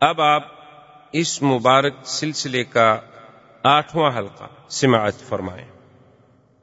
[0.00, 0.42] اب آپ
[1.12, 3.00] اس مبارک سلسلے کا
[3.62, 5.68] آٹھواں حلقہ سماعت فرمائیں۔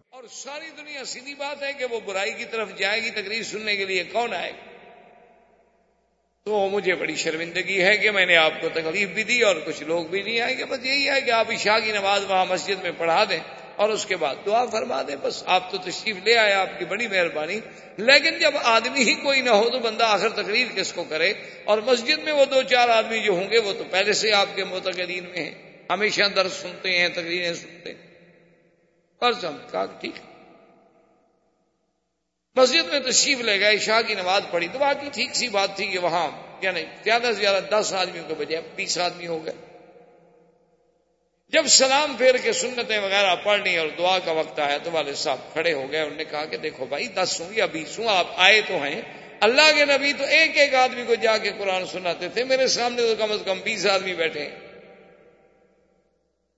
[0.09, 3.75] اور ساری دنیا سیدھی بات ہے کہ وہ برائی کی طرف جائے گی تقریر سننے
[3.75, 4.71] کے لیے، کون آئے گا؟
[6.46, 9.84] تو مجھے بڑی شرمندگی ہے کہ میں نے آپ کو تکلیف بھی دی اور کچھ
[9.84, 12.84] لوگ بھی نہیں آئے گے بس یہی ہے کہ آپ عشاء کی نماز وہاں مسجد
[12.84, 13.39] میں پڑھا دیں۔
[13.76, 16.86] اور اس کے بعد دعا فرما دیں، بس آپ تو تشریف لے آئے، آپ کی
[16.86, 17.60] بڑی مہربانی۔
[17.98, 21.34] لیکن جب آدمی ہی کوئی نہ ہو تو بندہ آخر تقریر کس کو کرے؟
[21.64, 24.48] اور مسجد میں وہ دو چار آدمی جو ہوں گے، وہ تو پہلے سے آپ
[24.55, 28.02] کے متقدین میں ہیں۔ ہمیشہ درد سنتے ہیں، تقریریں سنتے ہیں۔
[29.22, 30.14] بس ہم کہا ٹھیک۔
[32.55, 35.88] مسجد میں تشریف لے گئے شاہ کی نماز پڑھی تو باقی ٹھیک سی بات تھی
[35.88, 36.30] کہ وہاں
[36.62, 39.73] یعنی زیادہ سے زیادہ دس آدمیوں کے بجائے بیس آدمی ہو گئے۔
[41.53, 45.38] جب سلام پھیر کے سنتیں وغیرہ پڑھنی اور دعا کا وقت آیا تو والد صاحب
[45.53, 48.27] کھڑے ہو گئے انہوں نے کہا کہ دیکھو بھائی، دس ہوں یا بیس ہوں آپ
[48.35, 49.02] آئے تو ہیں۔
[49.39, 53.02] اللہ کے نبی تو ایک ایک آدمی کو جا کے قرآن سناتے تھے، میرے سامنے
[53.02, 54.59] تو کم از کم بیس آدمی بیٹھے ہیں۔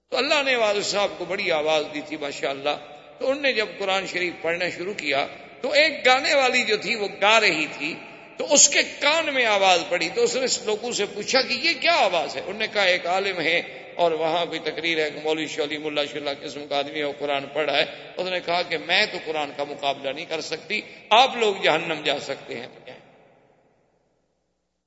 [0.10, 2.78] تو اللہ نے والد صاحب کو بڑی آواز دی تھی ماشاء اللہ
[3.20, 5.28] تو انہوں نے جب قرآن شریف پڑھنا شروع کیا،
[5.62, 7.96] تو ایک گانے والی جو تھی وہ گا رہی تھی۔
[8.38, 11.74] تو اس کے کان میں آواز پڑی۔ تو اس نے لوگوں سے پوچھا کہ یہ
[11.82, 13.62] کیا آواز ہے؟ انہوں نے کہا، ایک عالم ہے۔
[13.96, 17.14] اور وہاں کوئی تقریر ہے کہ مولوی شولی ملا شلہ قسم کا آدمی ہے، وہ
[17.20, 17.86] قرآن پڑھا ہے۔
[18.18, 22.02] اس نے کہا کہ میں تو قرآن کا مقابلہ نہیں کر سکتی، آپ لوگ جہنم
[22.04, 22.92] جا سکتے ہیں۔ تو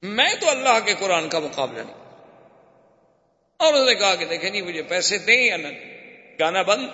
[0.02, 1.96] میں تو اللہ کے قرآن کا مقابلہ نہیں۔
[3.56, 5.68] اور اس نے کہا کہ دیکھیں جی مجھے پیسے دیں یا نہ
[6.40, 6.88] گانا بند۔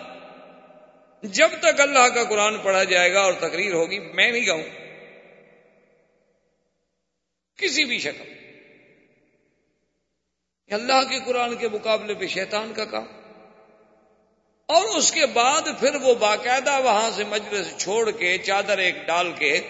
[1.22, 4.62] جب تک اللہ کا قرآن پڑھا جائے گا اور تقریر ہوگی، میں نہیں گاؤں۔
[7.56, 8.43] کسی بھی شکل۔
[10.70, 13.04] اللہ کے قرآن کے مقابلے پہ شیطان کا کام۔
[14.66, 19.32] اور اس کے بعد پھر وہ باقاعدہ وہاں سے مجلس چھوڑ کے چادر ایک ڈال
[19.32, 19.60] کے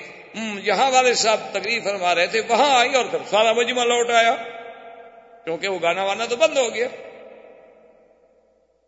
[0.64, 4.34] جہاں والے صاحب تقریر فرما رہے تھے، وہاں آئی اور پھر سارا مجمع لوٹ آیا،
[5.44, 6.88] کیونکہ وہ گانا وانا تو بند ہو گیا۔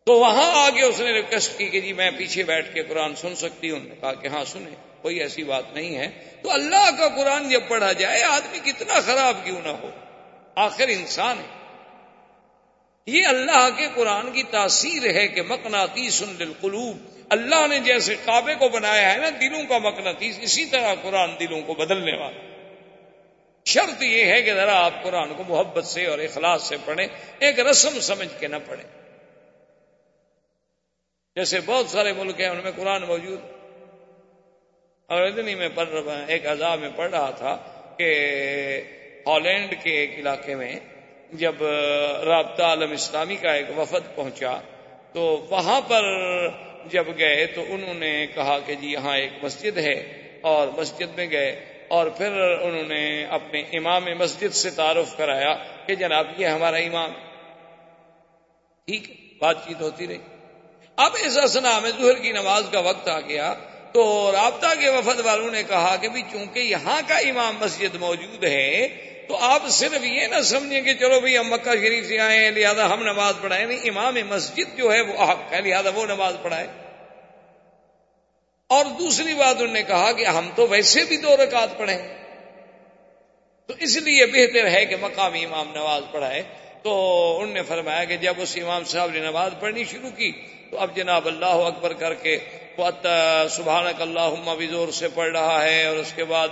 [0.04, 3.34] تو وہاں آگے اس نے ریکویسٹ کی کہ جی میں پیچھے بیٹھ کے قرآن سن
[3.34, 6.10] سکتی ہوں، کہا کہ ہاں سنیں، کوئی ایسی بات نہیں ہے۔
[6.42, 9.90] تو اللہ کا قرآن جب پڑھا جائے، آدمی کتنا خراب کیوں نہ ہو؟
[10.56, 11.65] آخر انسان ہے۔
[13.06, 16.96] یہ اللہ کے قرآن کی تاثیر ہے کہ مکناتی سن للقلوب۔
[17.28, 21.62] اللہ نے جیسے کعبے کو بنایا ہے نا، دلوں کا مکناطیس اسی طرح قرآن دلوں
[21.62, 22.40] کو بدلنے والا۔
[23.64, 27.06] شرط یہ ہے کہ ذرا آپ قرآن کو محبت سے اور اخلاص سے پڑھیں،
[27.38, 29.00] ایک رسم سمجھ کے نہ پڑھیں۔
[31.36, 33.40] جیسے بہت سارے ملک ہیں، ان میں قرآن موجود۔
[35.06, 37.58] اور اتنی میں پڑھ رہا ایک عذاب میں پڑھ رہا تھا
[37.98, 38.08] کہ
[39.26, 40.78] ہالینڈ کے ایک علاقے میں
[41.32, 41.54] جب
[42.24, 44.58] رابطہ عالم اسلامی کا ایک وفد پہنچا،
[45.12, 46.02] تو وہاں پر
[46.90, 51.30] جب گئے تو انہوں نے کہا کہ جی یہاں ایک مسجد ہے، اور مسجد میں
[51.30, 52.32] گئے، اور پھر
[52.62, 55.54] انہوں نے اپنے امام مسجد سے تعارف کرایا
[55.86, 57.12] کہ جناب یہ ہمارا امام۔
[58.86, 59.10] ٹھیک
[59.40, 60.18] بات چیت ہوتی رہی۔
[60.96, 63.54] اب ایسا سنا، میں ظہر کی نماز کا وقت آ گیا،
[63.92, 68.44] تو رابطہ کے وفد والوں نے کہا کہ بھی چونکہ یہاں کا امام مسجد موجود
[68.44, 68.88] ہے
[69.28, 72.50] تو آپ صرف یہ نہ سمجھیں کہ چلو بھائی ہم مکہ شریف سے آئے ہیں،
[72.50, 76.36] لہٰذا ہم نماز پڑھائیں۔ نہیں، امام مسجد جو ہے وہ حق ہے، لہٰذا وہ نماز
[76.42, 76.66] پڑھائے
[78.70, 81.98] اور دوسری بات انہوں نے کہا کہ ہم تو ویسے بھی دو رکعت پڑھیں۔
[83.66, 86.42] تو اس لیے بہتر ہے کہ مقامی امام نماز پڑھائے
[86.82, 86.92] تو
[87.40, 90.32] انہوں نے فرمایا کہ جب اس امام صاحب نے نماز پڑھنی شروع کی،
[90.70, 92.38] تو اب جناب اللہ اکبر کر کے
[93.50, 96.48] سبحان اللہ بھی زور سے پڑھ رہا ہے اور اس کے بعد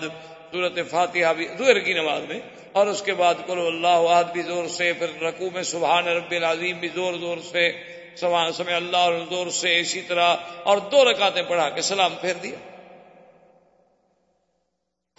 [0.55, 2.41] صورت فاتحہ بھی زہر کی نماز میں،
[2.73, 6.31] اور اس کے بعد کلو اللہ عہد بھی زور سے، پھر رقو میں سبحان رب
[6.33, 7.71] العظیم بھی زور زور سے
[8.19, 12.59] سمے اللہ زور سے اسی طرح، اور دو رکعتیں پڑھا کے سلام پھیر دیا۔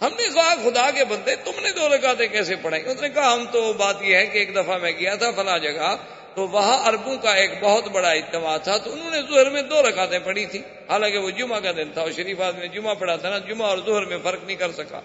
[0.00, 3.32] ہم نے کہا، خدا کے بندے، تم نے دو رکعتیں کیسے پڑھائی؟ اس نے کہا،
[3.32, 5.94] ہم تو بات یہ ہے کہ ایک دفعہ میں گیا تھا فلاں جگہ،
[6.34, 9.82] تو وہاں اربوں کا ایک بہت بڑا اجتماع تھا، تو انہوں نے ظہر میں دو
[9.82, 13.30] رکعتیں پڑھی تھی حالانکہ وہ جمعہ کا دن تھا اور شریف آدمی جمعہ پڑھا تھا
[13.30, 15.00] نا، جمعہ اور ظہر میں فرق نہیں کر سکا۔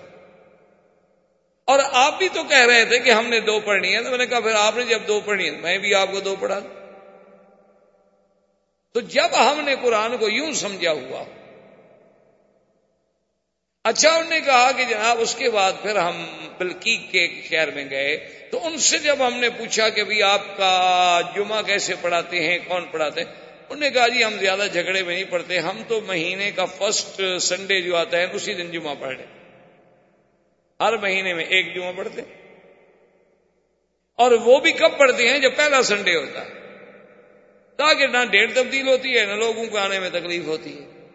[1.71, 4.17] اور آپ بھی تو کہہ رہے تھے کہ ہم نے دو پڑھنی ہے، تو میں
[4.17, 6.59] نے کہا پھر آپ نے جب دو پڑھنی ہے، میں بھی آپ کو دو پڑھا
[8.95, 11.23] تو جب ہم نے قرآن کو یوں سمجھا ہوا
[13.85, 16.25] اچھا انہوں نے کہا کہ جناب اس کے بعد پھر ہم
[16.57, 18.17] بلکیک کے شہر میں گئے،
[18.51, 20.73] تو ان سے جب ہم نے پوچھا کہ بھی آپ کا
[21.35, 23.27] جمعہ کیسے پڑھاتے ہیں، کون پڑھاتے ہیں؟
[23.69, 27.21] انہوں نے کہا جی ہم زیادہ جھگڑے میں نہیں پڑھتے، ہم تو مہینے کا فرسٹ
[27.41, 29.40] سنڈے جو آتا ہے، اسی دن جمعہ پڑھ لیں
[30.81, 32.21] ہر مہینے میں ایک جمعہ پڑھتے
[34.15, 36.49] اور وہ بھی کب پڑھتے ہیں جب پہلا سنڈے ہوتا ہے؟
[37.75, 41.07] تاکہ نہ ڈیٹ تبدیل ہوتی ہے، نہ لوگوں کو آنے میں تکلیف ہوتی ہے۔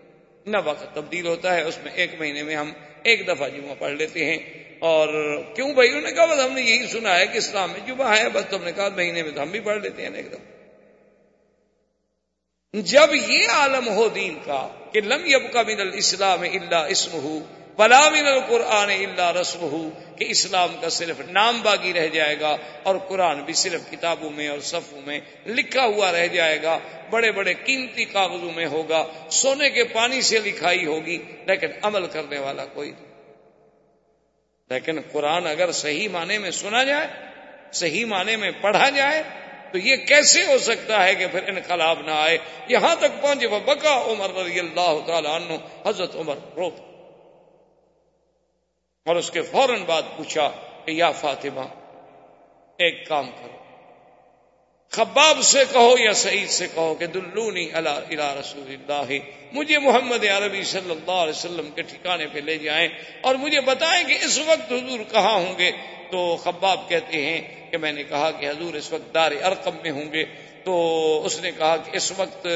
[0.47, 2.73] نہ وقت تبدیل ہوتا ہے، اس میں ایک مہینے میں ہم
[3.03, 4.39] ایک دفعہ جمعہ پڑھ لیتے ہیں۔
[4.79, 5.09] اور
[5.55, 8.19] کیوں بھائی؟ انہوں نے کہا، بس ہم نے یہی سنا ہے کہ اسلام میں جمعہ
[8.19, 10.39] ہے، بس تم نے کہا مہینے میں تو ہم بھی پڑھ لیتے ہیں ایک دم
[12.75, 17.19] جب یہ عالم ہو دین کا کہ لم یب کا من الاسلام اللہ اسم
[17.79, 22.57] بلا من القرآن اللہ رسم ہو کہ اسلام کا صرف نام باغی رہ جائے گا
[22.83, 26.79] اور قرآن بھی صرف کتابوں میں اور صفوں میں لکھا ہوا رہ جائے گا،
[27.11, 32.39] بڑے بڑے قیمتی کاغذوں میں ہوگا، سونے کے پانی سے لکھائی ہوگی، لیکن عمل کرنے
[32.39, 33.07] والا کوئی نہیں۔
[34.71, 37.07] لیکن قرآن اگر صحیح معنی میں سنا جائے،
[37.73, 39.23] صحیح معنی میں پڑھا جائے،
[39.73, 42.39] تو یہ کیسے ہو سکتا ہے کہ پھر انقلاب نہ آئے؟
[42.69, 45.53] یہاں تک پہنچے وہ بکا عمر رضی اللہ تعالی عنہ،
[45.89, 46.96] حضرت عمر رو
[49.07, 50.51] اور اس کے فوراً بعد پوچھا
[50.85, 51.61] کہ یا فاطمہ،
[52.77, 53.57] ایک کام کرو۔
[54.91, 59.13] خباب سے کہو یا سعید سے کہو کہ دلونی اللہ رسول اللہ۔
[59.53, 62.89] مجھے محمد عربی صلی اللہ علیہ وسلم کے ٹھکانے پہ لے جائیں
[63.21, 65.71] اور مجھے بتائیں کہ اس وقت حضور کہاں ہوں گے۔
[66.11, 69.91] تو خباب کہتے ہیں کہ میں نے کہا کہ حضور اس وقت دار ارقم میں
[69.91, 70.25] ہوں گے۔
[70.67, 72.47] تو اس نے کہا کہ اس وقت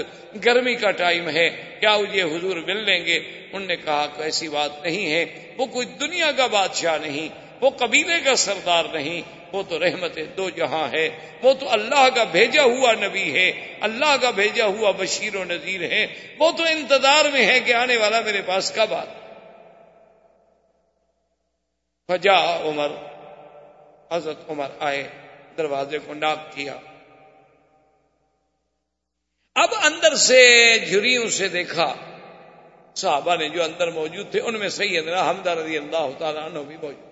[0.44, 3.18] گرمی کا ٹائم ہے، کیا یہ حضور مل لیں گے؟
[3.52, 5.24] انہوں نے کہا کہ ایسی بات نہیں ہے،
[5.58, 7.28] وہ کوئی دنیا کا بادشاہ نہیں،
[7.60, 9.20] وہ قبیلے کا سردار نہیں،
[9.52, 11.08] وہ تو رحمت دو جہاں ہے،
[11.42, 13.48] وہ تو اللہ کا بھیجا ہوا نبی ہے،
[13.80, 16.06] اللہ کا بھیجا ہوا بشیر و نذیر ہے،
[16.38, 19.04] وہ تو انتظار میں ہے کہ آنے والا میرے پاس کب آ
[22.08, 22.90] فجا عمر،
[24.12, 25.08] حضرت عمر آئے،
[25.58, 26.78] دروازے کو ناک کیا۔
[29.60, 31.94] اب اندر سے جھریوں سے دیکھا
[32.94, 36.76] صحابہ نے جو اندر موجود تھے، ان میں سیدنا حمدہ رضی اللہ تعالیٰ عنہ بھی
[36.76, 37.10] موجود۔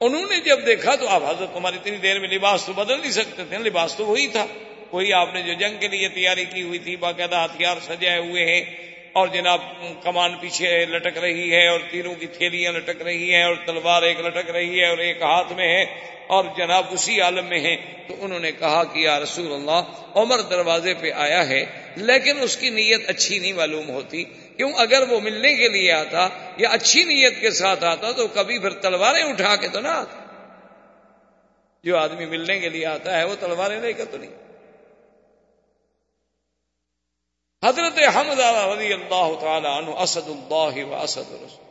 [0.00, 3.10] انہوں نے جب دیکھا تو آپ حضرت تمہاری اتنی دیر میں لباس تو بدل نہیں
[3.10, 4.46] سکتے تھے، لباس تو وہی تھا۔
[4.92, 8.44] وہی آپ نے جو جنگ کے لیے تیاری کی ہوئی تھی، باقاعدہ ہتھیار سجائے ہوئے
[8.44, 8.62] ہیں
[9.12, 9.60] اور جناب
[10.02, 14.20] کمان پیچھے لٹک رہی ہے اور تیروں کی تھیلیاں لٹک رہی ہیں اور تلوار ایک
[14.20, 15.82] لٹک رہی ہے اور ایک ہاتھ میں ہے
[16.26, 17.76] اور جناب اسی عالم میں ہیں۔
[18.08, 21.64] تو انہوں نے کہا کہ یا رسول اللہ، عمر دروازے پہ آیا ہے،
[21.96, 24.24] لیکن اس کی نیت اچھی نہیں معلوم ہوتی۔
[24.56, 28.58] کیوں؟ اگر وہ ملنے کے لیے آتا یا اچھی نیت کے ساتھ آتا تو کبھی
[28.58, 30.24] پھر تلواریں اٹھا کے تو نہ آتا۔
[31.84, 34.47] جو آدمی ملنے کے لیے آتا ہے، وہ تلواریں لے کر تو نہیں۔
[37.64, 41.66] حضرت حمد رضی اللہ تعالی عنہ اسد اللہ و اسد رسول.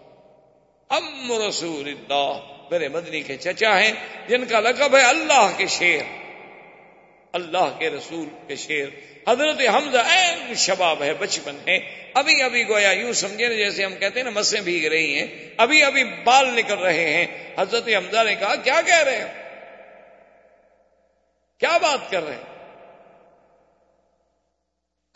[0.89, 2.39] ام رسول اللہ.
[2.71, 3.91] میرے مدنی کے چچا ہیں،
[4.27, 6.01] جن کا لقب ہے اللہ کے شیر.
[7.31, 8.87] اللہ کے رسول کے شیر.
[9.27, 11.77] حضرت حمزہ این شباب ہے، بچپن ہے.
[12.13, 15.27] ابھی ابھی گویا یوں سمجھے، جیسے ہم کہتے ہیں نا، مسیں بھیگ رہی ہیں.
[15.57, 17.25] ابھی ابھی بال نکل رہے ہیں.
[17.57, 19.33] حضرت حمزہ نے کہا، کیا کہہ رہے ہیں
[21.59, 22.56] کیا بات کر رہے ہیں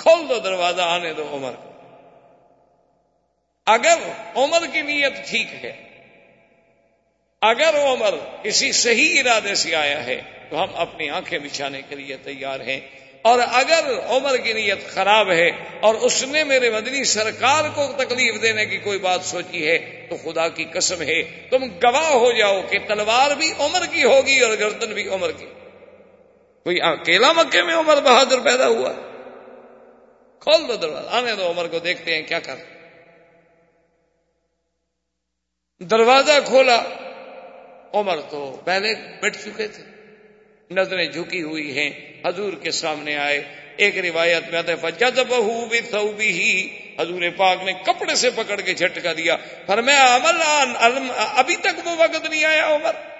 [0.02, 1.72] کھول دو دروازہ آنے دو عمر کو۔
[3.66, 3.96] اگر
[4.36, 5.74] عمر کی نیت ٹھیک ہے،
[7.42, 8.14] اگر عمر
[8.44, 12.80] کسی صحیح ارادے سے آیا ہے، تو ہم اپنی آنکھیں بچھانے کے لیے تیار ہیں۔
[13.22, 15.50] اور اگر عمر کی نیت خراب ہے
[15.82, 20.18] اور اس نے میرے مدنی سرکار کو تکلیف دینے کی کوئی بات سوچی ہے، تو
[20.18, 24.58] خدا کی قسم ہے، تم گواہ ہو جاؤ کہ تلوار بھی عمر کی ہوگی اور
[24.60, 25.46] گردن بھی عمر کی۔
[26.64, 28.94] کوئی اکیلا مکے میں عمر بہادر پیدا ہوا؟
[30.42, 32.56] کھول دو دروازہ۔ آنے دو، عمر کو دیکھتے ہیں کیا کر
[35.80, 36.84] دروازہ کھولا۔
[37.94, 39.84] عمر تو پہلے بیٹھ چکے تھے۔
[40.72, 41.90] نظریں جھکی ہوئی ہیں۔
[42.26, 43.44] حضور کے سامنے آئے۔
[43.78, 45.80] ایک روایت میں آتا ہے بہو بھی
[47.00, 50.42] حضور پاک نے کپڑے سے پکڑ کے جھٹکا دیا۔ پر میں عمل
[51.18, 53.11] ابھی تک وہ وقت نہیں آیا، عمر!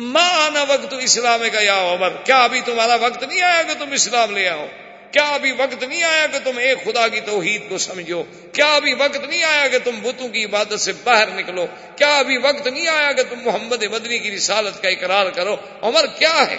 [0.00, 3.92] ماں آنا وقت اسلام کا یا عمر، کیا ابھی تمہارا وقت نہیں آیا کہ تم
[3.92, 4.66] اسلام لے آؤ؟
[5.10, 8.94] کیا ابھی وقت نہیں آیا کہ تم ایک خدا کی توحید کو سمجھو؟ کیا ابھی
[8.94, 11.66] وقت نہیں آیا کہ تم بتوں کی عبادت سے باہر نکلو؟
[11.96, 16.06] کیا ابھی وقت نہیں آیا کہ تم محمد مدنی کی رسالت کا اقرار کرو؟ عمر
[16.18, 16.58] کیا ہے؟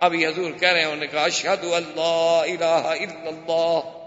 [0.00, 3.99] ابھی حضور کہہ رہے ہیں، انہوں نے کہا اشہد اللہ الہ الا اللہ۔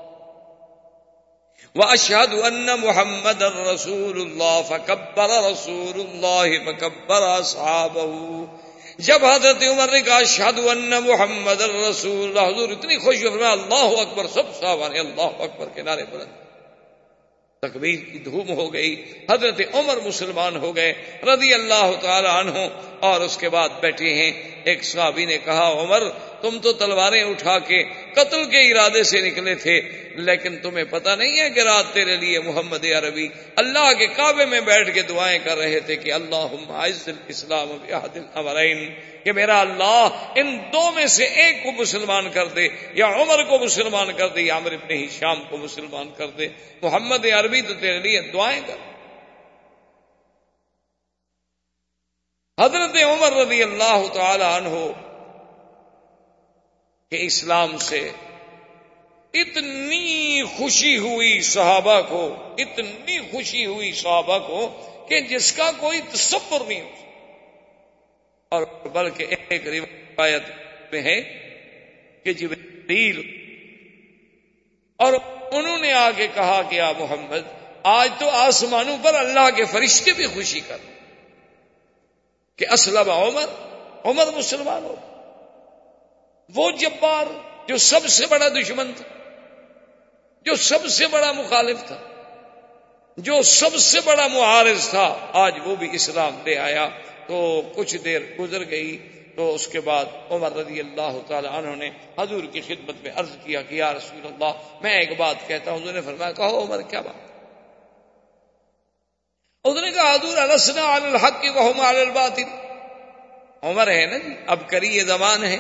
[1.76, 8.42] واشهد ان محمد رسول الله، فكبر رسول الله، فكبر اصحابه
[8.98, 14.02] جب حضرت عمر نے کہا شاد ان محمد الرسول اللہ حضور اتنی خوش ہو اللہ
[14.02, 16.44] اکبر، سب صاحب اللہ اکبر کے نعرے بلند
[17.62, 20.94] تکبیر کی دھوم ہو گئی۔ حضرت عمر مسلمان ہو گئے،
[21.24, 22.68] رضی اللہ تعالی عنہ،
[23.00, 26.04] اور اس کے بعد بیٹھے ہیں۔ ایک صحابی نے کہا، عمر،
[26.42, 29.80] تم تو تلواریں اٹھا کے قتل کے ارادے سے نکلے تھے،
[30.20, 34.60] لیکن تمہیں پتا نہیں ہے کہ رات تیرے لیے محمد عربی اللہ کے کعبے میں
[34.62, 36.56] بیٹھ کے دعائیں کر رہے تھے کہ اللہ
[37.28, 37.78] اسلام
[39.24, 43.60] کہ میرا اللہ ان دو میں سے ایک کو مسلمان کر دے، یا عمر کو
[43.60, 46.48] مسلمان کر دے، یا عمر ابن ہی شام کو مسلمان کر دے،
[46.82, 48.93] محمد عربی تو تیرے لیے دعائیں کر
[52.58, 54.76] حضرت عمر رضی اللہ تعالی عنہ
[57.12, 58.00] کہ اسلام سے
[59.34, 62.22] اتنی خوشی ہوئی صحابہ کو،
[62.58, 64.60] اتنی خوشی ہوئی صحابہ کو
[65.10, 66.92] کہ جس کا کوئی تصور نہیں ہو۔
[68.52, 70.44] اور بلکہ ایک روایت
[70.92, 71.20] میں ہے
[72.26, 73.22] کہ جبریل،
[75.00, 75.14] اور
[75.52, 77.52] انہوں نے آگے کہا کہ آ محمد،
[77.84, 80.78] آج تو آسمانوں پر اللہ کے فرشتے بھی خوشی کر
[82.58, 83.46] کہ اسلم عمر
[84.06, 84.96] عمر مسلمان ہو۔
[86.56, 87.26] وہ جبار
[87.68, 89.06] جو سب سے بڑا دشمن تھا،
[90.46, 91.98] جو سب سے بڑا مخالف تھا،
[93.18, 96.90] جو سب سے بڑا معارض تھا، آج وہ بھی اسلام لے آیا۔
[97.28, 98.98] تو کچھ دیر گزر گئی،
[99.36, 103.30] تو اس کے بعد عمر رضی اللہ تعالی عنہ نے حضور کی خدمت میں عرض
[103.44, 106.82] کیا کہ یا رسول اللہ، میں ایک بات کہتا ہوں، حضور نے فرمایا، کہو عمر،
[106.82, 107.33] کیا بات؟
[109.66, 112.44] اس نے کہا، حضور، السنا الحق کی وہ الباطل.
[113.62, 115.58] عمر ہے نا جی اب کری یہ زبان ہے۔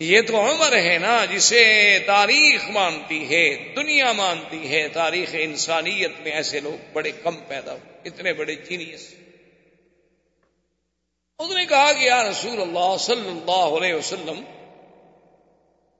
[0.00, 1.62] یہ تو عمر ہے نا، جسے
[2.06, 7.78] تاریخ مانتی ہے، دنیا مانتی ہے، تاریخ انسانیت میں ایسے لوگ بڑے کم پیدا ہو
[8.04, 9.14] اتنے بڑے جینیس
[11.38, 14.42] اس نے کہا کہ، یا رسول اللہ صلی اللہ علیہ وسلم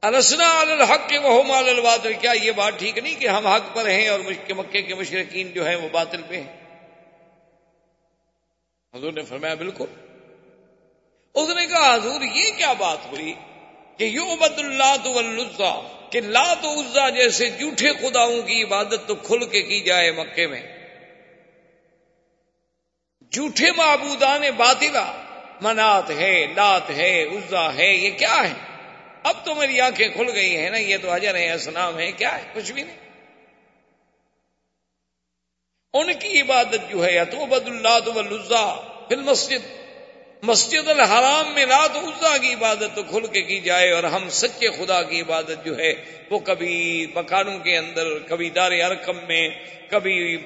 [0.03, 3.89] السنا الحق کے وہ مال الباطل۔ کیا یہ بات ٹھیک نہیں کہ ہم حق پر
[3.89, 6.63] ہیں اور مکے کے مشرقین جو ہیں وہ باطل پہ ہیں؟
[8.95, 9.85] حضور نے فرمایا، بالکل۔
[11.35, 13.35] اس نے کہا، حضور، یہ کیا بات ہوئی
[13.97, 19.47] کہ یو عبد اللہ تو کہ لات عزا جیسے جھوٹے خداؤں کی عبادت تو کھل
[19.47, 20.63] کے کی جائے مکے میں؟
[23.31, 25.13] جھوٹے معبودان باطلا
[25.61, 28.72] منات ہے، لات ہے، عزا ہے، یہ کیا ہے؟
[29.23, 32.39] اب تو میری آنکھیں کھل گئی ہیں نا، یہ تو حجر ہے اسلام ہے کیا
[32.39, 32.97] ہے؟ کچھ بھی نہیں۔
[35.93, 38.13] ان کی عبادت جو ہے، یا تو بد اللہ تو
[39.09, 39.82] فل مسجد
[40.43, 44.69] مسجد الحرام میں رات عزا کی عبادت تو کھل کے کی جائے اور ہم سچے
[44.71, 45.95] خدا کی عبادت جو ہے
[46.31, 49.49] وہ کبھی مکانوں کے اندر، کبھی دار ارکم میں،
[49.89, 50.37] کبھی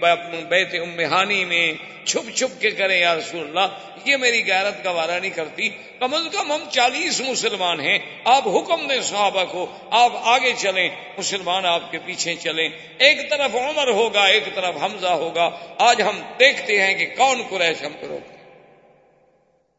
[0.48, 1.72] بیت امہانی میں
[2.04, 6.22] چھپ چھپ کے کریں یا رسول اللہ، یہ میری غیرت کا نہیں کرتی۔ کم از
[6.32, 10.88] کم ہم چالیس مسلمان ہیں۔ آپ حکم دیں صحابہ کو، آپ آگے چلیں،
[11.18, 16.20] مسلمان آپ کے پیچھے چلیں۔ ایک طرف عمر ہوگا، ایک طرف حمزہ ہوگا۔ آج ہم
[16.40, 18.18] دیکھتے ہیں کہ کون قریش ہم کرو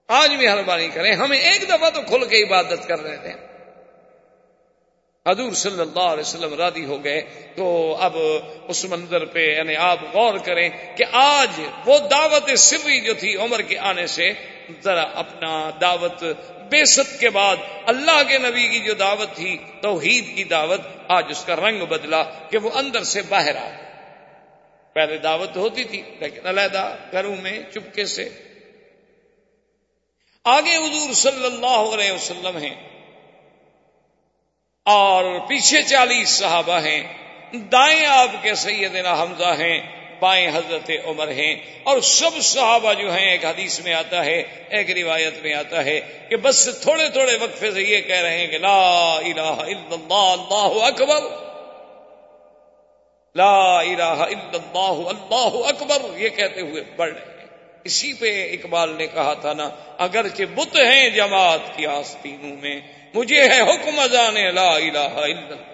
[0.09, 3.33] آج بھی مہربانی کریں، ہمیں ایک دفعہ تو کھل کے عبادت کر رہے تھے۔
[5.25, 7.21] حضور صلی اللہ علیہ وسلم رادی ہو گئے،
[7.55, 8.15] تو اب
[8.67, 13.61] اس منظر پہ یعنی آپ غور کریں کہ آج وہ دعوت سری جو تھی عمر
[13.61, 14.31] کے آنے سے،
[14.83, 16.23] ذرا اپنا دعوت
[16.71, 21.25] بے ست کے بعد اللہ کے نبی کی جو دعوت تھی، توحید کی دعوت، آج
[21.29, 23.69] اس کا رنگ بدلا کہ وہ اندر سے باہر آ
[24.95, 28.29] پہلے دعوت ہوتی تھی، لیکن علیحدہ گھروں میں چپکے سے
[30.47, 32.75] آگے حضور صلی اللہ علیہ وسلم ہیں
[34.85, 37.01] اور پیچھے چالیس صحابہ ہیں
[37.53, 39.79] دائیں آپ کے سیدنا حمزہ ہیں،
[40.19, 44.91] بائیں حضرت عمر ہیں اور سب صحابہ جو ہیں، ایک حدیث میں آتا ہے، ایک
[44.91, 45.99] روایت میں آتا ہے
[46.29, 50.13] کہ بس تھوڑے تھوڑے وقفے سے یہ کہہ رہے ہیں کہ لا الہ الا اللہ
[50.13, 51.21] اللہ اکبر۔
[53.35, 57.36] لا الہ الا اللہ اللہ اکبر۔ یہ کہتے ہوئے بڑھ رہے ہیں۔
[57.87, 59.69] اسی پہ اقبال نے کہا تھا نا،
[60.05, 62.79] اگرچہ بت ہیں جماعت کی آستینوں میں،
[63.13, 65.65] مجھے ہے حکم ازان لا الہ الا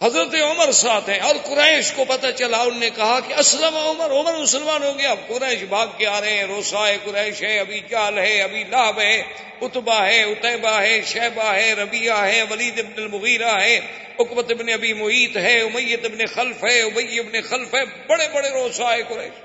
[0.00, 4.10] حضرت عمر ساتھ ہیں، اور قریش کو پتہ چلا انہوں نے کہا کہ اسلم عمر
[4.10, 7.80] عمر مسلمان ہو گیا اب قریش بھاگ کے آ رہے ہیں، روسائے قریش ہے ابھی
[7.90, 9.16] چال ہے، ابھی لاب ہے
[9.60, 13.76] اتبا ہے اتبا ہے شہبہ ہے ربیہ ہے، ولید ابن المغیرہ ہے
[14.18, 18.48] اکبت ابن ابی محیط ہے، امیت ابن خلف ہے ابئی ابن خلف ہے، بڑے بڑے
[18.50, 19.36] روسائے قریش۔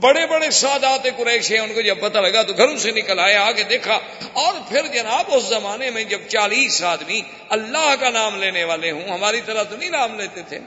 [0.00, 3.36] بڑے بڑے سادات قریش ہیں، ان کو جب پتہ لگا تو گھروں سے نکل آئے،
[3.36, 3.98] آگے دیکھا
[4.32, 9.08] اور پھر جناب اس زمانے میں جب چالیس آدمی اللہ کا نام لینے والے ہوں،
[9.08, 10.58] ہماری طرح تو نہیں نام لیتے تھے۔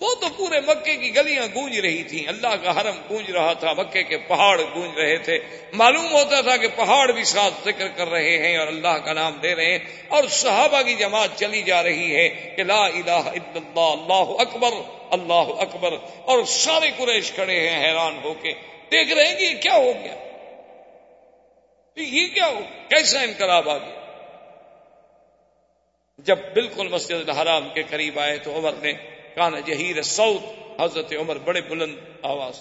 [0.00, 3.72] وہ تو پورے مکے کی گلیاں گونج رہی تھیں۔ اللہ کا حرم گونج رہا تھا،
[3.72, 5.38] مکے کے پہاڑ گونج رہے تھے۔
[5.72, 9.32] معلوم ہوتا تھا کہ پہاڑ بھی ساتھ ذکر کر رہے ہیں اور اللہ کا نام
[9.32, 9.78] دے رہے ہیں۔
[10.08, 14.70] اور صحابہ کی جماعت چلی جا رہی ہے کہ لا الہ الا اللہ اللہ اکبر
[15.10, 18.52] اللہ اکبر۔ اور سارے قریش کھڑے ہیں حیران ہو کے۔
[18.92, 20.14] دیکھ رہے ہیں کہ یہ کیا ہو گیا؟
[21.96, 24.00] یہ کیا ہو؟ کیسا انقلاب آ گیا؟
[26.18, 28.92] جب بالکل مسجد الحرام کے قریب آئے تو عمر نے
[29.34, 30.42] کان جہیر سعود
[30.80, 32.60] حضرت عمر بڑے بلند آواز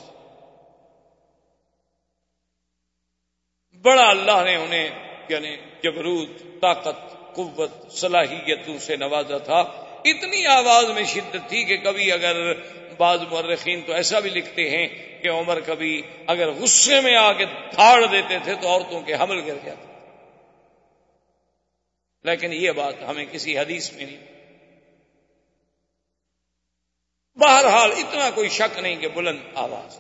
[3.82, 4.90] بڑا اللہ نے انہیں
[5.30, 9.60] یعنی جبروت، طاقت، قوت صلاحیتوں سے نوازا تھا۔
[10.06, 12.54] اتنی آواز میں شدت تھی کہ کبھی اگر
[12.98, 14.88] بعض مرخین تو ایسا بھی لکھتے ہیں
[15.22, 19.40] کہ عمر کبھی اگر غصے میں آ کے دھاڑ دیتے تھے تو عورتوں کے حمل
[19.48, 19.86] گر جاتے
[22.24, 24.39] لیکن یہ بات ہمیں کسی حدیث میں نہیں۔
[27.36, 30.00] بہرحال اتنا کوئی شک نہیں کہ بلند آواز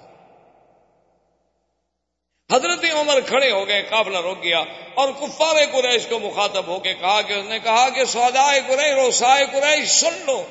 [2.53, 6.93] حضرت عمر کھڑے ہو گئے، قابلہ رک گیا اور کفار قریش کو مخاطب ہو کے
[6.93, 10.43] کہا کہ اس نے کہا کہ سودائے قریش، روسائے قریش، سن لو۔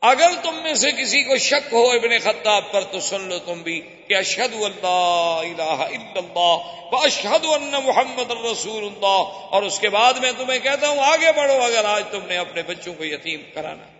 [0.00, 3.62] اگر تم میں سے کسی کو شک ہو ابن خطاب پر، تو سن لو تم
[3.62, 6.56] بھی کہ اشد اللہ الہ الا اللہ
[6.92, 11.62] اشد اللہ محمد الرسول اللہ۔ اور اس کے بعد میں تمہیں کہتا ہوں، آگے بڑھو
[11.62, 13.99] اگر آج تم نے اپنے بچوں کو یتیم کرانا۔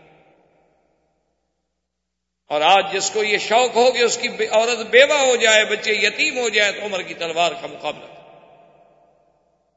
[2.50, 5.92] اور آج جس کو یہ شوق ہو کہ اس کی عورت بیوہ ہو جائے، بچے
[5.92, 8.04] یتیم ہو جائے تو عمر کی تلوار کا مقابلہ۔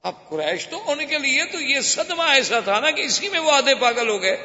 [0.03, 3.39] اب قریش تو ان کے لیے تو یہ صدمہ ایسا تھا نا کہ اسی میں
[3.39, 4.37] وہ آدھے پاگل ہو گئے۔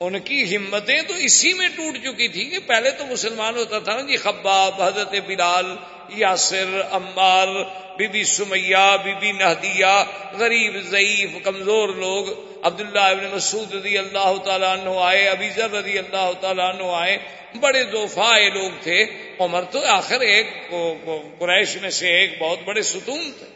[0.00, 3.92] ان کی ہمتیں تو اسی میں ٹوٹ چکی تھی کہ پہلے تو مسلمان ہوتا تھا
[3.94, 5.76] نا جی خباب، حضرت بلال،
[6.08, 7.48] یاسر، عمار،
[7.96, 14.36] بی بی سمیہ، بی بی نہدیہ، غریب، ضعیف، کمزور لوگ۔ عبداللہ ابن مسعود رضی اللہ
[14.44, 17.18] تعالیٰ عنہ آئے، ابی ذر رضی اللہ تعالیٰ عنہ آئے،
[17.60, 19.04] بڑے دوفائے لوگ تھے۔
[19.40, 20.70] عمر تو آخر ایک
[21.38, 23.46] قریش میں سے ایک بہت بڑے ستون تھے۔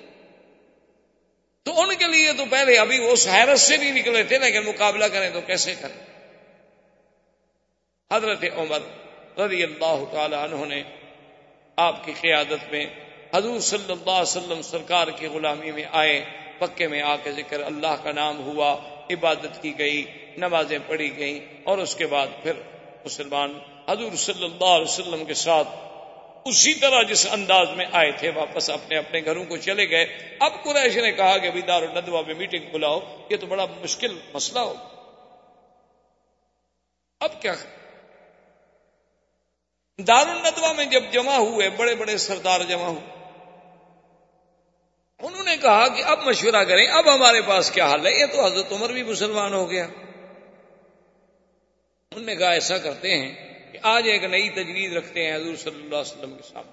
[1.66, 5.04] تو ان کے لیے تو پہلے ابھی وہ حیرت سے نہیں نکلے تھے، لیکن مقابلہ
[5.04, 6.00] کریں تو کیسے کریں؟
[8.10, 8.80] حضرت عمر
[9.40, 10.82] رضی اللہ تعالی عنہ نے
[11.78, 12.86] آپ کی قیادت میں
[13.34, 16.24] حضور صلی اللہ علیہ وسلم سرکار کی غلامی میں آئے
[16.58, 18.70] پکے میں آ کے ذکر اللہ کا نام ہوا۔
[19.10, 20.04] عبادت کی گئی،
[20.36, 22.52] نمازیں پڑھی گئیں، اور اس کے بعد پھر
[23.04, 25.68] مسلمان حضور صلی اللہ علیہ وسلم کے ساتھ
[26.44, 30.52] اسی طرح جس انداز میں آئے تھے، واپس اپنے اپنے گھروں کو چلے گئے۔ اب
[30.64, 33.00] قریش نے کہا کہ ابھی دار الدوا میں میٹنگ بلاؤ،
[33.30, 34.74] یہ تو بڑا مشکل مسئلہ ہو۔
[37.20, 37.54] اب کیا؟
[39.98, 43.19] دار الدوا میں جب جمع ہوئے، بڑے بڑے سردار جمع ہوئے۔
[45.22, 48.44] انہوں نے کہا کہ اب مشورہ کریں، اب ہمارے پاس کیا حال ہے؟ یہ تو
[48.44, 49.84] حضرت عمر بھی مسلمان ہو گیا۔
[52.10, 53.34] انہوں نے کہا ایسا کرتے ہیں
[53.72, 56.72] کہ آج ایک نئی تجویز رکھتے ہیں حضور صلی اللہ علیہ وسلم کے سامنے۔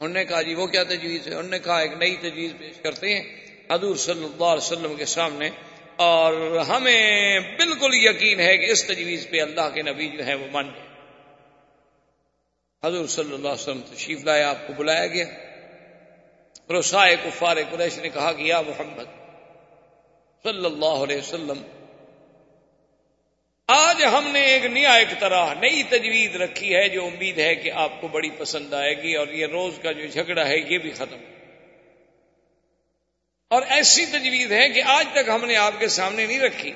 [0.00, 2.74] انہوں نے کہا جی وہ کیا تجویز ہے؟ انہوں نے کہا، ایک نئی تجویز پیش
[2.82, 5.50] کرتے ہیں حضور صلی اللہ علیہ وسلم کے سامنے۔
[5.96, 10.46] اور ہمیں بالکل یقین ہے کہ اس تجویز پہ اللہ کے نبی جو ہیں وہ
[10.52, 10.94] مان جائیں
[12.84, 15.24] حضور صلی اللہ علیہ وسلم تشریف لائے، آپ کو بلایا گیا۔
[16.70, 19.04] روسائے کفار قریش نے کہا کہ یا محمد
[20.42, 21.62] صلی اللہ علیہ وسلم،
[23.68, 27.70] آج ہم نے ایک نیا ایک طرح نئی تجویز رکھی ہے جو امید ہے کہ
[27.70, 30.90] آپ کو بڑی پسند آئے گی اور یہ روز کا جو جھگڑا ہے یہ بھی
[30.90, 31.16] ختم۔
[33.50, 36.72] اور ایسی تجویز ہے کہ آج تک ہم نے آپ کے سامنے نہیں رکھی۔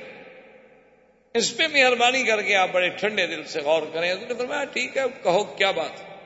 [1.34, 4.96] اس پہ مہربانی کر کے آپ بڑے ٹھنڈے دل سے غور کریں۔ نے فرمایا، ٹھیک
[4.96, 6.17] ہے، کہو کیا بات۔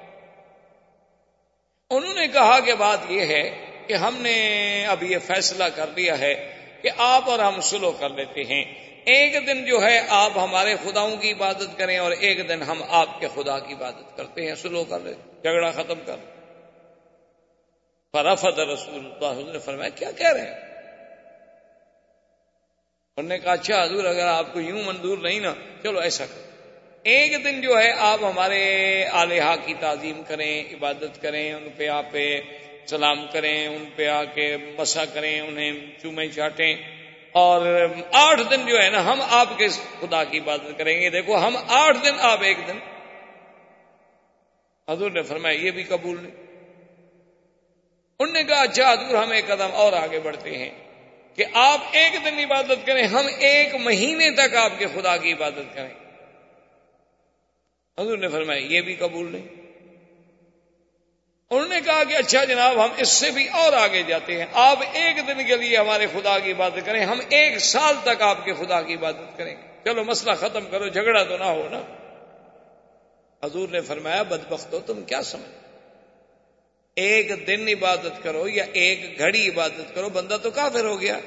[1.96, 6.18] انہوں نے کہا کہ بات یہ ہے کہ ہم نے اب یہ فیصلہ کر لیا
[6.18, 8.64] ہے کہ آپ اور ہم سلو کر لیتے ہیں۔
[9.04, 13.20] ایک دن جو ہے آپ ہمارے خداؤں کی عبادت کریں اور ایک دن ہم آپ
[13.20, 16.16] کے خدا کی عبادت کرتے ہیں، سلو کر لیں، جھگڑا ختم کر
[18.12, 20.72] فرفت رسول اللہ نے فرمایا، کیا کہہ رہے ہیں؟
[23.16, 26.51] انہوں نے کہا اچھا حضور، اگر آپ کو یوں منظور نہیں نا، چلو ایسا کرو۔
[27.02, 32.16] ایک دن جو ہے، آپ ہمارے آلیہ کی تعظیم کریں، عبادت کریں، ان پہ آپ
[32.86, 36.76] سلام کریں، ان پہ آ کے مسا کریں، انہیں چومے چاٹیں۔
[37.32, 39.68] اور آٹھ دن جو ہے نا، ہم آپ کے
[40.00, 42.78] خدا کی عبادت کریں گے۔ دیکھو، ہم آٹھ دن، آپ ایک دن۔
[44.88, 46.32] حضور نے فرمایا، یہ بھی قبول نہیں۔
[48.18, 50.70] انہوں نے کہا اچھا حضور، ہم ایک قدم اور آگے بڑھتے ہیں
[51.36, 55.74] کہ آپ ایک دن عبادت کریں، ہم ایک مہینے تک آپ کے خدا کی عبادت
[55.74, 56.01] کریں۔
[57.98, 59.62] حضور نے فرمایا، یہ بھی قبول نہیں۔
[61.50, 64.78] انہوں نے کہا کہ اچھا جناب، ہم اس سے بھی اور آگے جاتے ہیں۔ آپ
[64.92, 68.52] ایک دن کے لیے ہمارے خدا کی عبادت کریں، ہم ایک سال تک آپ کے
[68.54, 71.82] خدا کی عبادت کریں۔ گے چلو، مسئلہ ختم کرو، جھگڑا تو نہ ہو نا۔
[73.46, 75.64] حضور نے فرمایا بدبخت ہو تم کیا سمجھ
[76.96, 81.18] ایک دن عبادت کرو یا ایک گھڑی عبادت کرو، بندہ تو کافر ہو گیا۔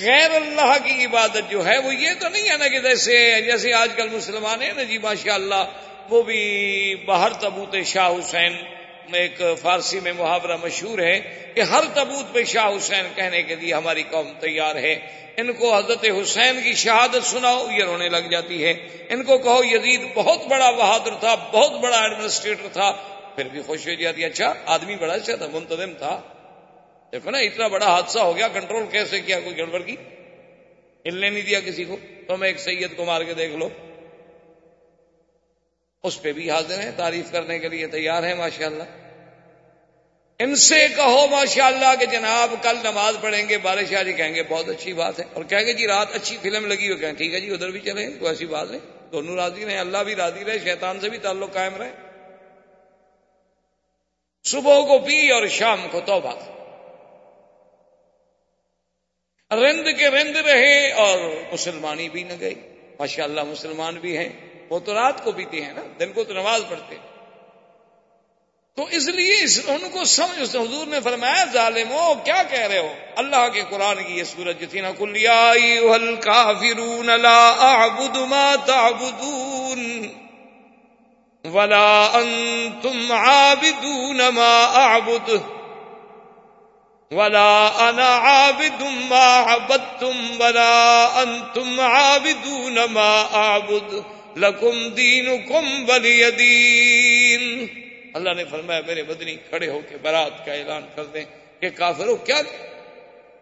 [0.00, 3.72] غیر اللہ کی عبادت جو ہے وہ یہ تو نہیں ہے نا کہ جیسے جیسے
[3.72, 5.64] آج کل مسلمان ہیں نا جی ماشاء اللہ
[6.08, 8.56] وہ بھی باہر تبوت شاہ حسین
[9.12, 11.20] ایک فارسی میں محاورہ مشہور ہے
[11.54, 14.98] کہ ہر تبوت پہ شاہ حسین کہنے کے لیے ہماری قوم تیار ہے۔
[15.36, 18.70] ان کو حضرت حسین کی شہادت سناؤ، یہ رونے لگ جاتی ہے۔
[19.08, 22.92] ان کو کہو، یزید بہت بڑا بہادر تھا، بہت بڑا ایڈمنسٹریٹر تھا،
[23.36, 26.20] پھر بھی خوش ہو جاتی اچھا آدمی بڑا اچھا تھا، منتظم تھا۔
[27.12, 29.96] دیکھو نا، اتنا بڑا حادثہ ہو گیا کنٹرول کیسے کیا کوئی گڑبڑ کی؟
[31.06, 31.96] ہلنے نہیں دیا کسی کو،
[32.26, 33.68] تم ایک سید کو مار کے دیکھ لو۔
[36.02, 38.82] اس پہ بھی حاضر ہیں، تعریف کرنے کے لیے تیار ہیں، ماشاءاللہ۔
[40.38, 44.42] ان سے کہو ماشاء اللہ کہ جناب، کل نماز پڑھیں گے، بارش جی کہیں گے،
[44.42, 47.34] بہت اچھی بات ہے۔ اور کہیں گے جی رات اچھی فلم لگی ہو کہیں ٹھیک
[47.34, 48.80] ہے جی ادھر بھی چلیں، کوئی ایسی بات نہیں۔
[49.12, 51.90] دونوں راضی رہے اللہ بھی راضی رہے، شیطان سے بھی تعلق قائم رہے۔
[54.44, 56.61] صبح کو پی اور شام کو توبہ۔
[59.52, 61.18] رند کے رند رہے اور
[61.52, 62.54] مسلمانی بھی نہ گئی۔
[62.98, 64.28] ماشاء اللہ مسلمان بھی ہیں،
[64.70, 67.12] وہ تو رات کو پیتے ہیں نا، دن کو تو نماز پڑھتے ہیں۔
[68.76, 72.66] تو اس لیے اس، ان کو سمجھ، اس حضور نے فرمایا ظالم ہو کیا کہہ
[72.66, 75.52] رہے ہو؟ اللہ کے قرآن کی یہ سورج جو تھی نا کلیا
[76.22, 77.10] فرون
[78.28, 80.06] ما تعبدون
[81.44, 85.30] ولا انتم عابدون ما اعبد۔
[87.12, 93.94] ولا انا عابد ما عبدتم ولا انتم عابدون ما اعبد
[94.36, 97.66] لکم دینکم ولی دین
[98.14, 101.24] اللہ نے فرمایا، میرے بدنی کھڑے ہو کے برات کا اعلان کر دیں
[101.60, 102.40] کہ کافروں کیا؟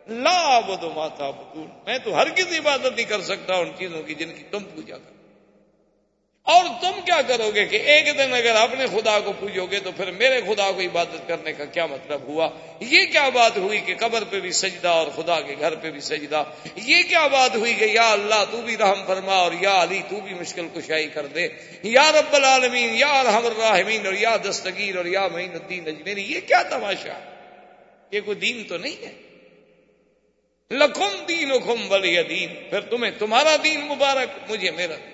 [0.08, 4.14] لا بدو ماتا بدون میں تو ہر کسی عبادت نہیں کر سکتا ان چیزوں کی
[4.14, 5.19] جن کی تم پوجا کرو
[6.42, 9.90] اور تم کیا کرو گے کہ ایک دن اگر اپنے خدا کو پوجو گے تو
[9.96, 12.48] پھر میرے خدا کو عبادت کرنے کا کیا مطلب ہوا؟
[12.80, 16.00] یہ کیا بات ہوئی کہ قبر پہ بھی سجدہ اور خدا کے گھر پہ بھی
[16.00, 16.44] سجدہ؟
[16.76, 20.20] یہ کیا بات ہوئی کہ یا اللہ تو بھی رحم فرما اور یا علی تو
[20.20, 21.48] بھی مشکل کشائی کر دے؟
[21.82, 26.40] یا رب العالمین، یا الحم الرحمین اور یا دستگیر اور یا معین الدین اجمیری، یہ
[26.46, 27.18] کیا تماشا؟
[28.10, 29.12] یہ کوئی دین تو نہیں ہے؟
[30.70, 35.09] لکھم دین اخم ولی دین۔ پھر تمہیں تمہارا دین مبارک، مجھے میرا دین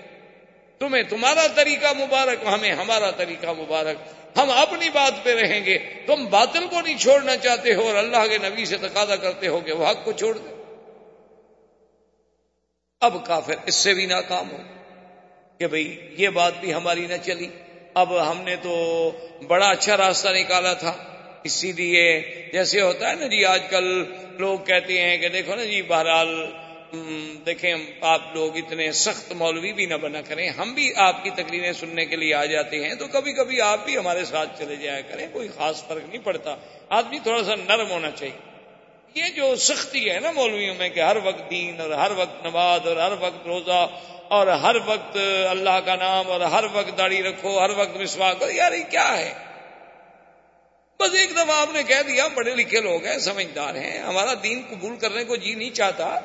[0.78, 3.96] تمہیں تمہارا طریقہ مبارک، ہمیں ہمارا طریقہ مبارک۔
[4.38, 8.26] ہم اپنی بات پہ رہیں گے۔ تم باطل کو نہیں چھوڑنا چاہتے ہو اور اللہ
[8.30, 10.54] کے نبی سے تقاضا کرتے ہو کہ وہ حق کو چھوڑ دے۔
[13.00, 14.56] اب کافر اس سے بھی ناکام ہو
[15.58, 17.48] کہ بھئی یہ بات بھی ہماری نہ چلی۔
[17.94, 19.10] اب ہم نے تو
[19.46, 20.92] بڑا اچھا راستہ نکالا تھا۔
[21.44, 22.20] اسی لیے
[22.52, 24.04] جیسے ہوتا ہے نا جی آج کل
[24.38, 26.46] لوگ کہتے ہیں کہ دیکھو نا جی بہرحال
[27.46, 31.72] دیکھیں، آپ لوگ اتنے سخت مولوی بھی نہ بنا کریں، ہم بھی آپ کی تقریریں
[31.72, 35.00] سننے کے لیے آ جاتے ہیں، تو کبھی کبھی آپ بھی ہمارے ساتھ چلے جایا
[35.00, 36.56] کریں، کوئی خاص فرق نہیں پڑتا۔
[36.88, 38.56] آدمی تھوڑا سا نرم ہونا چاہیے۔
[39.14, 42.86] یہ جو سختی ہے نا مولویوں میں کہ ہر وقت دین اور ہر وقت نماز
[42.86, 43.86] اور ہر وقت روزہ
[44.28, 45.18] اور ہر وقت
[45.50, 49.18] اللہ کا نام اور ہر وقت داڑھی رکھو، ہر وقت مسواک کرو، یار یہ کیا
[49.18, 49.34] ہے؟
[51.00, 54.62] بس ایک دفعہ آپ نے کہہ دیا، پڑھے لکھے لوگ ہیں، سمجھدار ہیں، ہمارا دین
[54.70, 56.20] قبول کرنے کو جی نہیں چاہتا۔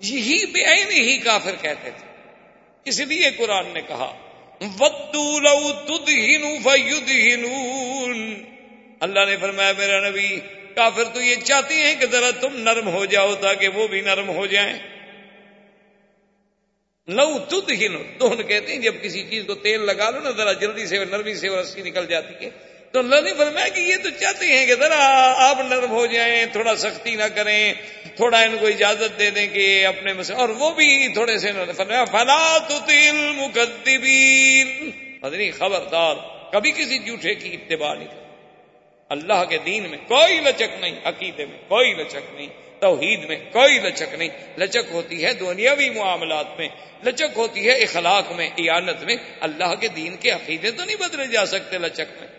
[0.00, 2.06] یہی بے ہی کافر کہتے تھے۔
[2.84, 4.16] اس لیے قرآن نے کہا،
[4.60, 6.10] ودو لو تد
[9.00, 10.40] اللہ نے فرمایا، میرا نبی،
[10.74, 14.28] کافر تو یہ چاہتی ہیں کہ ذرا تم نرم ہو جاؤ تاکہ وہ بھی نرم
[14.28, 14.78] ہو جائیں۔
[17.08, 20.52] لو تد ہنو دون کہتے ہیں، جب کسی چیز کو تیل لگا لو نا، ذرا
[20.52, 24.10] جلدی سے نرمی سے رسی نکل جاتی ہے۔ تو اللہ نے فرمایا کہ یہ تو
[24.10, 24.98] چاہتے ہیں کہ ذرا
[25.50, 27.72] آپ نرم ہو جائیں، تھوڑا سختی نہ کریں،
[28.16, 32.04] تھوڑا ان کو اجازت دے دیں کہ اپنے مسئلے اور وہ بھی تھوڑے سے فرمایا،
[32.04, 34.90] فلا تل مقدبین
[35.22, 36.14] مدنی خبردار،
[36.52, 38.24] کبھی کسی جھوٹے کی اتباع نہیں کر
[39.08, 42.46] اللہ کے دین میں کوئی لچک نہیں، عقیدے میں کوئی لچک نہیں،
[42.80, 46.68] توحید میں کوئی لچک نہیں۔ لچک ہوتی ہے دنیاوی معاملات میں،
[47.04, 51.26] لچک ہوتی ہے اخلاق میں ایانت میں۔ اللہ کے دین کے عقیدے تو نہیں بدلے
[51.26, 52.35] جا سکتے لچک میں۔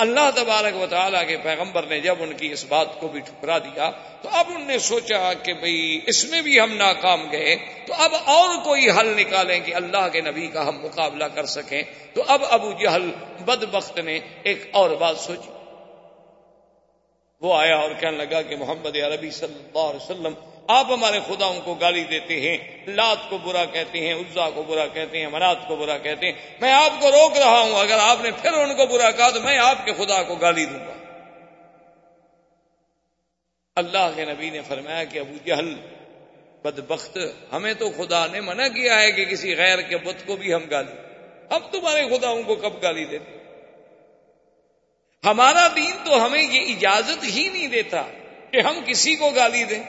[0.00, 3.58] اللہ تبارک و تعالیٰ کے پیغمبر نے جب ان کی اس بات کو بھی ٹھکرا
[3.58, 3.90] دیا،
[4.22, 8.10] تو اب ان نے سوچا کہ بھئی اس میں بھی ہم ناکام گئے، تو اب
[8.24, 11.82] اور کوئی حل نکالیں کہ اللہ کے نبی کا ہم مقابلہ کر سکیں۔
[12.14, 13.10] تو اب ابو جہل
[13.40, 15.50] بد بخت نے ایک اور بات سوچی۔
[17.40, 20.34] وہ آیا اور کہنے لگا کہ محمد عربی صلی اللہ علیہ وسلم
[20.70, 22.56] آپ ہمارے خداؤں کو گالی دیتے ہیں،
[22.86, 26.32] لات کو برا کہتے ہیں، عزا کو برا کہتے ہیں منات کو برا کہتے ہیں۔
[26.60, 29.40] میں آپ کو روک رہا ہوں، اگر آپ نے پھر ان کو برا کہا تو
[29.40, 30.92] میں آپ کے خدا کو گالی دوں گا۔
[33.76, 35.74] اللہ کے نبی نے فرمایا کہ ابو جہل،
[36.62, 37.18] بدبخت،
[37.52, 40.64] ہمیں تو خدا نے منع کیا ہے کہ کسی غیر کے بت کو بھی ہم
[40.70, 40.96] گالی
[41.50, 43.38] ہم تمہارے خداؤں کو کب گالی دیتے؟
[45.24, 48.02] ہمارا دین تو ہمیں یہ اجازت ہی نہیں دیتا
[48.50, 49.82] کہ ہم کسی کو گالی دیں۔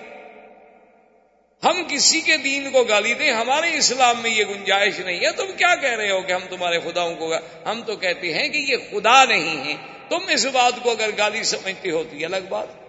[1.63, 5.51] ہم کسی کے دین کو گالی دیں، ہمارے اسلام میں یہ گنجائش نہیں ہے۔ تم
[5.57, 7.33] کیا کہہ رہے ہو کہ ہم تمہارے خداؤں کو
[7.65, 9.75] ہم تو کہتے ہیں کہ یہ خدا نہیں ہے
[10.09, 12.80] تم اس بات کو اگر گالی سمجھتے ہوتی الگ بات۔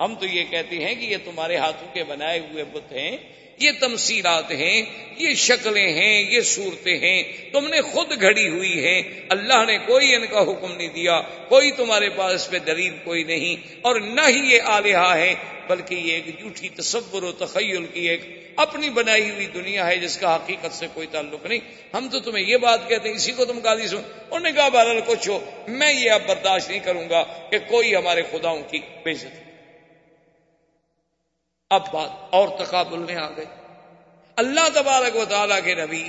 [0.00, 3.16] ہم تو یہ کہتے ہیں کہ یہ تمہارے ہاتھوں کے بنائے ہوئے بت ہیں،
[3.58, 4.82] یہ تمثیلات ہیں،
[5.18, 10.14] یہ شکلیں ہیں، یہ صورتیں ہیں، تم نے خود گھڑی ہوئی ہیں، اللہ نے کوئی
[10.14, 14.28] ان کا حکم نہیں دیا، کوئی تمہارے پاس اس پہ دلیل کوئی نہیں، اور نہ
[14.28, 15.34] ہی یہ آلیہ ہے،
[15.68, 18.22] بلکہ یہ ایک جھوٹھی تصور و تخیل کی ایک
[18.56, 21.58] اپنی بنائی ہوئی دنیا ہے، جس کا حقیقت سے کوئی تعلق نہیں۔
[21.94, 24.68] ہم تو تمہیں یہ بات کہتے ہیں، اسی کو تم قاضی سن انہوں نے کہا،
[24.68, 28.78] بہرحال کچھ ہو، میں یہ اب برداشت نہیں کروں گا کہ کوئی ہمارے خداؤں کی
[29.04, 29.47] بےزتی
[31.70, 33.44] اب بات اور تقابل میں آ گئی۔
[34.36, 36.08] اللہ تبارک و تعالیٰ کے نبی،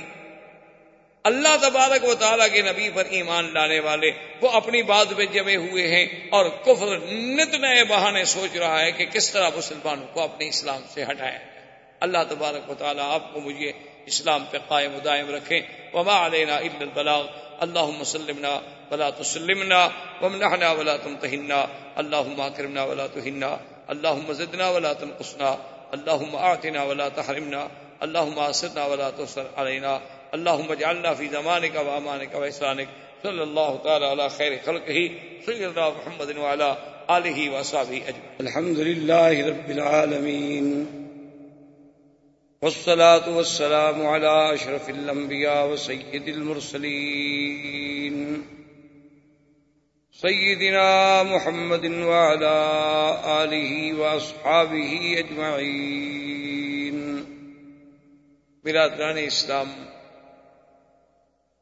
[1.24, 4.10] اللہ تبارک و تعالیٰ کے نبی پر ایمان لانے والے
[4.42, 8.92] وہ اپنی بات پہ جمے ہوئے ہیں اور کفر نت نئے بہانے سوچ رہا ہے
[8.92, 11.38] کہ کس طرح مسلمانوں کو اپنے اسلام سے ہٹایا
[12.00, 13.72] اللہ تبارک و تعالیٰ آپ کو مجھے
[14.06, 15.60] اسلام پہ قائم دائم رکھیں۔
[15.94, 17.26] وما علینا الا البلاغ۔
[17.60, 19.88] اللهم سلمنا ولا تسلمنا،
[20.20, 23.56] وامنحنا ولا تمتحنا اللهم اكرمنا ولا تهنا
[23.90, 25.58] اللهم زدنا ولا تنقصنا
[25.94, 27.70] اللهم اعطنا ولا تحرمنا
[28.02, 30.00] اللهم اسرنا ولا تسر علينا
[30.34, 32.88] اللهم اجعلنا في زمانك وامانك واحسانك
[33.22, 35.10] صلى الله تعالى على خير خلقه
[35.46, 36.76] سيدنا محمد وعلى
[37.10, 40.86] اله وصحبه اجمعين الحمد لله رب العالمين
[42.62, 47.89] والصلاة والسلام على أشرف الأنبياء وسيد المرسلين
[50.20, 52.56] سيدنا محمد وعلى
[53.22, 56.98] آله وأصحابه أجمعين.
[58.64, 59.72] برادران اسلام،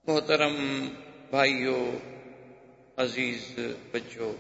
[0.07, 0.89] محترم
[1.31, 1.99] بھائیوں
[2.97, 3.59] عزیز
[3.93, 4.33] بچوں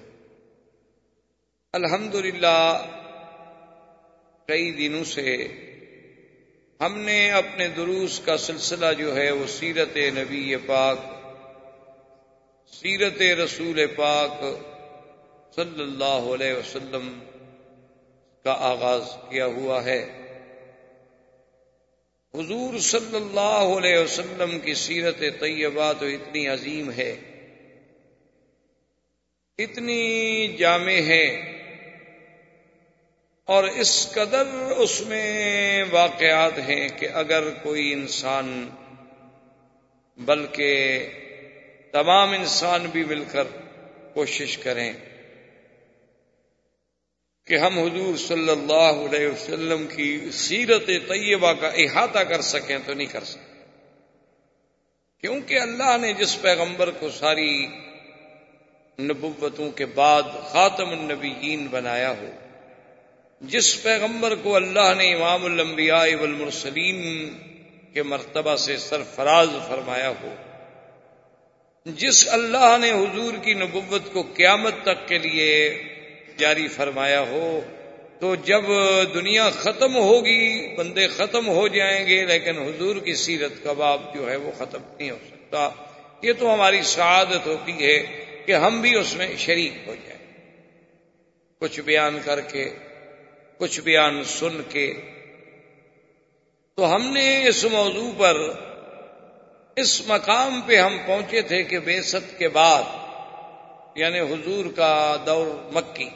[1.73, 2.87] الحمدللہ،
[4.47, 5.49] کئی دنوں سے
[6.81, 11.18] ہم نے اپنے دروس کا سلسلہ جو ہے وہ سیرت نبی پاک
[12.73, 14.43] سیرت رسول پاک
[15.55, 17.19] صلی اللہ علیہ وسلم
[18.45, 20.01] کا آغاز کیا ہوا ہے۔
[22.35, 27.11] حضور صلی اللہ علیہ وسلم کی سیرت طیبہ تو اتنی عظیم ہے،
[29.59, 31.25] اتنی جامع ہے
[33.49, 38.69] اور اس قدر اس میں واقعات ہیں کہ اگر کوئی انسان
[40.19, 41.09] بلکہ
[41.93, 43.45] تمام انسان بھی مل کر
[44.15, 44.93] کوشش کریں
[47.47, 52.95] کہ ہم حضور صلی اللہ علیہ وسلم کی سیرت طیبہ کا احاطہ کر سکیں تو
[52.95, 53.57] نہیں کر سکتے۔
[55.21, 57.67] کیونکہ اللہ نے جس پیغمبر کو ساری
[58.99, 62.31] نبوتوں کے بعد خاتم النبیین بنایا ہو،
[63.41, 67.29] جس پیغمبر کو اللہ نے امام الانبیاء والمرسلین
[67.93, 70.35] کے مرتبہ سے سرفراز فرمایا ہو
[71.85, 75.83] جس اللہ نے حضور کی نبوت کو قیامت تک کے لیے
[76.37, 77.61] جاری فرمایا ہو،
[78.21, 78.63] تو جب
[79.15, 84.31] دنیا ختم ہوگی، بندے ختم ہو جائیں گے، لیکن حضور کی سیرت کا باب جو
[84.31, 85.71] ہے وہ ختم نہیں ہو سکتا۔
[86.23, 90.33] یہ تو ہماری سعادت ہوتی ہے کہ ہم بھی اس میں شریک ہو جائیں۔
[91.59, 92.71] کچھ بیان کر کے،
[93.59, 94.95] کچھ بیان سن کے۔
[96.77, 98.35] تو ہم نے اس موضوع پر
[99.81, 102.83] اس مقام پہ ہم پہنچے تھے کہ بے ست کے بعد
[103.95, 106.11] یعنی حضور کا دور مکی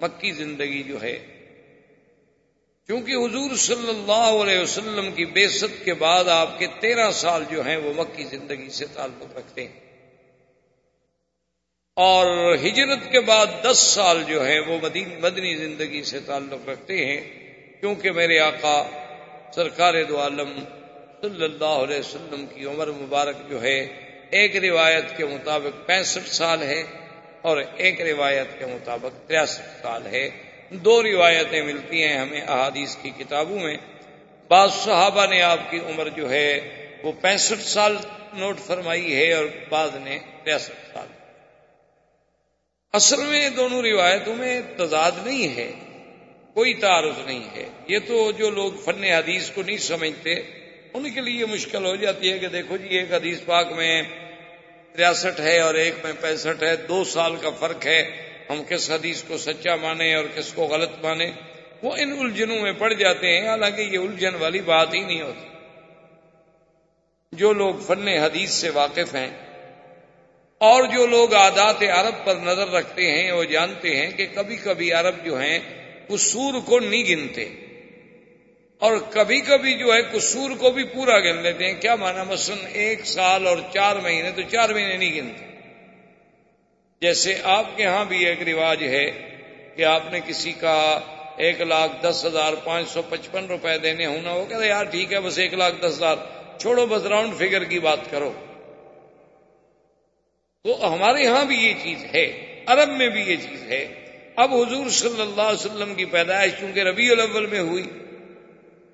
[0.00, 1.26] مکی زندگی جو ہے۔
[2.86, 7.44] کیونکہ حضور صلی اللہ علیہ وسلم کی بے ست کے بعد آپ کے تیرہ سال
[7.50, 9.80] جو ہیں وہ مکی زندگی سے تعلق رکھتے ہیں۔
[11.96, 14.78] اور ہجرت کے بعد دس سال جو ہے وہ
[15.20, 17.20] مدنی زندگی سے تعلق رکھتے ہیں۔
[17.80, 18.82] کیونکہ میرے آقا
[19.54, 20.64] سرکار دو عالم
[21.22, 23.86] صلی اللہ علیہ وسلم کی عمر مبارک جو ہے،
[24.30, 26.82] ایک روایت کے مطابق پینسٹھ سال ہے
[27.40, 30.30] اور ایک روایت کے مطابق تریاسٹھ سال ہے۔
[30.70, 33.76] دو روایتیں ملتی ہیں ہمیں احادیث کی کتابوں میں۔
[34.48, 36.60] بعض صحابہ نے آپ کی عمر جو ہے،
[37.02, 37.96] وہ پینسٹھ سال
[38.32, 41.06] نوٹ فرمائی ہے اور بعض نے تریاسٹھ سال۔
[42.92, 45.72] اصل میں دونوں روایتوں میں تضاد نہیں ہے،
[46.54, 50.59] کوئی تعارف نہیں ہے۔ یہ تو جو لوگ فن حدیث کو نہیں سمجھتے
[50.94, 54.02] ان کے لیے مشکل ہو جاتی ہے کہ دیکھو جی ایک حدیث پاک میں
[54.92, 58.10] تریاسٹھ ہے اور ایک میں پینسٹھ ہے، دو سال کا فرق ہے۔
[58.50, 61.30] ہم کس حدیث کو سچا مانے اور کس کو غلط مانے،
[61.82, 65.46] وہ ان الجھنوں میں پڑ جاتے ہیں۔ حالانکہ یہ الجھن والی بات ہی نہیں ہوتی۔
[67.32, 69.30] جو لوگ فن حدیث سے واقف ہیں
[70.58, 74.92] اور جو لوگ عادات عرب پر نظر رکھتے ہیں، وہ جانتے ہیں کہ کبھی کبھی
[74.92, 75.58] عرب جو ہیں
[76.08, 77.48] قصور کو نہیں گنتے۔
[78.80, 82.68] اور کبھی کبھی جو ہے قصور کو بھی پورا گن لیتے ہیں۔ کیا مانا؟ مثلا
[82.68, 85.44] ایک سال اور چار مہینے، تو چار مہینے نہیں گنتے۔
[87.00, 89.36] جیسے آپ کے ہاں بھی ایک رواج ہے
[89.76, 91.00] کہ آپ نے کسی کا
[91.36, 95.20] ایک لاکھ دس ہزار پانچ سو پچپن روپے دینے ہونا وہ کہتے یار ٹھیک ہے،
[95.20, 96.16] بس ایک لاکھ دس ہزار۔
[96.60, 98.32] چھوڑو، بس راؤنڈ فگر کی بات کرو۔
[100.64, 103.94] تو ہمارے ہاں بھی یہ چیز ہے، عرب میں بھی یہ چیز ہے۔
[104.36, 107.84] اب حضور صلی اللہ علیہ وسلم کی پیدائش چونکہ ربیع الاول میں ہوئی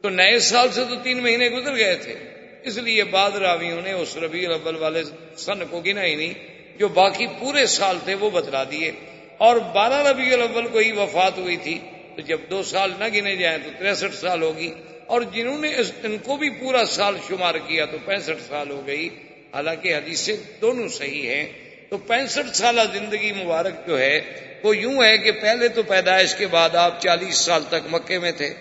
[0.03, 2.15] تو نئے سال سے تو تین مہینے گزر گئے تھے۔
[2.63, 5.03] اس لیے بعد راویوں نے اس ربیع الاول والے
[5.37, 6.35] سن کو گنا ہی نہیں،
[6.79, 8.93] جو باقی پورے سال تھے وہ بتلا دیے۔
[9.39, 11.79] اور بارہ ربیع الاول کو ہی وفات ہوئی تھی،
[12.17, 14.73] تو جب دو سال نہ گنے جائیں تو تریسٹھ سال ہوگی۔
[15.07, 15.69] اور جنہوں نے
[16.03, 19.09] ان کو بھی پورا سال شمار کیا تو پینسٹھ سال ہو گئی۔
[19.55, 21.53] حالانکہ حدیثیں دونوں صحیح ہیں۔
[21.91, 24.21] تو پینسٹھ سالہ زندگی مبارک جو ہے،
[24.63, 28.33] وہ یوں ہے کہ پہلے تو پیدائش کے بعد آپ چالیس سال تک مکے میں
[28.33, 28.55] تھے۔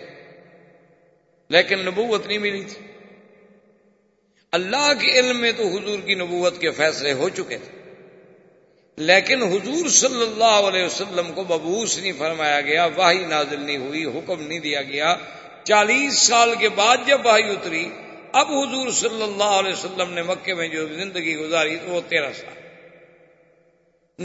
[1.49, 2.88] لیکن نبوت نہیں ملی تھی۔
[4.51, 7.75] اللہ کے علم میں تو حضور کی نبوت کے فیصلے ہو چکے تھے۔
[8.97, 14.05] لیکن حضور صلی اللہ علیہ وسلم کو مبوس نہیں فرمایا گیا واہی نازل نہیں ہوئی،
[14.05, 15.15] حکم نہیں دیا گیا۔
[15.63, 17.89] چالیس سال کے بعد جب واہی اتری،
[18.31, 22.31] اب حضور صلی اللہ علیہ وسلم نے مکے میں جو زندگی گزاری تو وہ تیرہ
[22.34, 22.53] سال۔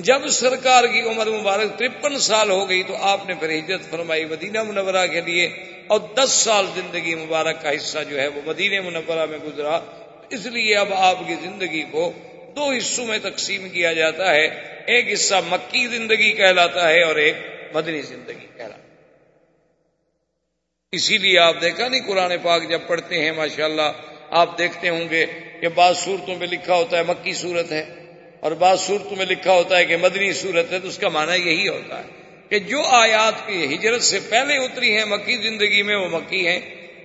[0.01, 4.25] جب سرکار کی عمر مبارک ترپن سال ہو گئی تو آپ نے پھر ہجرت فرمائی
[4.25, 8.81] مدینہ منورہ کے لیے۔ اور دس سال زندگی مبارک کا حصہ جو ہے وہ مدینہ
[8.81, 9.81] منورہ میں گزرا۔
[10.31, 12.13] اس لیے اب آپ کی زندگی کو
[12.57, 14.47] دو حصوں میں تقسیم کیا جاتا ہے۔
[14.87, 17.35] ایک حصہ مکی زندگی کہلاتا ہے اور ایک
[17.73, 18.89] مدنی زندگی کہلاتا ہے۔
[20.93, 23.93] اسی لیے آپ دیکھا نہیں قرآن پاک جب پڑھتے ہیں، ماشاءاللہ
[24.31, 25.27] آپ دیکھتے ہوں گے
[25.61, 27.85] کہ بعض صورتوں میں لکھا ہوتا ہے مکی صورت ہے
[28.41, 31.51] اور بعض صورتوں میں لکھا ہوتا ہے کہ مدنی صورت ہے، تو اس کا معنی
[31.51, 32.20] یہی ہوتا ہے۔
[32.51, 36.61] کہ جو آیات کی ہجرت سے پہلے اتری ہیں، مکی زندگی میں وہ مکی ہیں،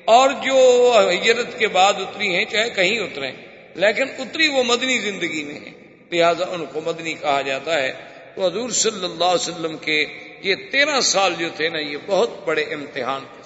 [0.05, 0.57] اور جو
[1.13, 3.31] ہجرت کے بعد اتری ہیں، چاہے کہیں اتریں۔
[3.75, 5.71] لیکن اتری وہ مدنی زندگی میں ہے
[6.11, 7.91] لہذا ان کو مدنی کہا جاتا ہے۔
[8.35, 10.05] تو حضور صلی اللہ علیہ وسلم کے
[10.41, 13.45] یہ تیرہ سال جو تھے نا، یہ بہت بڑے امتحان تھے۔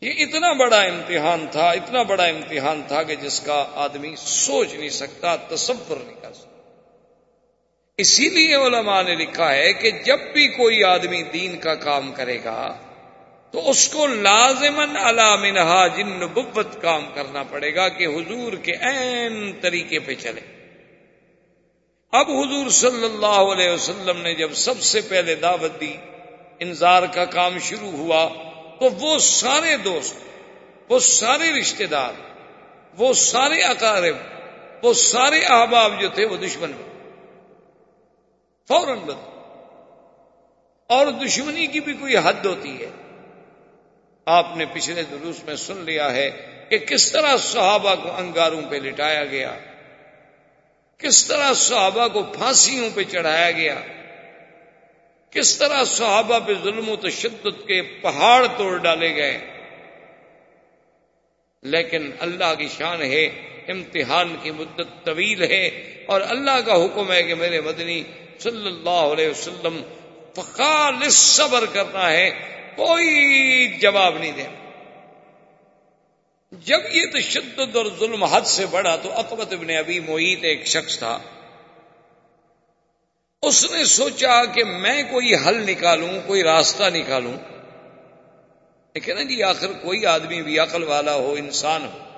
[0.00, 4.88] یہ اتنا بڑا امتحان تھا، اتنا بڑا امتحان تھا کہ جس کا آدمی سوچ نہیں
[4.88, 6.53] سکتا، تصور نہیں کر سکتا۔
[7.98, 12.38] اسی لیے علماء نے لکھا ہے کہ جب بھی کوئی آدمی دین کا کام کرے
[12.44, 12.76] گا
[13.50, 19.52] تو اس کو لازمن علامنہا جن نبوت کام کرنا پڑے گا کہ حضور کے عین
[19.60, 20.40] طریقے پہ چلے۔
[22.12, 25.96] اب حضور صلی اللہ علیہ وسلم نے جب سب سے پہلے دعوت دی،
[26.58, 28.28] انذار کا کام شروع ہوا،
[28.80, 30.16] تو وہ سارے دوست،
[30.88, 32.12] وہ سارے رشتہ دار،
[32.98, 34.16] وہ سارے اقارب،
[34.82, 36.72] وہ سارے احباب جو تھے وہ دشمن
[38.68, 39.30] فوراً بدل
[40.86, 42.90] اور دشمنی کی بھی کوئی حد ہوتی ہے۔
[44.24, 46.30] آپ نے پچھلے دروس میں سن لیا ہے
[46.68, 49.58] کہ کس طرح صحابہ کو انگاروں پہ لٹایا گیا،
[50.98, 53.80] کس طرح صحابہ کو پھانسیوں پہ چڑھایا گیا،
[55.30, 59.38] کس طرح صحابہ پہ ظلم و تشدد کے پہاڑ توڑ ڈالے گئے۔
[61.62, 63.24] لیکن اللہ کی شان ہے،
[63.68, 65.66] امتحان کی مدت طویل ہے
[66.06, 68.02] اور اللہ کا حکم ہے کہ میرے مدنی
[68.38, 69.82] صلی اللہ علیہ وسلم
[70.36, 72.30] فخال صبر کرنا ہے،
[72.76, 74.50] کوئی جواب نہیں دیا
[76.52, 80.98] جب یہ تشدد اور ظلم حد سے بڑھا تو اقبت ابن ابھی محیط ایک شخص
[80.98, 81.18] تھا۔
[83.42, 87.34] اس نے سوچا کہ میں کوئی حل نکالوں، کوئی راستہ نکالوں۔
[88.94, 92.13] لیکن جی آخر کوئی آدمی بھی عقل والا ہو، انسان ہو۔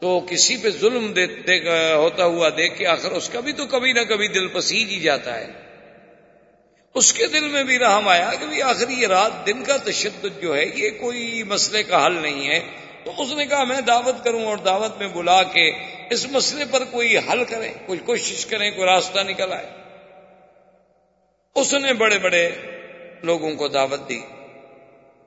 [0.00, 1.60] تو کسی پہ ظلم دے, دے
[1.92, 5.00] ہوتا ہوا دیکھ کے آخر اس کا بھی تو کبھی نہ کبھی دل پسیج ہی
[5.00, 5.46] جاتا ہے۔
[6.94, 10.42] اس کے دل میں بھی رحم آیا کہ بھی آخر یہ رات دن کا تشدد
[10.42, 12.60] جو ہے یہ کوئی مسئلے کا حل نہیں ہے۔
[13.04, 15.70] تو اس نے کہا میں دعوت کروں اور دعوت میں بلا کے
[16.10, 19.66] اس مسئلے پر کوئی حل کریں کوئی کوشش کریں کوئی راستہ نکل آئے۔
[21.54, 22.50] اس نے بڑے بڑے
[23.22, 24.20] لوگوں کو دعوت دی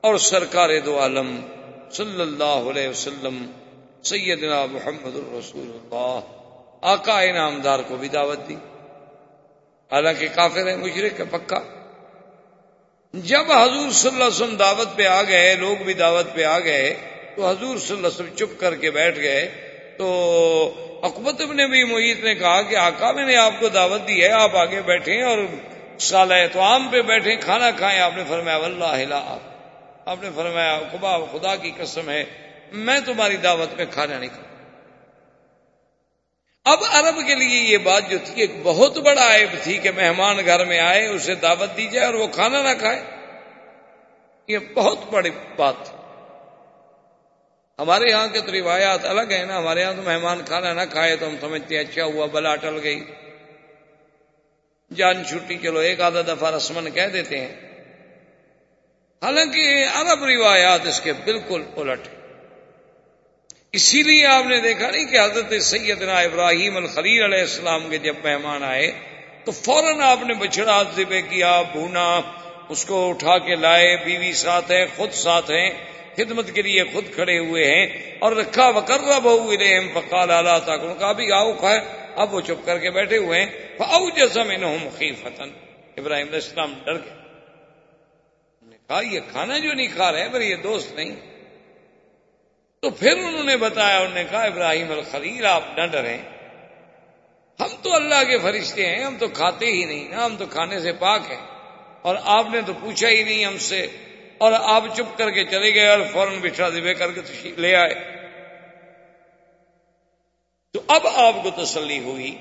[0.01, 1.39] اور سرکار دو عالم
[1.91, 3.51] صلی اللہ علیہ وسلم
[4.03, 6.19] سیدنا محمد الرسول اللہ،
[6.81, 8.55] آقا انعامدار کو بھی دعوت دی۔
[9.91, 11.59] حالانکہ کافر ہے مشرق ہے پکا۔
[13.13, 16.59] جب حضور صلی اللہ علیہ وسلم دعوت پہ آ گئے، لوگ بھی دعوت پہ آ
[16.59, 16.93] گئے،
[17.35, 19.49] تو حضور صلی اللہ علیہ وسلم چپ کر کے بیٹھ گئے۔
[19.97, 20.09] تو
[21.03, 24.31] اکبت نے بھی محیط نے کہا کہ آقا، میں نے آپ کو دعوت دی ہے،
[24.31, 25.37] آپ آگے بیٹھے اور
[25.99, 29.37] سال تو عام پہ بیٹھے کھانا کھائیں۔ آپ نے فرمایا اللہ
[30.05, 32.23] آپ نے فرمایا خبا خدا کی قسم ہے
[32.71, 34.51] میں تمہاری دعوت میں کھانا نہیں کھاؤں۔
[36.65, 40.37] اب عرب کے لیے یہ بات جو تھی، ایک بہت بڑا عیب تھی کہ مہمان
[40.45, 43.03] گھر میں آئے، اسے دعوت دی جائے اور وہ کھانا نہ کھائے۔
[44.47, 45.97] یہ بہت بڑی بات تھی۔
[47.79, 51.15] ہمارے یہاں کے تو روایات الگ ہیں نا، ہمارے یہاں تو مہمان کھانا نہ کھائے
[51.15, 53.11] تو ہم سمجھتے ہیں اچھا ہوا، بلا ٹل گئی۔
[54.95, 57.55] جان چھٹی، چلو ایک آدھا دفعہ رسمن کہہ دیتے ہیں۔
[59.21, 62.20] حالانکہ عرب روایات اس کے بالکل الٹ ہیں۔
[63.73, 68.15] اسی لیے آپ نے دیکھا نہیں کہ حضرت سیدنا ابراہیم الخلیل علیہ السلام کے جب
[68.23, 68.91] مہمان آئے،
[69.43, 72.07] تو فوراً آپ نے بچڑا ذبح کیا، بھونا،
[72.69, 75.69] اس کو اٹھا کے لائے، بیوی ساتھ ہے خود ساتھ ہیں،
[76.15, 77.87] خدمت کے لیے خود کھڑے ہوئے ہیں،
[78.19, 79.55] اور رکھا وکر بہو
[79.93, 81.79] فقال اللہ تک ان کا بھی آؤ کھائے
[82.15, 83.49] اب وہ چپ کر کے بیٹھے ہوئے ہیں
[83.79, 84.75] او جیسا میں نے
[85.97, 87.19] ابراہیم علیہ السلام ڈر گئے۔
[88.87, 91.15] کہا، یہ کھانا جو نہیں کھا رہے پر یہ دوست نہیں۔
[92.81, 96.17] تو پھر انہوں نے بتایا، انہوں نے کہا، ابراہیم الخلیل، آپ نہ ڈریں۔
[97.59, 100.79] ہم تو اللہ کے فرشتے ہیں، ہم تو کھاتے ہی نہیں نا ہم تو کھانے
[100.79, 101.37] سے پاک ہیں۔
[102.01, 103.87] اور آپ نے تو پوچھا ہی نہیں ہم سے۔
[104.37, 107.75] اور آپ چپ کر کے چلے گئے اور فوراً بچھا دبے کر کے تشریف لے
[107.75, 107.93] آئے۔
[110.73, 112.37] تو اب آپ کو تسلی ہوئی۔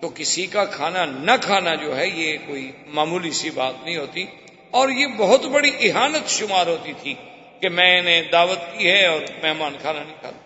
[0.00, 4.24] تو کسی کا کھانا نہ کھانا جو ہے، یہ کوئی معمولی سی بات نہیں ہوتی۔
[4.70, 7.14] اور یہ بہت بڑی احانت شمار ہوتی تھی۔
[7.62, 10.38] کہ میں نے دعوت کی ہے اور مہمان کھانا نہیں کھانا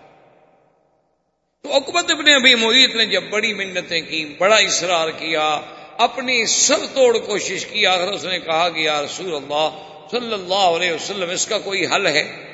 [1.63, 5.61] تو اکبت ابن ابھی محیط نے جب بڑی منتیں کی، بڑا اصرار کیا،
[5.99, 9.69] اپنی سب توڑ کوشش کی، آخر اس نے کہا کہ یا رسول اللہ
[10.11, 12.53] صلی اللہ علیہ وسلم، اس کا کوئی حل ہے؟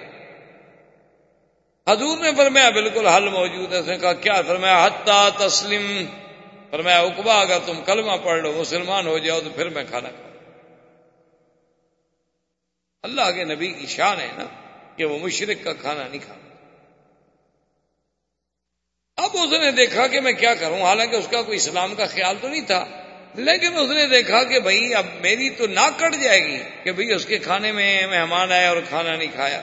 [1.88, 6.06] حضور نے فرمایا، بالکل حل موجود ہے۔ اس نے کہا، کیا؟ فرمایا حتہ تسلیم
[6.70, 10.31] فرمایا اکبا اگر تم کلمہ پڑھ لو، مسلمان ہو جاؤ تو پھر میں کھانا کھاؤں۔
[13.04, 14.44] اللہ کے نبی کی شان ہے نا
[14.96, 16.50] کہ وہ مشرق کا کھانا نہیں کھانا
[19.18, 22.36] اب اس نے دیکھا کہ میں کیا کروں، حالانکہ اس کا کوئی اسلام کا خیال
[22.40, 22.84] تو نہیں تھا،
[23.34, 27.12] لیکن اس نے دیکھا کہ بھائی اب میری تو نہ کٹ جائے گی کہ بھائی
[27.12, 29.60] اس کے کھانے میں مہمان آئے اور کھانا نہیں کھایا۔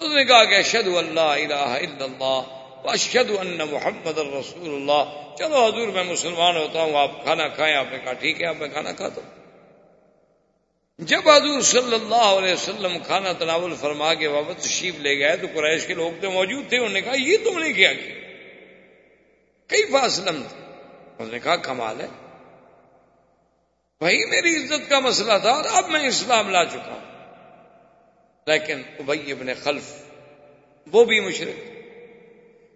[0.00, 5.66] اس نے کہا کہ اشد اللہ الہ الا اللہ اشد ان محمد الرسول اللہ۔ چلو
[5.66, 8.68] حضور، میں مسلمان ہوتا ہوں، آپ کھانا کھائیں، آپ نے کہا ٹھیک ہے اب میں
[8.68, 9.41] کھانا کھاتا ہوں
[11.06, 15.46] جب حضور صلی اللہ علیہ وسلم کھانا تناول فرما کے واپس تشریف لے گئے تو
[15.54, 18.14] قریش کے لوگ تو موجود تھے، انہوں نے کہا، یہ تم نے کیا کیا؟
[19.66, 20.64] کئی فاصلم تھے
[21.18, 22.06] انہوں نے کہا، کمال ہے۔
[23.98, 27.34] بھائی میری عزت کا مسئلہ تھا اور اب میں اسلام لا چکا ہوں۔
[28.46, 29.92] لیکن ابئی ابن خلف،
[30.92, 31.70] وہ بھی مشرق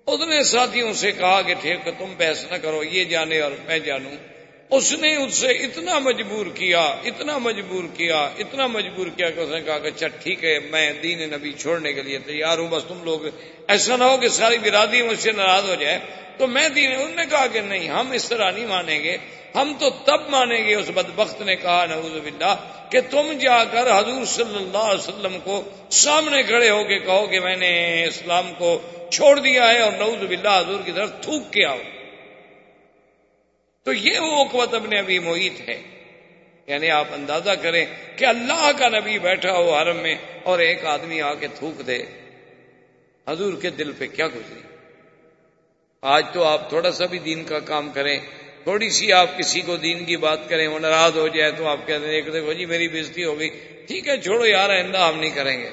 [0.07, 3.79] اس نے ساتھیوں سے کہا کہ ٹھیک تم بحث نہ کرو، یہ جانے اور میں
[3.79, 4.36] جانوں۔
[4.71, 9.49] اس نے اس سے اتنا مجبور کیا، اتنا مجبور کیا، اتنا مجبور کیا کہ اس
[9.49, 12.85] نے کہا کہ اچھا ٹھیک ہے، میں دین نبی چھوڑنے کے لیے تیار ہوں، بس
[12.85, 13.21] تم لوگ
[13.69, 15.99] ایسا نہ ہو کہ ساری برادری مجھ سے ناراض ہو جائے۔
[16.39, 19.17] تو میں دین، انہوں نے کہا کہ نہیں، ہم اس طرح نہیں مانیں گے۔
[19.55, 22.55] ہم تو تب مانیں گے، اس بدبخت نے کہا، نعوذ باللہ،
[22.91, 27.27] کہ تم جا کر حضور صلی اللہ علیہ وسلم کو سامنے کھڑے ہو کے کہو
[27.27, 28.79] کہ میں نے اسلام کو
[29.13, 31.79] چھوڑ دیا ہے اور نعوذ باللہ حضور کی طرف تھوک کے آؤ
[33.87, 35.83] تو یہ وہ قوت اپنے ابھی محیط ہے۔
[36.67, 41.21] یعنی آپ اندازہ کریں کہ اللہ کا نبی بیٹھا ہو حرم میں اور ایک آدمی
[41.21, 41.99] آ کے تھوک دے۔
[43.29, 44.61] حضور کے دل پہ کیا گزری؟
[46.03, 48.21] آج تو آپ تھوڑا سا بھی دین کا کام کریں،
[48.63, 51.79] تھوڑی سی آپ کسی کو دین کی بات کریں، وہ ناراض ہو جائے تو آپ
[51.87, 53.51] کہتے ہیں ایک دیکھو جی میری بےزتی ہو گئی۔
[53.87, 55.71] ٹھیک ہے، چھوڑو یار، آئندہ ہم نہیں کریں گے۔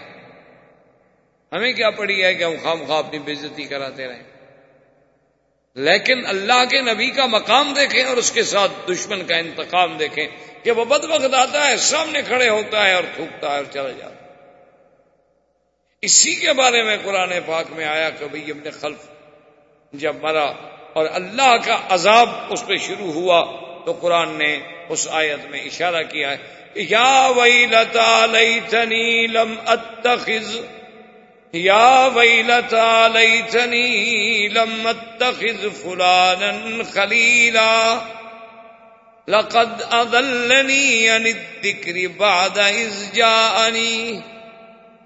[1.52, 4.33] ہمیں کیا پڑی ہے کہ ہم خام خواہ اپنی بےزتی کراتے رہیں۔
[5.78, 10.28] لیکن اللہ کے نبی کا مقام دیکھیں اور اس کے ساتھ دشمن کا انتقام دیکھیں
[10.64, 13.92] کہ وہ بد وقت آتا ہے، سامنے کھڑے ہوتا ہے اور تھوکتا ہے اور چلا
[13.92, 14.22] جاتا ہے۔
[16.04, 19.02] اسی کے بارے میں قرآن پاک میں آیا کبھی ابن خلف
[19.94, 20.46] جب مرا
[20.94, 23.42] اور اللہ کا عذاب اس پہ شروع ہوا
[23.86, 24.52] تو قرآن نے
[24.90, 26.38] اس آیت میں اشارہ کیا ہے،
[26.76, 30.56] یا وئی لتا لئی لم اتخذ
[31.54, 38.00] یا ویلتا لیتنی لم اتخذ فلانا خلیلا
[39.28, 44.20] لقد اضلنی عن الذکر بعد اذ جاءنی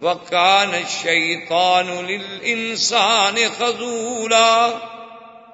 [0.01, 4.67] وکان الشیطان للانسان خزولا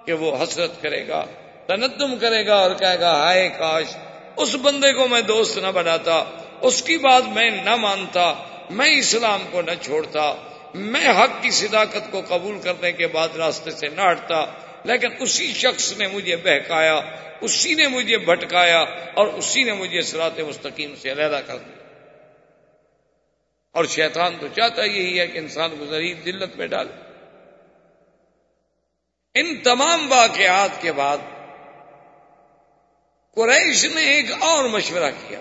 [0.06, 1.26] کہ وہ حسرت کرے گا،
[1.68, 3.96] تندم کرے گا اور کہے گا، ہائے کاش،
[4.36, 6.24] اس بندے کو میں دوست نہ بناتا،
[6.62, 8.34] اس کی بات میں نہ مانتا،
[8.70, 10.34] میں اسلام کو نہ چھوڑتا
[10.74, 14.46] میں حق کی صداقت کو قبول کرنے کے بعد راستے سے نہ ہٹتا،
[14.84, 17.02] لیکن اسی شخص نے مجھے بہکایا،
[17.42, 18.82] اسی نے مجھے بھٹکایا
[19.14, 21.84] اور اسی نے مجھے سرات مستقیم سے علیحدہ کر دیا۔
[23.72, 25.86] اور شیطان تو چاہتا یہی ہے کہ انسان کو
[26.26, 27.14] دلت میں ڈالے۔
[29.40, 31.18] ان تمام واقعات کے بعد
[33.36, 35.40] قریش نے ایک اور مشورہ کیا۔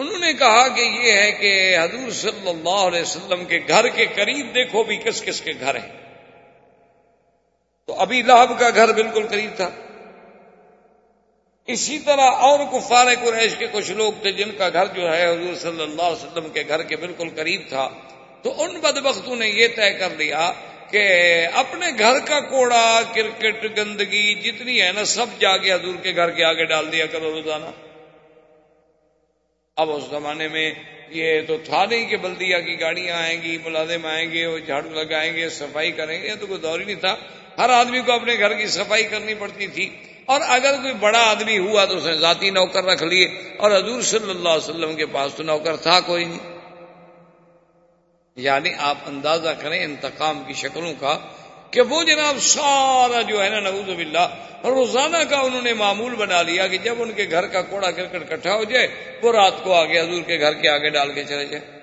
[0.00, 4.06] انہوں نے کہا کہ یہ ہے کہ حضور صلی اللہ علیہ وسلم کے گھر کے
[4.14, 6.00] قریب دیکھو بھی کس کس کے گھر ہیں۔
[7.86, 9.70] تو ابھی لہب کا گھر بالکل قریب تھا۔
[11.66, 15.54] اسی طرح اور کفار قریش کے کچھ لوگ تھے جن کا گھر جو ہے حضور
[15.54, 17.88] صلی اللہ علیہ وسلم کے گھر کے بالکل قریب تھا۔
[18.42, 20.52] تو ان بدبختوں نے یہ طے کر لیا
[20.90, 21.08] کہ
[21.54, 26.30] اپنے گھر کا کوڑا، کرکٹ، گندگی جتنی ہے نا، سب جا کے حضور کے گھر
[26.30, 27.89] کے آگے ڈال دیا کرو روزانہ۔
[29.80, 30.72] اب اس زمانے میں
[31.08, 34.90] یہ تو تھا نہیں کہ بلدیا کی گاڑیاں آئیں گی، ملازم آئیں گے، وہ جھاڑو
[34.90, 37.16] لگائیں گے، صفائی کریں گے تو کوئی دور ہی نہیں تھا۔
[37.58, 41.58] ہر آدمی کو اپنے گھر کی صفائی کرنی پڑتی تھی۔ اور اگر کوئی بڑا آدمی
[41.58, 43.28] ہوا تو اس نے ذاتی نوکر رکھ لیے۔
[43.58, 46.58] اور حضور صلی اللہ علیہ وسلم کے پاس تو نوکر تھا کوئی نہیں۔
[48.36, 51.18] یعنی آپ اندازہ کریں انتقام کی شکلوں کا
[51.72, 54.26] کہ وہ جناب سارا جو ہے نا، نعوذ باللہ،
[54.66, 58.28] روزانہ کا انہوں نے معمول بنا لیا کہ جب ان کے گھر کا کوڑا کرکٹ
[58.28, 58.86] کٹھا ہو جائے،
[59.22, 61.78] وہ رات کو آگے حضور کے گھر کے آگے ڈال کے چلے جائے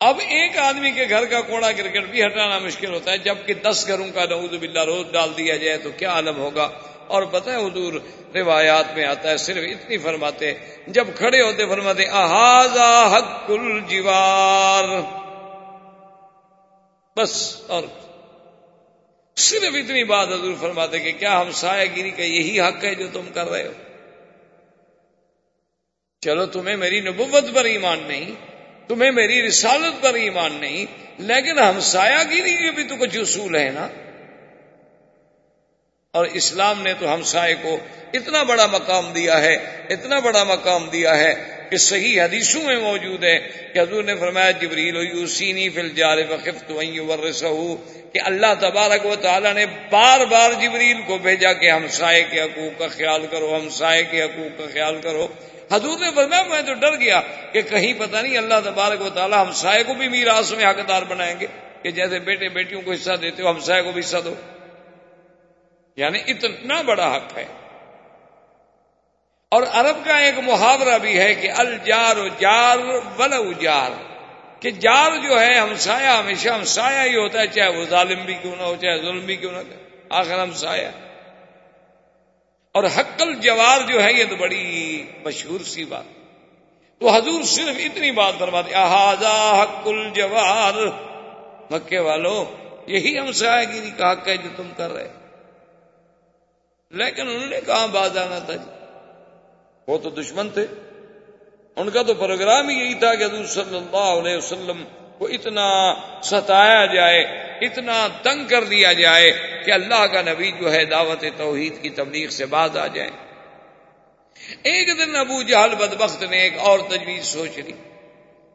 [0.00, 3.84] اب ایک آدمی کے گھر کا کوڑا کرکٹ بھی ہٹانا مشکل ہوتا ہے، جبکہ دس
[3.88, 6.68] گھروں کا نعوذ باللہ روز ڈال دیا جائے تو کیا عالم ہوگا؟
[7.08, 7.92] اور ہے حضور
[8.34, 10.52] روایات میں آتا ہے، صرف اتنی فرماتے
[10.88, 14.88] جب کھڑے ہوتے فرماتے احاظہ حق الجوار
[17.16, 17.82] بس اور
[19.36, 23.06] صرف اتنی بات حضور فرماتے کہ کیا ہم سایہ گیری کا یہی حق ہے جو
[23.12, 23.72] تم کر رہے ہو؟
[26.20, 28.34] چلو تمہیں میری نبوت پر ایمان نہیں،
[28.88, 30.86] تمہیں میری رسالت پر ایمان نہیں،
[31.18, 33.88] لیکن ہم سایہ گیری کے بھی تو کچھ اصول ہے نا؟
[36.10, 37.78] اور اسلام نے تو ہم سائے کو
[38.12, 39.54] اتنا بڑا مقام دیا ہے،
[39.90, 43.38] اتنا بڑا مقام دیا ہے کہ صحیح حدیثوں میں موجود ہے
[43.74, 47.76] کہ حضور نے فرمایا جبریل یوسینی فل جار وقف تو
[48.12, 52.40] کہ اللہ تبارک و تعالیٰ نے بار بار جبریل کو بھیجا کہ ہم سائے کے
[52.40, 55.26] حقوق کا خیال کرو، ہم سائے کے حقوق کا خیال کرو۔
[55.72, 57.20] حضور نے فرمایا، میں تو ڈر گیا
[57.52, 61.02] کہ کہیں پتہ نہیں اللہ تبارک و تعالیٰ ہم سائے کو بھی میراث میں حقدار
[61.02, 61.46] بنائیں گے،
[61.82, 64.34] کہ جیسے بیٹے بیٹیوں کو حصہ دیتے ہو، ہم سائے کو بھی حصہ دو۔
[65.96, 67.44] یعنی اتنا بڑا حق ہے۔
[69.52, 72.78] اور عرب کا ایک محاورہ بھی ہے کہ الجار جار
[73.18, 73.90] ولو جار،
[74.60, 78.56] کہ جار جو ہے ہمسایا ہمیشہ ہمسایا ہی ہوتا ہے، چاہے وہ ظالم بھی کیوں
[78.56, 79.58] نہ ہو، چاہے ظلم بھی کیوں نہ
[80.10, 80.90] آخر ہمسایا
[82.74, 84.62] اور حق الجوار جو ہے، یہ تو بڑی
[85.24, 86.04] مشہور سی بات۔
[87.00, 90.74] تو حضور صرف اتنی بات برباد احاظہ حق الجوار
[91.70, 92.44] مکے والوں،
[92.86, 95.08] یہی ہم سایہ گیری کا حق ہے جو تم کر رہے
[96.92, 98.75] لیکن انہوں نے کہاں باز آنا تھا؟ جی
[99.86, 100.66] وہ تو دشمن تھے۔
[101.76, 104.84] ان کا تو پروگرام ہی یہی تھا کہ حضور صلی اللہ علیہ وسلم
[105.18, 107.22] کو اتنا ستایا جائے،
[107.60, 109.32] اتنا تنگ کر دیا جائے
[109.64, 113.10] کہ اللہ کا نبی جو ہے دعوت توحید کی تبلیغ سے باز آ جائے۔
[114.62, 117.72] ایک دن ابو جہل بدبخت نے ایک اور تجویز سوچ لی۔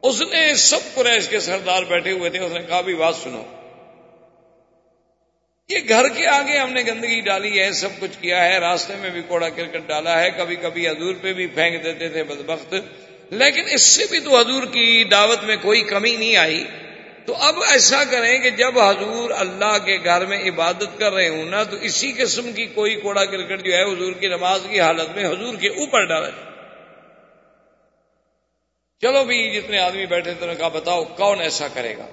[0.02, 3.42] اس نے سب قریش کے سردار بیٹھے ہوئے تھے، اس نے کہا بھی بات سنو۔
[5.72, 9.10] یہ گھر کے آگے ہم نے گندگی ڈالی ہے، سب کچھ کیا ہے، راستے میں
[9.10, 12.74] بھی کوڑا کرکٹ ڈالا ہے، کبھی کبھی حضور پہ بھی پھینک دیتے تھے بدبخت۔
[13.30, 16.64] لیکن اس سے بھی تو حضور کی دعوت میں کوئی کمی نہیں آئی۔
[17.26, 21.44] تو اب ایسا کریں کہ جب حضور اللہ کے گھر میں عبادت کر رہے ہوں
[21.44, 25.16] نا، تو اسی قسم کی کوئی کوڑا کرکٹ جو ہے، حضور کی نماز کی حالت
[25.16, 26.52] میں حضور کے اوپر ڈالا جائے۔
[29.00, 32.06] چلو بھی جتنے آدمی بیٹھے تھے کہا، بتاؤ کون ایسا کرے گا؟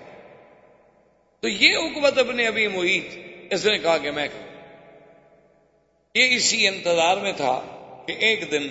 [1.41, 4.27] تو یہ حکومت اپنے ابھی محیط اس نے کہا کہ میں
[6.15, 7.61] یہ اسی انتظار میں تھا
[8.07, 8.67] کہ ایک دن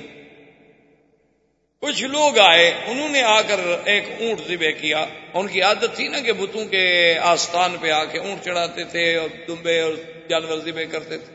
[1.81, 6.09] کچھ لوگ آئے، انہوں نے آ کر ایک اونٹ ذبے کیا۔ ان کی عادت تھی
[6.09, 9.93] نا کہ بتوں کے آستان پہ آ کے اونٹ چڑھاتے تھے اور دمبے اور
[10.29, 11.35] جانور ذبے کرتے تھے۔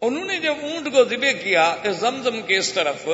[0.00, 3.08] انہوں نے جب اونٹ کو ذبے کیا تو زمزم کے اس طرف،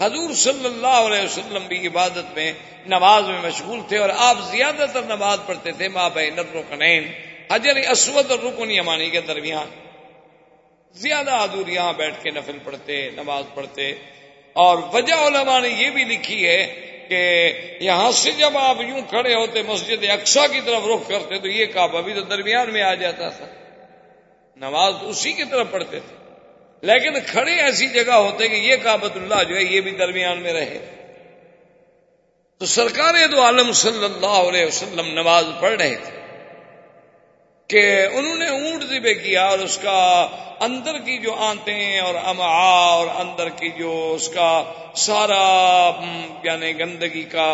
[0.00, 2.52] حضور صلی اللہ علیہ وسلم بھی عبادت میں،
[2.86, 7.12] نماز میں مشغول تھے اور آپ زیادہ تر نماز پڑھتے تھے ماں بہن رکنین
[7.52, 9.66] حجر اسود اور رکن یمانی کے درمیان۔
[10.92, 13.92] زیادہ آدور یہاں بیٹھ کے نفل پڑھتے، نماز پڑھتے۔
[14.52, 19.34] اور وجہ علماء نے یہ بھی لکھی ہے کہ یہاں سے جب آپ یوں کھڑے
[19.34, 22.94] ہوتے مسجد اقسا کی طرف رخ کرتے تو یہ کعبہ بھی تو درمیان میں آ
[22.94, 23.46] جاتا تھا۔
[24.56, 26.16] نماز اسی کی طرف پڑھتے تھے۔
[26.82, 30.52] لیکن کھڑے ایسی جگہ ہوتے کہ یہ کابت اللہ جو ہے یہ بھی درمیان میں
[30.52, 30.78] رہے۔
[32.58, 36.25] تو سرکار دو عالم صلی اللہ علیہ وسلم نماز پڑھ رہے تھے۔
[37.70, 40.00] کہ انہوں نے اونٹ ذبے کیا اور اس کا
[40.60, 42.50] اندر کی جو آنتیں اور اما
[42.90, 44.50] اور اندر کی جو اس کا
[44.96, 45.90] سارا
[46.44, 47.46] یعنی گندگی کا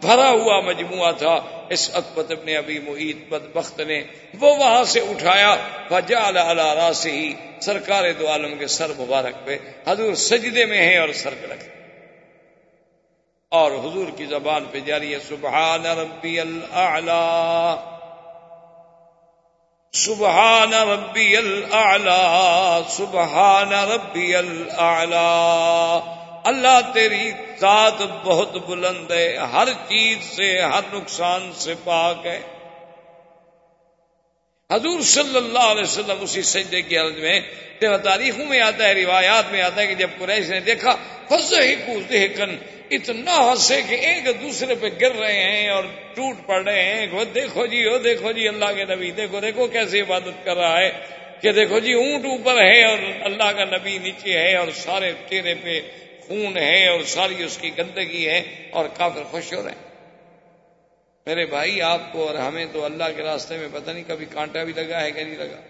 [0.00, 1.38] بھرا ہوا مجموعہ تھا
[1.70, 4.02] اس اکبت ابن ابھی محیط بد بخت نے
[4.40, 5.54] وہ وہاں سے اٹھایا
[5.90, 10.96] وجا اللہ سے ہی سرکار دو عالم کے سر مبارک پہ، حضور سجدے میں ہے
[10.98, 11.64] اور سر رکھ
[13.52, 17.90] اور حضور کی زبان پہ جاری ہے، سبحان ربی اللہ
[19.94, 25.16] سبحان ربی الاعلی سبحان ربی الاعلی
[26.44, 27.30] اللہ تیری
[27.60, 32.40] ذات بہت بلند ہے، ہر چیز سے، ہر نقصان سے پاک ہے۔
[34.70, 37.40] حضور صلی اللہ علیہ وسلم اسی سجدے کی حالت میں،
[37.80, 40.96] تیرا تاریخوں میں آتا ہے، روایات میں آتا ہے کہ جب قریش نے دیکھا
[41.28, 42.56] فض ہی کن
[42.90, 47.24] اتنا ہنسے کہ ایک دوسرے پہ گر رہے ہیں اور ٹوٹ پڑ رہے ہیں۔ وہ
[47.24, 50.90] دیکھو جی وہ دیکھو جی اللہ کے نبی، دیکھو دیکھو کیسے عبادت کر رہا ہے
[51.40, 55.54] کہ دیکھو جی اونٹ اوپر ہے اور اللہ کا نبی نیچے ہے اور سارے چہرے
[55.54, 55.80] پہ
[56.28, 59.94] خون ہے اور ساری اس کی گندگی ہے اور کافر خوش ہو رہے ہیں۔
[61.26, 64.64] میرے بھائی، آپ کو اور ہمیں تو اللہ کے راستے میں پتہ نہیں کبھی کانٹا
[64.64, 65.60] بھی لگا ہے کہ نہیں لگا۔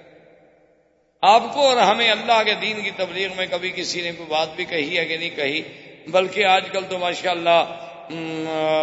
[1.20, 4.48] آپ کو اور ہمیں اللہ کے دین کی تبلیغ میں کبھی کسی نے کوئی بات
[4.56, 5.62] بھی کہی ہے کہ نہیں کہی؟
[6.08, 7.64] بلکہ آج کل تو ماشاء اللہ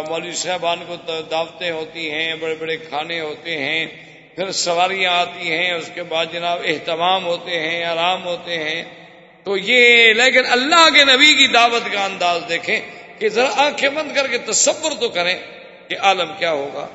[0.08, 0.96] مولوی صاحبان کو
[1.30, 3.86] دعوتیں ہوتی ہیں، بڑے بڑے کھانے ہوتے ہیں،
[4.34, 8.84] پھر سواریاں آتی ہیں، اس کے بعد جناب اہتمام ہوتے ہیں، آرام ہوتے ہیں۔
[9.44, 12.80] تو یہ، لیکن اللہ کے نبی کی دعوت کا انداز دیکھیں
[13.18, 15.38] کہ ذرا آنکھیں بند کر کے تصور تو کریں
[15.88, 16.86] کہ عالم کیا ہوگا۔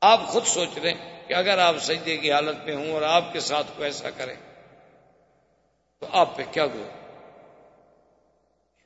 [0.00, 0.92] آپ خود سوچ رہے
[1.26, 4.34] کہ اگر آپ سجدے کی حالت میں ہوں اور آپ کے ساتھ کو ایسا کریں
[6.00, 6.84] تو آپ پہ کیا گو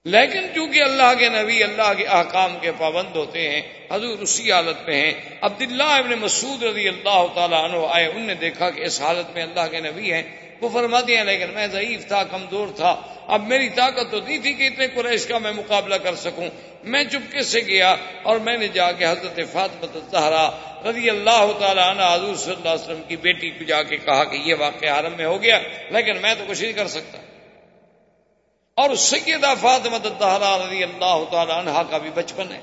[0.05, 4.89] لیکن چونکہ اللہ کے نبی، اللہ کے احکام کے پابند ہوتے ہیں، حضور اسی حالت
[4.89, 9.01] میں ہیں۔ عبداللہ ابن مسعود رضی اللہ تعالیٰ عنہ آئے ان نے دیکھا کہ اس
[9.01, 10.23] حالت میں اللہ کے نبی ہیں۔
[10.61, 14.53] وہ فرماتے ہیں، لیکن میں ضعیف تھا، کمزور تھا۔ اب میری طاقت تو نہیں تھی
[14.53, 16.49] کہ اتنے قریش کا میں مقابلہ کر سکوں۔
[16.85, 20.51] میں چپکے سے گیا اور میں نے جا کے حضرت فاطمت الزہرا
[20.91, 24.25] رضی اللہ تعالیٰ عنہ، حضور صلی اللہ علیہ وسلم کی بیٹی کو جا کے کہا
[24.25, 25.59] کہ یہ واقعہ حرم میں ہو گیا،
[25.91, 27.19] لیکن میں تو کچھ نہیں کر سکتا۔
[28.77, 32.61] اور سیدہ فاطمت الزہرا رضی اللہ تعالیٰ عنہ کا بھی بچپن ہے۔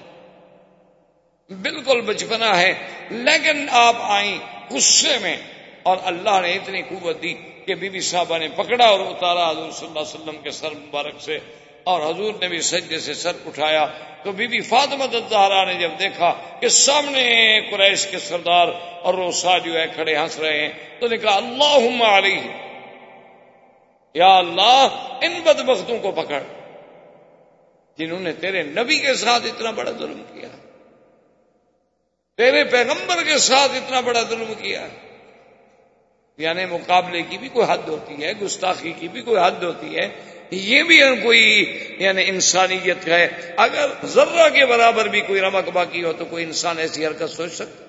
[1.49, 2.73] بالکل بچپنا ہے،
[3.09, 4.37] لیکن آپ آئیں
[4.71, 5.37] غصے میں
[5.83, 7.33] اور اللہ نے اتنی قوت دی
[7.65, 10.71] کہ بی بی صاحبہ نے پکڑا اور اتارا حضور صلی اللہ علیہ وسلم کے سر
[10.71, 11.39] مبارک سے
[11.83, 13.85] اور حضور نے بھی سجدے سے سر اٹھایا۔
[14.23, 17.23] تو بی بی فاطمہ الزہرا نے جب دیکھا کہ سامنے
[17.71, 18.67] قریش کے سردار
[19.01, 22.41] اور روسا جو ہے کھڑے ہنس رہے ہیں تو نے کہا اللہ علیہ
[24.13, 24.87] یا اللہ،
[25.21, 26.43] ان بدبختوں کو پکڑ۔
[27.97, 30.47] جنہوں نے تیرے نبی کے ساتھ اتنا بڑا ظلم کیا۔
[32.37, 34.87] تیرے پیغمبر کے ساتھ اتنا بڑا ظلم کیا۔
[36.37, 40.09] یعنی مقابلے کی بھی کوئی حد ہوتی ہے، گستاخی کی بھی کوئی حد ہوتی ہے۔
[40.51, 46.13] یہ بھی کوئی یعنی انسانیت ہے۔ اگر ذرہ کے برابر بھی کوئی رمک باقی ہو
[46.13, 47.85] تو کوئی انسان ایسی حرکت سوچ سکتا۔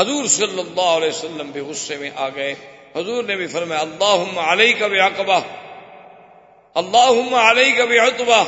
[0.00, 2.54] حضور صلی اللہ علیہ وسلم بھی غصے میں آ گئے۔
[2.96, 5.40] حضور نے بھی فرمایا اللہ علیہ کا بھی اقبا
[6.74, 8.44] اللہ علیہ کا بھی اتبا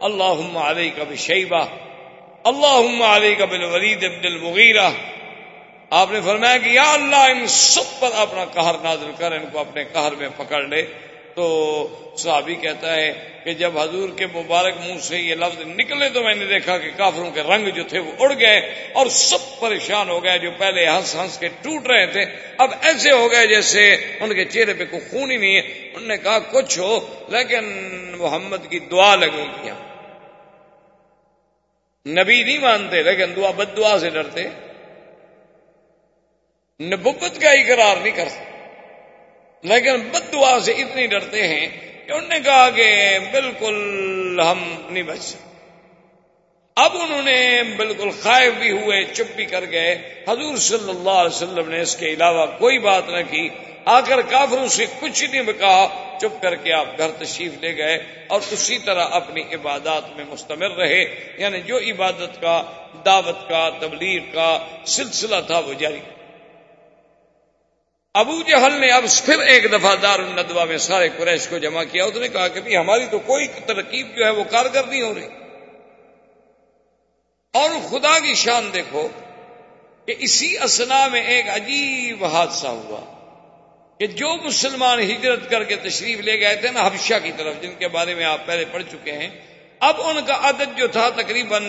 [0.00, 1.64] اللہ علیہ کا بھی شیبہ
[2.44, 4.90] اللہ علیہ کا بالولید ابن المغیرہ۔
[5.90, 9.58] آپ نے فرمایا کہ یا اللہ، ان سب پر اپنا قہر نازل کر، ان کو
[9.58, 10.86] اپنے قہر میں پکڑ لے۔
[11.38, 13.12] تو صحابی کہتا ہے
[13.44, 16.90] کہ جب حضور کے مبارک منہ سے یہ لفظ نکلے تو میں نے دیکھا کہ
[16.96, 20.86] کافروں کے رنگ جو تھے وہ اڑ گئے اور سب پریشان ہو گئے جو پہلے
[20.86, 22.24] ہنس ہنس کے ٹوٹ رہے تھے،
[22.58, 26.08] اب ایسے ہو گئے جیسے ان کے چہرے پہ کوئی خون ہی نہیں ہے۔ انہوں
[26.08, 27.64] نے کہا، کچھ ہو، لیکن
[28.18, 29.74] محمد کی دعا لگے کیا
[32.06, 34.44] نبی نہیں مانتے، لیکن دعا بد دعا سے ڈرتے۔
[36.80, 38.57] نبوت کا اقرار نہیں کر سکتے۔
[39.62, 41.68] لیکن بد دعا سے اتنی ڈرتے ہیں
[42.06, 45.48] کہ انہوں نے کہا کہ بالکل ہم نہیں بچ سکتے۔
[46.76, 51.34] اب انہوں نے بالکل خائف بھی ہوئے، چپ بھی کر گئے۔ حضور صلی اللہ علیہ
[51.34, 53.48] وسلم نے اس کے علاوہ کوئی بات نہ کی۔
[53.84, 55.88] آ کر کافروں سے کچھ نہیں کہا
[56.20, 60.70] چپ کر کے آپ گھر تشریف لے گئے اور اسی طرح اپنی عبادات میں مستمر
[60.70, 62.62] رہے۔ یعنی جو عبادت کا،
[63.06, 66.00] دعوت کا، تبلیغ کا سلسلہ تھا وہ جاری۔
[68.18, 72.04] ابو جہل نے اب پھر ایک دفعہ دار الندوا میں سارے قریش کو جمع کیا،
[72.04, 75.26] اس نے کہا کہ ہماری تو کوئی ترکیب جو ہے وہ کارگر نہیں ہو رہی۔
[77.54, 79.08] اور خدا کی شان دیکھو
[80.06, 83.00] کہ اسی اسنا میں ایک عجیب حادثہ ہوا
[83.98, 87.74] کہ جو مسلمان ہجرت کر کے تشریف لے گئے تھے نا حبشہ کی طرف، جن
[87.78, 89.30] کے بارے میں آپ پہلے پڑھ چکے ہیں۔
[89.80, 91.62] اب ان کا عدد جو تھا تقریباً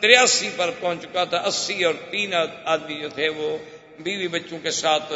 [0.00, 2.34] تریاسی پر پہنچ چکا تھا، اسی اور تین
[2.64, 3.58] آدمی جو تھے وہ
[4.00, 5.12] بیوی بچوں کے ساتھ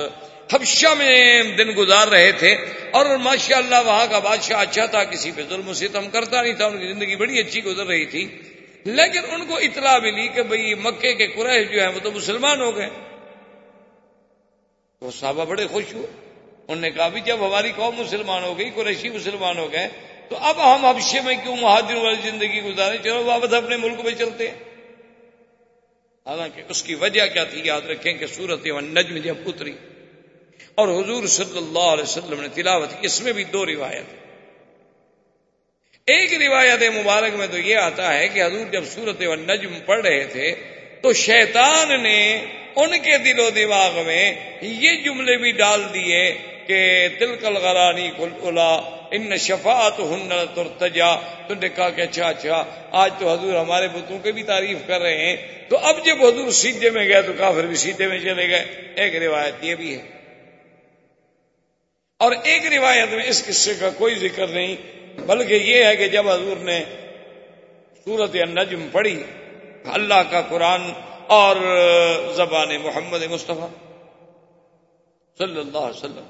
[0.51, 2.57] حبشہ میں دن گزار رہے تھے
[2.91, 6.53] اور ماشاء اللہ وہاں کا بادشاہ اچھا تھا، کسی پہ ظلم و ستم کرتا نہیں
[6.53, 8.39] تھا، ان کی زندگی بڑی اچھی گزر رہی تھی۔
[8.85, 12.61] لیکن ان کو اطلاع ملی کہ بھئی مکے کے قریش جو ہیں وہ تو مسلمان
[12.61, 12.89] ہو گئے۔
[15.01, 16.07] وہ صحابہ بڑے خوش ہوئے۔
[16.69, 19.89] انہوں نے کہا بھی جب ہماری قوم مسلمان ہو گئی، قریشی مسلمان ہو گئے،
[20.29, 24.13] تو اب ہم حبشے میں کیوں مہاجروں والی زندگی گزارے چلو واپس اپنے ملک میں
[24.19, 24.55] چلتے ہیں۔
[26.27, 29.73] حالانکہ اس کی وجہ کیا تھی؟ یاد رکھیں کہ سورت نجم جب اتری۔
[30.75, 34.05] اور حضور صلی اللہ علیہ وسلم نے تلاوت کی، اس میں بھی دو روایت۔
[36.07, 40.07] ایک روایت مبارک میں تو یہ آتا ہے کہ حضور جب سورت و نجم پڑھ
[40.07, 40.55] رہے تھے،
[41.03, 42.47] تو شیطان نے
[42.77, 46.35] ان کے دل و دماغ میں یہ جملے بھی ڈال دیے
[46.67, 48.59] کہ تلکل غرانی کل
[49.11, 51.15] ان شفات ہن ترتجا
[51.49, 55.01] تو نے کہا کہ اچھا اچھا آج تو حضور ہمارے بتوں کی بھی تعریف کر
[55.01, 55.37] رہے ہیں۔
[55.69, 58.65] تو اب جب حضور سیدھے میں گئے تو کافر بھی سیدھے میں چلے گئے۔
[58.97, 60.22] ایک روایت یہ بھی ہے۔
[62.23, 64.77] اور ایک روایت میں اس قصے کا کوئی ذکر نہیں،
[65.21, 66.83] بلکہ یہ ہے کہ جب حضور نے
[68.07, 69.23] سورت النجم پڑھی،
[69.93, 70.83] اللہ کا قرآن
[71.29, 71.57] اور
[72.35, 73.69] زبان محمد مصطفیٰ
[75.39, 76.29] صلی اللہ علیہ وسلم۔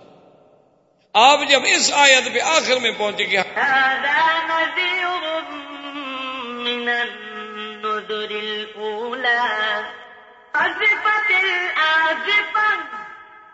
[1.15, 3.43] آپ جب اس آیت پہ آخر میں پہنچے گیا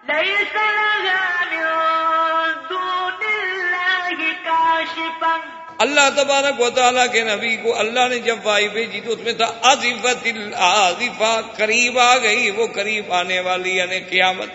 [0.09, 5.37] ليس لها من دون الله كاشفا.
[5.79, 9.33] اللہ تبارک و تعالیٰ کے نبی کو اللہ نے جب وائی بھیجی تو اس میں
[9.33, 14.51] تھا عظفت العظفہ قریب آ گئی وہ قریب آنے والی یعنی قیامت۔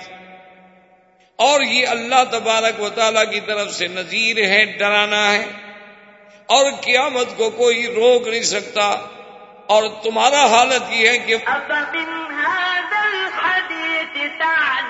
[1.36, 5.45] اور یہ اللہ تبارک و تعالیٰ کی طرف سے نذیر ہے ڈرانا ہے۔
[6.45, 8.88] اور قیامت کو کوئی روک نہیں سکتا۔
[9.68, 11.36] اور تمہارا حالت یہ ہے کہ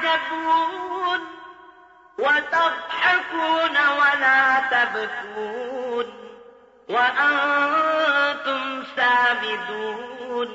[0.03, 1.19] تعجبون
[2.17, 6.05] وتضحكون ولا تبكون
[6.89, 10.49] وأنتم سامدون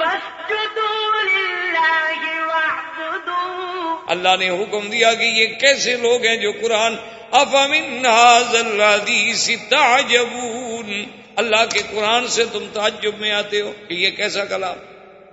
[0.00, 6.96] فاسجدوا لله واعبدوا اللہ نے حکم دیا کہ یہ کیسے لوگ ہیں جو قرآن
[7.32, 11.04] افامن هذا الحديث تعجبون؟
[11.36, 14.78] اللہ کے قرآن سے تم تعجب میں آتے ہو کہ یہ کیسا کلام؟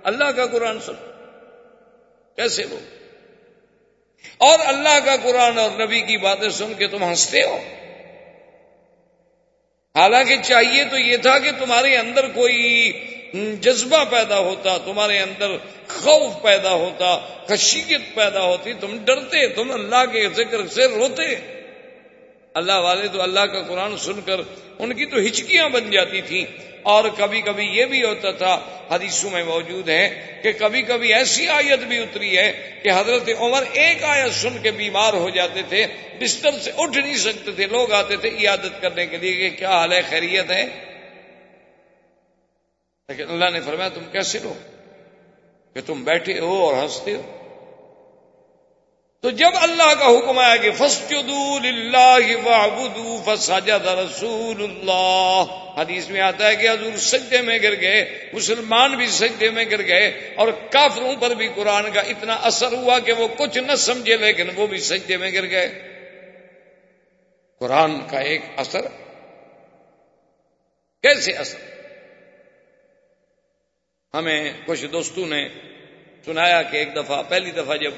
[0.02, 1.02] اللہ کا قرآن سن
[2.38, 2.97] کیسے لوگ؟
[4.38, 7.58] اور اللہ کا قرآن اور نبی کی باتیں سن کے تم ہنستے ہو؟
[9.94, 12.92] حالانکہ چاہیے تو یہ تھا کہ تمہارے اندر کوئی
[13.60, 15.50] جذبہ پیدا ہوتا، تمہارے اندر
[15.88, 21.58] خوف پیدا ہوتا، خشیت پیدا ہوتی، تم ڈرتے، تم اللہ کے ذکر سے روتے۔
[22.54, 24.40] اللہ والے تو اللہ کا قرآن سن کر
[24.78, 26.44] ان کی تو ہچکیاں بن جاتی تھیں۔
[26.82, 31.48] اور کبھی کبھی یہ بھی ہوتا تھا، حدیثوں میں موجود ہے کہ کبھی کبھی ایسی
[31.48, 35.86] آیت بھی اتری ہے کہ حضرت عمر ایک آیت سن کے بیمار ہو جاتے تھے،
[36.20, 39.70] بستر سے اٹھ نہیں سکتے تھے، لوگ آتے تھے عیادت کرنے کے لیے کہ کیا
[39.70, 40.66] حال ہے، خیریت ہے؟
[43.08, 44.54] لیکن اللہ نے فرمایا، تم کیسے لو
[45.74, 47.37] کہ تم بیٹھے ہو اور ہنستے ہو۔
[49.22, 51.30] تو جب اللہ کا حکم آیا کہ فسجد
[53.86, 55.44] رسول اللہ
[55.76, 59.82] حدیث میں آتا ہے کہ حضور سجدے میں گر گئے، مسلمان بھی سجدے میں گر
[59.82, 64.16] گئے اور کافروں پر بھی قرآن کا اتنا اثر ہوا کہ وہ کچھ نہ سمجھے
[64.16, 65.68] لیکن وہ بھی سجدے میں گر گئے۔
[67.58, 68.80] قرآن کا ایک اثر
[71.02, 71.58] کیسے اثر؟
[74.14, 75.48] ہمیں کچھ دوستوں نے
[76.24, 77.92] سنایا کہ ایک دفعہ، پہلی دفعہ جب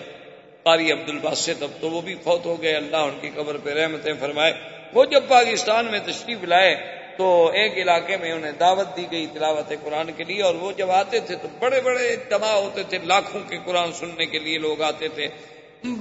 [0.62, 3.70] قاری عبد الباسط اب تو وہ بھی فوت ہو گئے، اللہ ان کی قبر پہ
[3.70, 4.52] رحمتیں فرمائے۔
[4.92, 6.76] وہ جب پاکستان میں تشریف لائے
[7.16, 10.90] تو ایک علاقے میں انہیں دعوت دی گئی تلاوت قرآن کے لیے اور وہ جب
[10.90, 14.82] آتے تھے تو بڑے بڑے اجتماع ہوتے تھے، لاکھوں کے قرآن سننے کے لیے لوگ
[14.82, 15.28] آتے تھے۔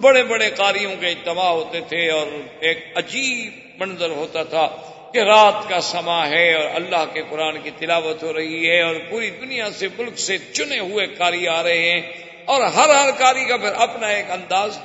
[0.02, 2.28] بڑے بڑے قاریوں کے اجتماع ہوتے تھے اور
[2.60, 4.68] ایک عجیب منظر ہوتا تھا
[5.14, 8.96] کہ رات کا سما ہے اور اللہ کے قرآن کی تلاوت ہو رہی ہے اور
[9.10, 12.02] پوری دنیا سے ملک سے چنے ہوئے قاری آ رہے ہیں۔
[12.50, 14.78] اور ہر ہر کاری کا پھر اپنا ایک انداز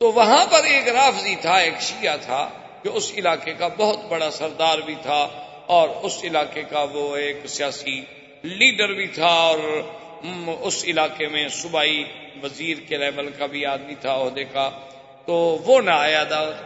[0.00, 2.48] تو وہاں پر ایک رافضی تھا، ایک شیعہ تھا،
[2.84, 5.20] جو اس علاقے کا بہت بڑا سردار بھی تھا،
[5.66, 8.00] اور اس علاقے کا وہ ایک سیاسی
[8.44, 9.58] لیڈر بھی تھا، اور
[10.60, 12.02] اس علاقے میں صوبائی
[12.42, 14.68] وزیر کے لیول کا بھی آدمی تھا، عہدے کا۔
[15.26, 15.34] تو
[15.66, 16.58] وہ نہ آیا دعوت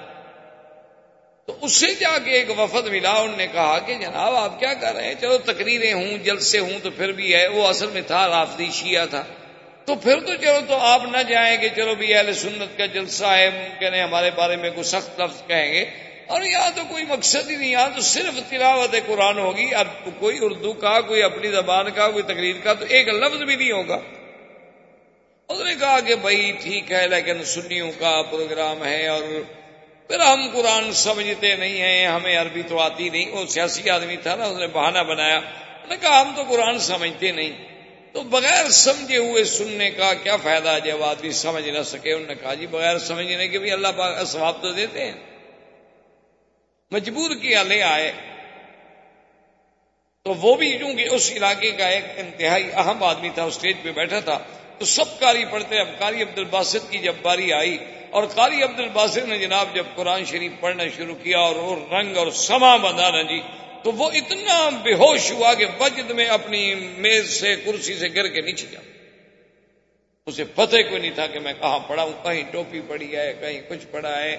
[1.47, 4.74] تو اس سے جا کے ایک وفد ملا، انہوں نے کہا کہ جناب آپ کیا
[4.74, 8.03] کر رہے ہیں؟ چلو تقریریں ہوں، جلسے ہوں تو پھر بھی ہے، وہ اصل میں
[8.07, 9.24] تھا رافدی شیعہ تھا۔
[9.84, 13.24] تو پھر تو چلو، تو آپ نہ جائیں گے چلو بھی اہل سنت کا جلسہ
[13.24, 15.84] ہے ممکن ہے ہمارے بارے میں کوئی سخت لفظ کہیں گے۔
[16.26, 19.86] اور یہاں تو کوئی مقصد ہی نہیں یہاں تو صرف تلاوت قرآن ہوگی اب
[20.18, 23.72] کوئی اردو کا، کوئی اپنی زبان کا، کوئی تقریر کا، تو ایک لفظ بھی نہیں
[23.72, 23.99] ہوگا۔
[25.49, 29.22] اس نے کہا کہ بھائی ٹھیک ہے، لیکن سنیوں کا پروگرام ہے اور
[30.07, 34.34] پھر ہم قرآن سمجھتے نہیں ہیں، ہمیں عربی تو آتی نہیں، وہ سیاسی آدمی تھا
[34.34, 35.40] نا، اس نے بہانہ بنایا۔
[35.88, 37.72] نے کہا، ہم تو قرآن سمجھتے نہیں۔
[38.12, 42.34] تو بغیر سمجھے ہوئے سننے کا کیا فائدہ جب آدمی سمجھ نہ سکے، انہوں نے
[42.34, 45.12] کہا جی بغیر سمجھنے کے بھی اللہ پاک ثواب تو دیتے ہیں۔
[46.90, 48.12] مجبور کیا لے آئے۔
[50.24, 54.20] تو وہ بھی چونکہ اس علاقے کا ایک انتہائی اہم آدمی تھا، اسٹیج پہ بیٹھا
[54.20, 54.38] تھا،
[54.78, 57.78] تو سب کاری پڑھتے، اب کاری عبد الباسط کی جب باری آئی
[58.13, 62.17] اور قاری عبد الباسط نے جناب جب قرآن شریف پڑھنا شروع کیا اور وہ رنگ
[62.17, 63.41] اور سما بندانا جی
[63.83, 68.29] تو وہ اتنا بے ہوش ہوا کہ بجد میں اپنی میز سے کرسی سے گر
[68.29, 68.81] کے نیچے جا۔
[70.27, 73.61] اسے پتہ کوئی نہیں تھا کہ میں کہاں پڑا ہوں، کہیں ٹوپی پڑی ہے، کہیں
[73.69, 74.37] کچھ پڑا ہے۔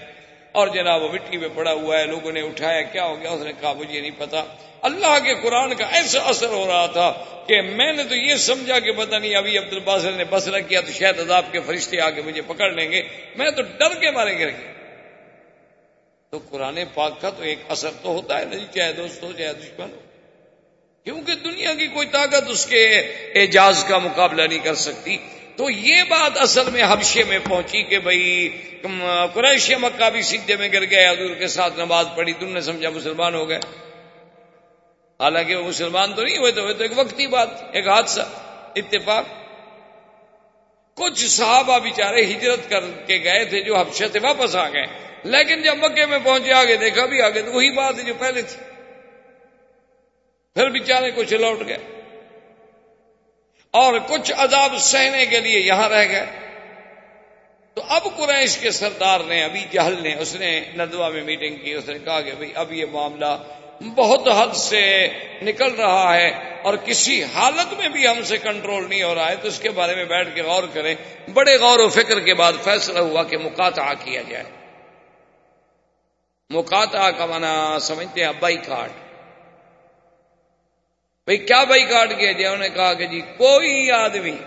[0.52, 3.42] اور جناب وہ مٹی میں پڑا ہوا ہے، لوگوں نے اٹھایا، کیا ہو گیا؟ اس
[3.42, 4.44] نے کہا، مجھے نہیں پتا
[4.84, 7.14] اللہ کے قرآن کا ایسا اثر ہو رہا تھا
[7.48, 10.82] کہ میں نے تو یہ سمجھا کہ پتہ نہیں ابھی عبد الباصر نے بسرا کیا
[10.82, 13.02] تو شاید عذاب کے فرشتے آ کے مجھے پکڑ لیں گے۔
[13.36, 14.72] میں تو ڈر کے مارے گر گیا۔
[16.30, 19.32] تو قرآن پاک کا تو ایک اثر تو ہوتا ہے نہیں جی، چاہے دوست ہو،
[19.38, 20.00] چاہے دشمن ہو۔
[21.04, 22.88] کیونکہ دنیا کی کوئی طاقت اس کے
[23.36, 25.18] اعجاز کا مقابلہ نہیں کر سکتی۔
[25.56, 28.50] تو یہ بات اصل میں حبشے میں پہنچی کہ بھائی
[29.34, 32.90] قریش مکہ بھی سیدھے میں گر گئے، حضور کے ساتھ نماز پڑھی، تم نے سمجھا
[32.90, 33.60] مسلمان ہو گئے۔
[35.24, 38.22] حالانکہ وہ مسلمان تو نہیں ہوئے تو ایک وقتی بات، ایک حادثہ،
[38.76, 39.26] اتفاق۔
[40.96, 44.86] کچھ صحابہ بیچارے ہجرت کر کے گئے تھے جو حبشے سے واپس آ گئے۔
[45.24, 48.42] لیکن جب مکے میں پہنچے، آگے دیکھا بھی آگے تو وہی بات ہے جو پہلے
[48.42, 48.58] تھی۔
[50.54, 51.78] پھر بیچارے کچھ لوٹ گئے۔
[53.72, 56.26] اور کچھ عذاب سہنے کے لیے یہاں رہ گئے۔
[57.74, 61.74] تو اب قریش کے سردار نے، ابھی جہل نے، اس نے ندوا میں میٹنگ کی،
[61.74, 63.44] اس نے کہا کہ بھائی اب یہ معاملہ
[63.82, 65.08] بہت حد سے
[65.42, 69.36] نکل رہا ہے اور کسی حالت میں بھی ہم سے کنٹرول نہیں ہو رہا ہے
[69.36, 70.96] تو اس کے بارے میں بیٹھ کے غور کریں۔
[71.34, 74.44] بڑے غور و فکر کے بعد فیصلہ ہوا کہ مکاتا کیا جائے۔
[76.50, 78.90] مکاتا کا مانا سمجھتے ہیں بائی کاٹ
[81.26, 84.38] بھائی کیا بائی کاٹ کیا جائے؟ انہوں نے کہا کہ جی کوئی آدمی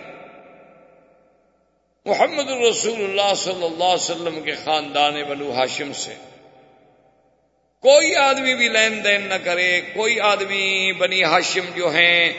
[2.05, 6.15] محمد الرسول اللہ صلی اللہ علیہ وسلم کے خاندان بنو ہاشم سے
[7.87, 12.33] کوئی آدمی بھی لین دین نہ کرے، کوئی آدمی بنی ہاشم جو ہیں،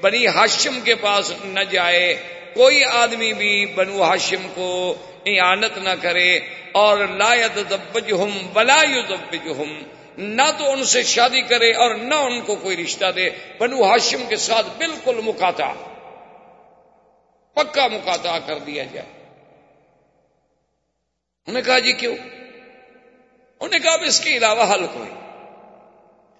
[0.00, 2.16] بنی ہاشم کے پاس نہ جائے،
[2.54, 4.94] کوئی آدمی بھی بنو ہاشم کو
[5.26, 6.38] اعانت نہ کرے
[6.72, 9.82] اور لا يتزبج ہم بلا يتزبج ہم
[10.18, 14.22] نہ تو ان سے شادی کرے اور نہ ان کو کوئی رشتہ دے۔ بنو ہاشم
[14.28, 15.72] کے ساتھ بالکل مکاتا
[17.54, 19.06] پکا مکاتا کر دیا جائے۔
[21.46, 22.16] انہوں نے کہا جی کیوں؟
[23.64, 25.10] انہوں نے کہا اب اس کے علاوہ حل کوئی۔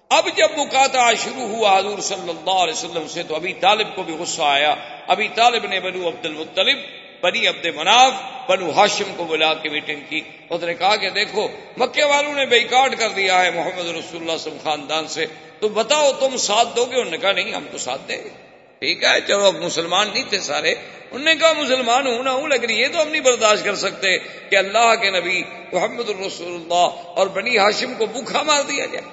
[0.09, 4.03] اب جب مکاتا شروع ہوا حضور صلی اللہ علیہ وسلم سے تو ابھی طالب کو
[4.03, 4.75] بھی غصہ آیا۔
[5.07, 6.77] ابھی طالب نے بنو عبد المطلب
[7.21, 8.11] بنی عبد مناف،
[8.47, 11.47] بنو ہاشم کو بلا کے میٹنگ کی۔ اس نے کہا کہ دیکھو
[11.77, 15.25] مکے والوں نے بیکاٹ کر دیا ہے محمد رسول اللہ وسلم خاندان سے۔
[15.59, 18.44] تو بتاؤ تم ساتھ دو گے؟ انہوں نے کہا نہیں، ہم تو ساتھ دیں گے۔
[18.79, 20.75] ٹھیک ہے، چلو اب مسلمان نہیں تھے سارے۔
[21.11, 24.17] انہوں نے کہا، مسلمان ہوں نہ ہوں، لیکن یہ تو ہم نہیں برداشت کر سکتے
[24.17, 29.05] کہ اللہ کے نبی محمد الرسول اللہ اور بنی ہاشم کو بھوکھا مار دیا جائے۔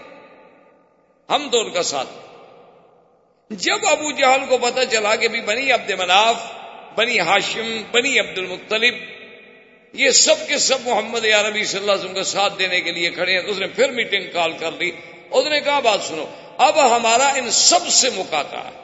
[1.31, 2.09] ہم تو ان کا ساتھ۔
[3.51, 6.35] جب ابو جہل کو پتہ چلا کہ بھی بنی عبد مناف،
[6.95, 8.95] بنی ہاشم، بنی عبد المطلب،
[9.93, 13.11] یہ سب کے سب محمد عربی صلی اللہ علیہ وسلم کا ساتھ دینے کے لیے
[13.11, 14.91] کھڑے ہیں تو اس نے پھر میٹنگ کال کر لی۔
[15.31, 16.25] اس نے کہا، بات سنو،
[16.59, 18.82] اب ہمارا ان سب سے مکاتا ہے۔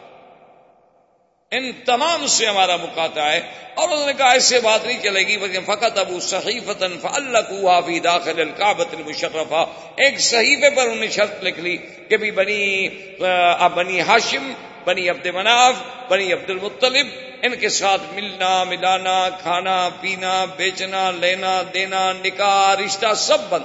[1.51, 3.41] ان تمام سے ہمارا مکاتا ہے۔
[3.75, 8.01] اور انہوں نے کہا ایسے بات نہیں چلے گی، بلکہ فقط ابو صحیفتن اللہ فی
[8.01, 9.65] داخل القابت المشرفہ۔
[9.97, 12.89] ایک صحیفے پر انہوں نے شرط لکھ لی کہ بھی بنی
[13.75, 14.53] بنی ہاشم،
[14.85, 15.75] بنی عبد مناف،
[16.09, 17.07] بنی عبد المطلب،
[17.43, 23.65] ان کے ساتھ ملنا، ملانا، کھانا، پینا، بیچنا، لینا، دینا، نکاح، رشتہ سب بند۔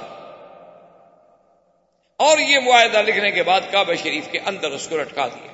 [2.16, 5.53] اور یہ معاہدہ لکھنے کے بعد کعبہ شریف کے اندر اس کو لٹکا دیا۔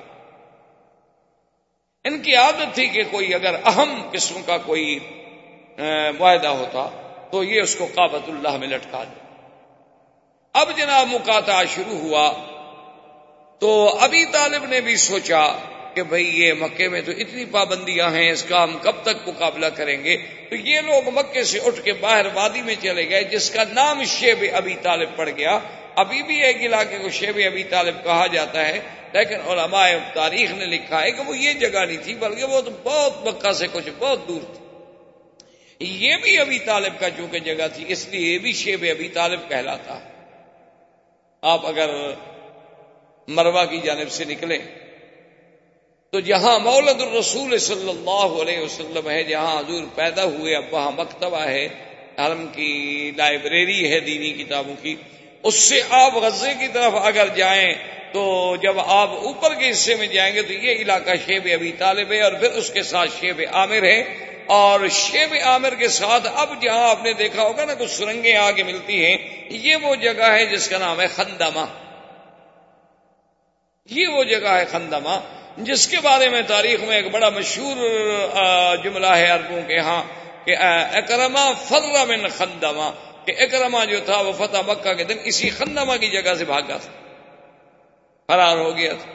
[2.05, 4.99] ان کی عادت تھی کہ کوئی اگر اہم قسم کا کوئی
[6.17, 6.89] معاہدہ ہوتا
[7.31, 9.19] تو یہ اس کو کابت اللہ میں لٹکا دے۔
[10.53, 12.33] اب جناب مکاتا شروع ہوا
[13.59, 15.43] تو ابھی طالب نے بھی سوچا
[15.95, 19.65] کہ بھئی یہ مکے میں تو اتنی پابندیاں ہیں، اس کا ہم کب تک مقابلہ
[19.65, 20.17] کریں گے؟
[20.49, 24.03] تو یہ لوگ مکے سے اٹھ کے باہر وادی میں چلے گئے، جس کا نام
[24.03, 25.59] شیب ابھی طالب پڑ گیا۔
[25.95, 28.79] ابھی بھی ایک علاقے کو شیب ابھی طالب کہا جاتا ہے،
[29.13, 32.71] لیکن علماء تاریخ نے لکھا ہے کہ وہ یہ جگہ نہیں تھی، بلکہ وہ تو
[32.83, 34.61] بہت مکہ سے کچھ بہت دور تھی۔
[35.79, 39.49] یہ بھی ابھی طالب کا چونکہ جگہ تھی، اس لیے یہ بھی شیب ابھی طالب
[39.49, 39.99] کہلاتا۔
[41.41, 41.89] آپ اگر
[43.27, 44.57] مروا کی جانب سے نکلے
[46.13, 50.91] تو جہاں مولد الرسول صلی اللہ علیہ وسلم ہے، جہاں حضور پیدا ہوئے، اب وہاں
[50.91, 51.65] مکتبہ ہے،
[52.17, 54.95] حرم کی لائبریری ہے دینی کتابوں کی،
[55.43, 57.73] اس سے آپ غزے کی طرف اگر جائیں
[58.11, 62.11] تو جب آپ اوپر کے حصے میں جائیں گے تو یہ علاقہ شیب ابھی طالب
[62.11, 63.99] ہے اور پھر اس کے ساتھ شیب عامر ہے۔
[64.45, 68.63] اور شیب عامر کے ساتھ اب جہاں آپ نے دیکھا ہوگا نا، کچھ سرنگیں آگے
[68.63, 69.17] ملتی ہیں۔
[69.49, 71.65] یہ وہ جگہ ہے جس کا نام ہے خندامہ
[73.89, 75.19] یہ وہ جگہ ہے خندمہ۔
[75.57, 77.77] جس کے بارے میں تاریخ میں ایک بڑا مشہور
[78.83, 80.01] جملہ ہے عربوں کے ہاں
[80.45, 80.55] کہ
[80.97, 82.91] اکرما فر من خندمہ،
[83.25, 86.77] کہ اکرما جو تھا وہ فتح مکہ کے دن اسی خندمہ کی جگہ سے بھاگا
[86.77, 86.91] تھا،
[88.29, 89.11] فرار ہو گیا تھا۔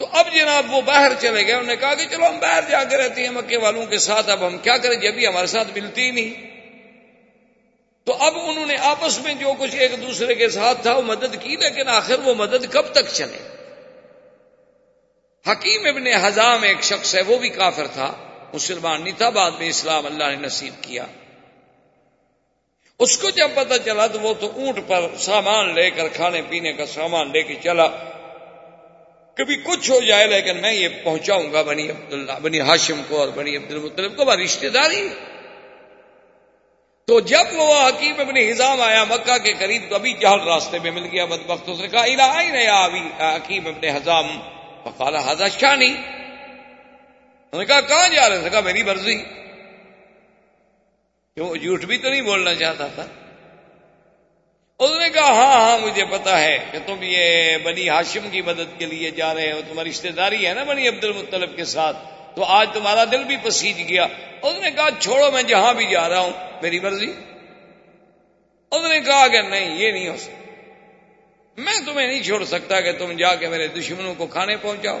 [0.00, 2.82] تو اب جناب وہ باہر چلے گئے، انہوں نے کہا کہ چلو ہم باہر جا
[2.84, 5.68] کے رہتے ہیں مکے والوں کے ساتھ، اب ہم کیا کریں، جب بھی ہمارے ساتھ
[5.74, 6.48] ملتی ہی نہیں۔
[8.06, 11.34] تو اب انہوں نے آپس میں جو کچھ ایک دوسرے کے ساتھ تھا، وہ مدد
[11.40, 13.38] کی، لیکن آخر وہ مدد کب تک چلے؟
[15.48, 18.12] حکیم ابن حضام ایک شخص ہے، وہ بھی کافر تھا،
[18.54, 21.06] مسلمان نہیں تھا، بعد میں اسلام اللہ نے نصیب کیا۔
[22.98, 26.72] اس کو جب پتہ چلا تو وہ تو اونٹ پر سامان لے کر کھانے پینے
[26.72, 27.86] کا سامان لے کے چلا۔
[29.34, 33.28] کبھی کچھ ہو جائے، لیکن میں یہ پہنچاؤں گا بنی عبداللہ، بنی ہاشم کو اور
[33.28, 35.08] بنی عبد المطلب کو رشتے داری۔
[37.04, 40.90] تو جب وہ حکیم ابن ہزام آیا مکہ کے قریب، تو ابھی جہل راستے میں
[40.90, 44.40] مل گیا بد وقت اس نے کہا، الہی نیا ابھی حکیم ابن ہزام
[44.84, 49.18] فقال حضا شانی انہوں نے کہا، کہاں جا رہے تھے کہا، میری مرضی۔
[51.34, 53.06] کیوں؟ جھوٹ بھی تو نہیں بولنا چاہتا تھا۔
[54.78, 58.78] اس نے کہا ہاں ہاں مجھے پتا ہے کہ تم یہ بنی ہاشم کی مدد
[58.78, 61.96] کے لیے جا رہے ہو، تمہاری رشتے داری ہے نا بنی عبد المطلب کے ساتھ۔
[62.36, 64.06] تو آج تمہارا دل بھی پسیج گیا۔
[64.42, 66.30] اس نے کہا، چھوڑو، میں جہاں بھی جا رہا ہوں،
[66.62, 67.12] میری مرضی۔
[68.70, 70.49] اس نے کہا کہ نہیں، یہ نہیں ہو سکتا۔
[71.56, 75.00] میں تمہیں نہیں چھوڑ سکتا کہ تم جا کے میرے دشمنوں کو کھانے پہنچاؤ۔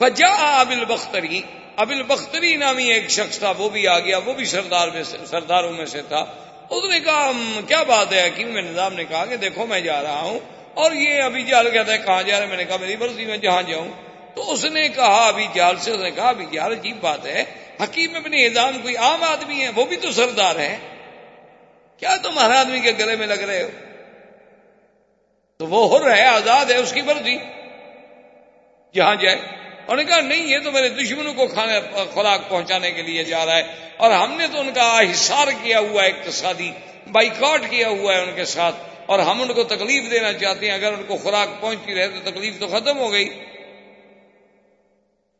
[0.00, 1.42] بجا ابل بختری
[1.76, 5.16] ابل بختری نامی ایک شخص تھا، وہ بھی آ گیا، وہ بھی سردار میں سے،
[5.26, 6.24] سرداروں میں سے تھا۔
[6.70, 7.30] اس نے کہا
[7.68, 10.38] کیا بات ہے؟ حکیم میں نظام نے کہا کہ دیکھو میں جا رہا ہوں
[10.74, 13.24] اور یہ ابھی جال کہتا ہے، کہاں جا رہا ہے؟ میں نے کہا، میری مرضی،
[13.24, 13.88] میں جہاں جاؤں۔
[14.34, 17.44] تو اس نے کہا، ابھی جال سے، اس نے کہا، ابھی جال عجیب بات ہے،
[17.82, 20.78] حکیم ابن نظام کوئی عام آدمی ہے، وہ بھی تو سردار ہے۔
[21.96, 23.68] کیا تم ہر آدمی کے گلے میں لگ رہے ہو؟
[25.58, 27.36] تو وہ ہر ہے آزاد ہے، اس کی مرضی۔
[28.94, 33.02] جہاں جائے۔ انہوں نے کہا، نہیں، یہ تو میرے دشمنوں کو کھانے، خوراک پہنچانے کے
[33.02, 33.62] لیے جا رہا ہے۔
[33.96, 36.70] اور ہم نے تو ان کا حصار کیا ہوا ہے، اقتصادی
[37.12, 38.76] بائیکاٹ کیا ہوا ہے ان کے ساتھ۔
[39.06, 42.30] اور ہم ان کو تکلیف دینا چاہتے ہیں۔ اگر ان کو خوراک پہنچتی رہے تو
[42.30, 43.44] تکلیف تو ختم ہو گئی۔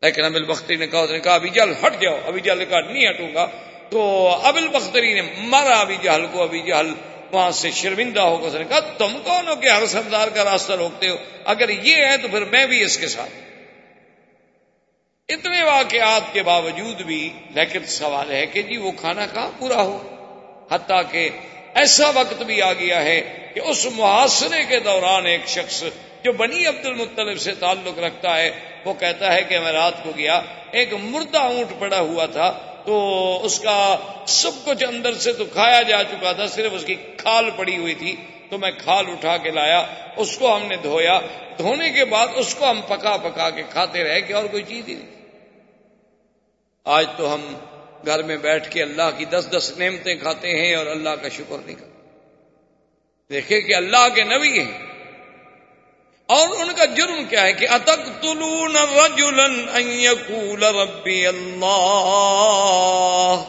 [0.02, 2.80] لیکن ابل بختری نے کہا، اس نے کہا ابھی جل ہٹ جاؤ۔ ابھی جل کا
[2.80, 3.48] نہیں ہٹوں گا۔
[3.90, 6.94] تو ابل بختری نے مارا ابھی جہل کو۔ ابھی جہل
[7.32, 10.44] وہاں سے شرمندہ ہو کر اس نے کہا، تم کون ہو کہ ہر سردار کا
[10.44, 13.30] راستہ روکتے ہو؟ اگر یہ ہے تو پھر میں بھی اس کے ساتھ
[15.28, 19.98] اتنے واقعات کے باوجود بھی لیکن سوال ہے کہ جی وہ کھانا کہاں پورا ہو؟
[20.70, 21.28] حتیٰ کہ
[21.74, 25.84] ایسا وقت بھی آ گیا ہے کہ اس محاصرے کے دوران ایک شخص
[26.24, 28.50] جو بنی عبد المطلب سے تعلق رکھتا ہے،
[28.84, 33.38] وہ کہتا ہے کہ میں رات کو گیا، ایک مردہ اونٹ پڑا ہوا تھا تو
[33.42, 37.50] اس کا سب کچھ اندر سے تو کھایا جا چکا تھا، صرف اس کی کھال
[37.56, 38.16] پڑی ہوئی تھی۔
[38.50, 41.20] تو میں کھال اٹھا کے لایا، اس کو ہم نے دھویا۔
[41.58, 44.88] دھونے کے بعد اس کو ہم پکا پکا کے کھاتے رہے کہ اور کوئی چیز
[44.88, 45.16] ہی نہیں۔
[46.84, 47.54] آج تو ہم
[48.06, 51.56] گھر میں بیٹھ کے اللہ کی دس دس نعمتیں کھاتے ہیں اور اللہ کا شکر
[51.66, 52.18] نہیں کرتے۔
[53.30, 54.95] دیکھیں کہ اللہ کے نبی ہیں۔
[56.26, 63.44] اور ان کا جرم کیا ہے کہ اتک تلون رجولن ربی اللہ۔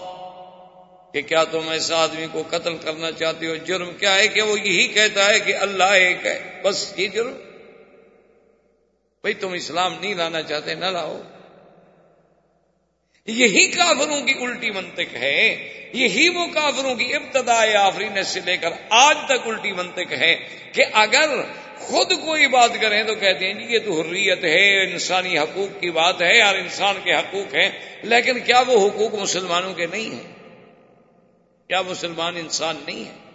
[1.13, 4.59] کہ کیا تم ایسا آدمی کو قتل کرنا چاہتے ہو؟ جرم کیا ہے کہ وہ
[4.59, 7.33] یہی کہتا ہے کہ اللہ ایک ہے؟ بس یہ جرم۔
[9.21, 11.21] بھائی تم اسلام نہیں لانا چاہتے، نہ لاؤ۔
[13.25, 18.69] یہی کافروں کی الٹی منطق ہے۔ یہی وہ کافروں کی ابتدا آفرین سے لے کر
[18.89, 20.35] آج تک الٹی منطق ہے
[20.73, 21.29] کہ اگر
[21.87, 25.91] خود کوئی بات کریں تو کہتے ہیں جی یہ تو حریت ہے، انسانی حقوق کی
[25.91, 27.69] بات ہے اور انسان کے حقوق ہیں،
[28.03, 30.27] لیکن کیا وہ حقوق مسلمانوں کے نہیں ہیں؟
[31.69, 33.25] کیا مسلمان انسان نہیں ہے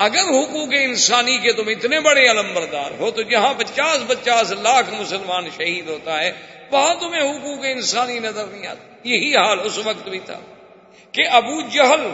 [0.00, 5.48] اگر حقوق انسانی کے تم اتنے بڑے علمبردار ہو تو جہاں پچاس پچاس لاکھ مسلمان
[5.56, 6.32] شہید ہوتا ہے،
[6.70, 10.40] وہاں تمہیں حقوق انسانی نظر نہیں آتا یہی حال اس وقت بھی تھا
[11.14, 12.06] کہ ابو جہل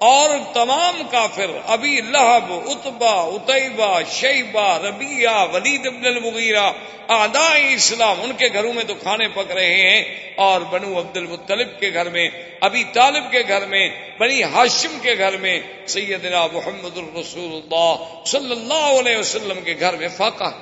[0.00, 6.70] اور تمام کافر ابھی لہب اتبا اتبا شیبہ ربیہ ولید ابن المغیرہ
[7.08, 10.02] آداء اسلام، ان کے گھروں میں تو کھانے پک رہے ہیں،
[10.38, 12.28] اور بنو عبد المطلب کے گھر میں
[12.60, 13.88] ابھی طالب کے گھر میں،
[14.18, 19.96] بنی ہاشم کے گھر میں، سیدنا محمد الرسول اللہ صلی اللہ علیہ وسلم کے گھر
[19.96, 20.52] میں فاقہ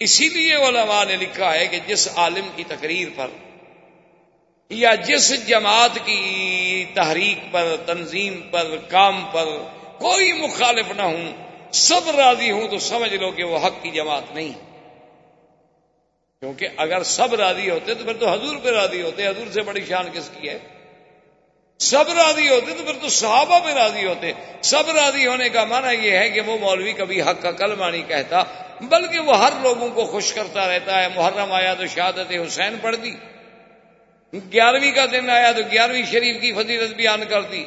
[0.00, 3.28] اسی لیے علماء نے لکھا ہے کہ جس عالم کی تقریر پر
[4.70, 9.44] یا جس جماعت کی تحریک پر، تنظیم پر، کام پر
[9.98, 11.32] کوئی مخالف نہ ہوں،
[11.72, 14.52] سب راضی ہوں تو سمجھ لو کہ وہ حق کی جماعت نہیں۔
[16.40, 19.84] کیونکہ اگر سب راضی ہوتے تو پھر تو حضور پہ راضی ہوتے، حضور سے بڑی
[19.88, 20.58] شان کس کی ہے؟
[21.78, 26.06] سب راضی ہوتے تو پھر تو صحابہ بھی راضی ہوتے۔ سب راضی ہونے کا معنی
[26.06, 28.42] یہ ہے کہ وہ مولوی کبھی حق کا کلمہ نہیں کہتا،
[28.80, 32.96] بلکہ وہ ہر لوگوں کو خوش کرتا رہتا ہے، محرم آیا تو شہادت حسین پڑھ
[32.96, 33.12] دی۔
[34.32, 37.64] گیارہویں کا دن آیا تو گیارہویں شریف کی فضیلت بیان کر دی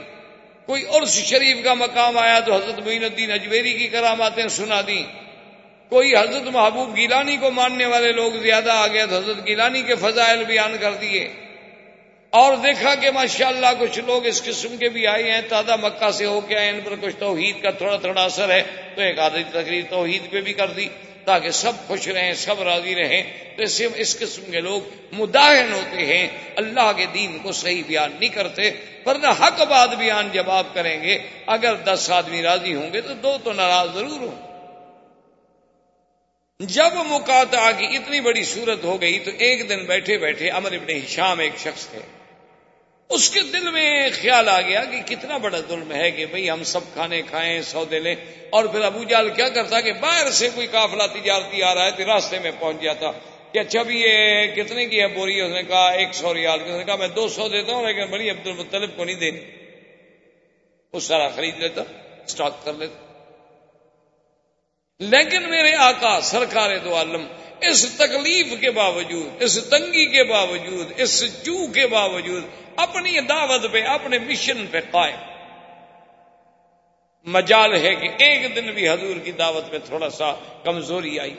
[0.65, 5.03] کوئی عرس شریف کا مقام آیا تو حضرت معین الدین اجمیری کی کراماتیں سنا دی
[5.89, 9.95] کوئی حضرت محبوب گیلانی کو ماننے والے لوگ زیادہ آ گئے تو حضرت گیلانی کے
[9.95, 11.33] فضائل بیان کر دیے۔
[12.29, 16.25] اور دیکھا کہ ماشاءاللہ کچھ لوگ اس قسم کے بھی آئے ہیں، تازہ مکہ سے
[16.25, 18.63] ہو کے آئے ان پر کچھ توحید کا تھوڑا تھوڑا اثر ہے۔
[18.95, 20.87] تو ایک آدھی تقریر توحید پہ بھی کر دی۔
[21.29, 23.23] تاکہ سب خوش رہیں، سب راضی رہیں۔
[23.57, 28.11] تو اس اس قسم کے لوگ مداحن ہوتے ہیں۔ اللہ کے دین کو صحیح بیان
[28.19, 28.71] نہیں کرتے،
[29.05, 33.13] ورنہ حق بات بیان جب آپ کریں گے، اگر دس آدمی راضی ہوں گے تو
[33.13, 34.49] دو تو ناراض ضرور ہوں۔
[36.59, 40.89] جب مکاتا کی اتنی بڑی صورت ہو گئی تو ایک دن بیٹھے بیٹھے امر ابن
[40.89, 42.18] ہشام ایک شخص تھے۔
[43.09, 46.63] اس کے دل میں خیال آ گیا کہ کتنا بڑا ظلم ہے کہ بھئی ہم
[46.63, 48.15] سب کھانے کھائیں، سودے لیں۔
[48.49, 51.91] اور پھر ابو جال کیا کرتا کہ باہر سے کوئی قافلہ تجارتی آ رہا ہے،
[51.91, 53.11] تو راستے میں پہنچ جاتا۔
[53.51, 56.71] کہ اچھا بھی یہ کتنے کی ہے بوری؟ اس نے کہا ایک سو ریال۔ اس
[56.71, 59.39] نے کہا میں دو سو دیتا ہوں، لیکن بڑی عبد المطلب کو نہیں دینی۔
[60.93, 61.81] وہ سارا خرید لیتا
[62.25, 63.05] اسٹاک کر لیتا۔
[64.99, 67.27] لیکن میرے آقا سرکار دو عالم
[67.61, 72.43] اس تکلیف کے باوجود، اس تنگی کے باوجود، اس جو کے باوجود
[72.75, 75.15] اپنی دعوت پہ، اپنے مشن پہ قائم۔
[77.25, 80.33] مجال ہے کہ ایک دن بھی حضور کی دعوت میں تھوڑا سا
[80.63, 81.35] کمزوری آئی۔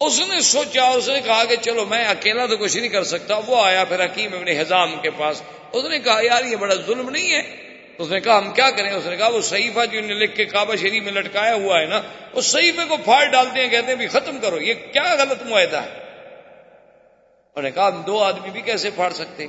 [0.00, 3.40] اس نے سوچا، اس نے کہا کہ چلو میں اکیلا تو کچھ نہیں کر سکتا،
[3.46, 7.10] وہ آیا پھر حکیم اپنے حزام کے پاس۔ اس نے کہا، یار یہ بڑا ظلم
[7.10, 7.69] نہیں ہے۔
[8.00, 10.44] اس نے کہا، ہم کیا کریں؟ اس نے کہا، وہ صحیفہ جو نے لکھ کے
[10.44, 13.94] کعبہ شریف میں لٹکایا ہوا ہے نا، اس صحیفے کو پھاڑ ڈالتے ہیں کہتے ہیں
[13.94, 18.60] بھی ختم کرو، یہ کیا غلط معاہدہ ہے؟ انہوں نے کہا، ہم دو آدمی بھی
[18.60, 19.46] کیسے پھاڑ سکتے؟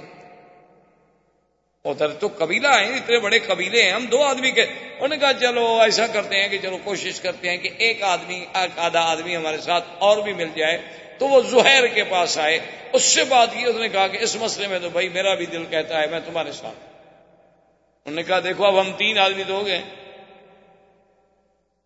[1.85, 5.31] ادھر تو قبیلہ ہیں، اتنے بڑے قبیلے ہیں، ہم دو آدمی کے۔ انہوں نے کہا،
[5.33, 9.35] چلو، ایسا کرتے ہیں کہ چلو کوشش کرتے ہیں کہ ایک آدمی، ایک آدھا آدمی
[9.35, 10.77] ہمارے ساتھ اور بھی مل جائے۔
[11.19, 12.59] تو وہ زہیر کے پاس آئے۔
[12.93, 15.45] اس سے بات کی، اس نے کہا کہ اس مسئلے میں تو بھائی میرا بھی
[15.45, 16.90] دل کہتا ہے، میں تمہارے ساتھ
[18.05, 19.81] انہوں نے کہا، دیکھو، اب ہم تین آدمی تو ہو گئے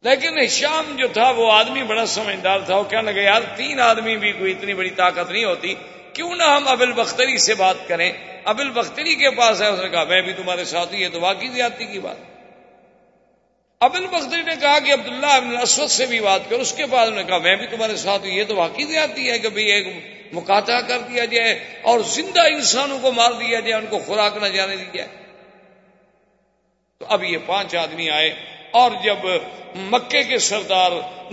[0.02, 4.18] لیکن شام جو تھا، وہ آدمی بڑا سمجھدار تھا وہ کہنے لگا، یار، تین آدمی
[4.18, 5.76] بھی کوئی اتنی بڑی طاقت نہیں ہوتی.
[6.14, 8.12] کیوں نہ ہم ابل بختری سے بات کریں؟
[8.46, 11.22] ابل بختری کے پاس ہے اس نے کہا، میں بھی تمہارے ساتھ ہوں، یہ تو
[11.22, 12.16] واقعی زیادتی کی بات.
[13.82, 17.08] ابل بختری نے کہا کہ عبداللہ ابن اسود سے بھی بات کر، اس کے بعد
[17.08, 19.88] نے کہا، میں بھی تمہارے ساتھ ہوں، یہ تو واقعی زیادتی ہے کہ بھئی ایک
[20.34, 24.48] مکاتا کر دیا جائے اور زندہ انسانوں کو مار دیا جائے، ان کو خوراک نہ
[24.48, 25.25] جانے دی جائے.
[27.08, 28.34] تو اب یہ پانچ آدمی آئے
[28.72, 29.28] اور جب
[29.76, 30.92] مکے کے سردار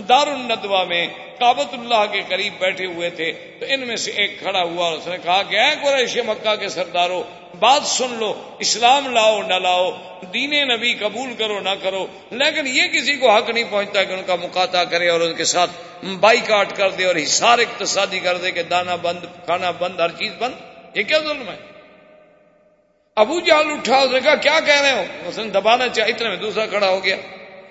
[0.09, 1.07] دار الندوا میں
[1.39, 4.97] کابت اللہ کے قریب بیٹھے ہوئے تھے تو ان میں سے ایک کھڑا ہوا اور
[4.97, 7.23] اس نے کہا کہ اے قریش مکہ کے سرداروں،
[7.59, 9.91] بات سن لو، اسلام لاؤ، نہ لاؤ،
[10.33, 14.23] دین نبی قبول کرو، نہ کرو۔ لیکن یہ کسی کو حق نہیں پہنچتا کہ ان
[14.25, 18.37] کا مقاطع کرے اور ان کے ساتھ بائی کاٹ کر دے اور حصار اقتصادی کر
[18.37, 20.53] دے کہ دانا بند، کھانا بند، ہر چیز بند۔
[20.97, 21.72] یہ کیا ظلم ہے؟
[23.15, 26.29] ابو جال اٹھا اس نے کہا کیا کہہ رہے ہو؟ اس نے دبانا چاہیے اتنے
[26.29, 27.15] میں دوسرا کھڑا ہو گیا۔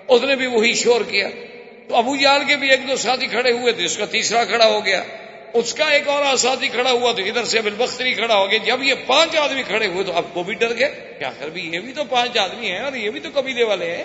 [0.07, 1.29] اس نے بھی وہی شور کیا۔
[1.87, 4.65] تو ابو جال کے بھی ایک دو ساتھی کھڑے ہوئے تھے، اس کا تیسرا کھڑا
[4.65, 5.03] ہو گیا۔
[5.53, 8.59] اس کا ایک اور ساتھی کھڑا ہوا تو ادھر سے ابل بختری کھڑا ہو گیا۔
[8.65, 11.69] جب یہ پانچ آدمی کھڑے ہوئے تو اب وہ بھی ڈر گئے۔ کیا کر بھی،
[11.73, 14.03] یہ بھی تو پانچ آدمی ہیں اور یہ بھی تو قبیلے والے ہیں۔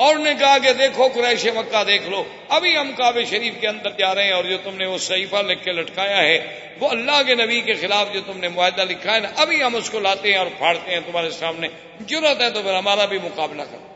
[0.00, 3.90] اور نے کہا کہ دیکھو قریش مکہ دیکھ لو۔ ابھی ہم کعبے شریف کے اندر
[3.90, 7.22] جا رہے ہیں اور جو تم نے وہ صحیفہ لکھ کے لٹکایا ہے، وہ اللہ
[7.26, 10.00] کے نبی کے خلاف جو تم نے معاہدہ لکھا ہے نا، ابھی ہم اس کو
[10.00, 11.68] لاتے ہیں اور پھاڑتے ہیں تمہارے سامنے۔
[12.10, 13.86] ضرورت ہے تو پھر ہمارا بھی مقابلہ کرو۔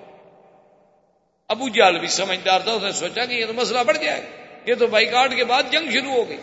[1.49, 4.27] ابو جال بھی سمجھدار تھا، اس نے سوچا کہ یہ تو مسئلہ بڑھ جائے۔ گا
[4.67, 6.37] یہ تو بائی کاٹ کے بعد جنگ شروع ہو گئی۔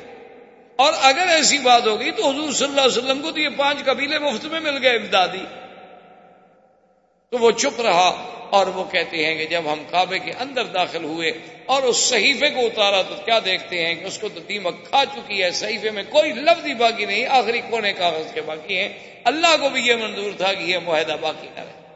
[0.75, 3.49] اور اگر ایسی بات ہو گئی تو حضور صلی اللہ علیہ وسلم کو تو یہ
[3.57, 5.45] پانچ قبیلے مفت میں مل گئے، امدادی۔
[7.31, 8.07] تو وہ چپ رہا
[8.49, 11.31] اور وہ کہتے ہیں کہ جب ہم کعبے کے اندر داخل ہوئے
[11.65, 15.03] اور اس صحیفے کو اتارا تو کیا دیکھتے ہیں کہ اس کو تو دیمک کھا
[15.05, 18.89] چکی ہے، صحیفے میں کوئی لفظ ہی باقی نہیں، آخری کونے کاغذ کے باقی ہیں۔
[19.23, 21.95] اللہ کو بھی یہ منظور تھا کہ یہ معاہدہ باقی نہ رہے۔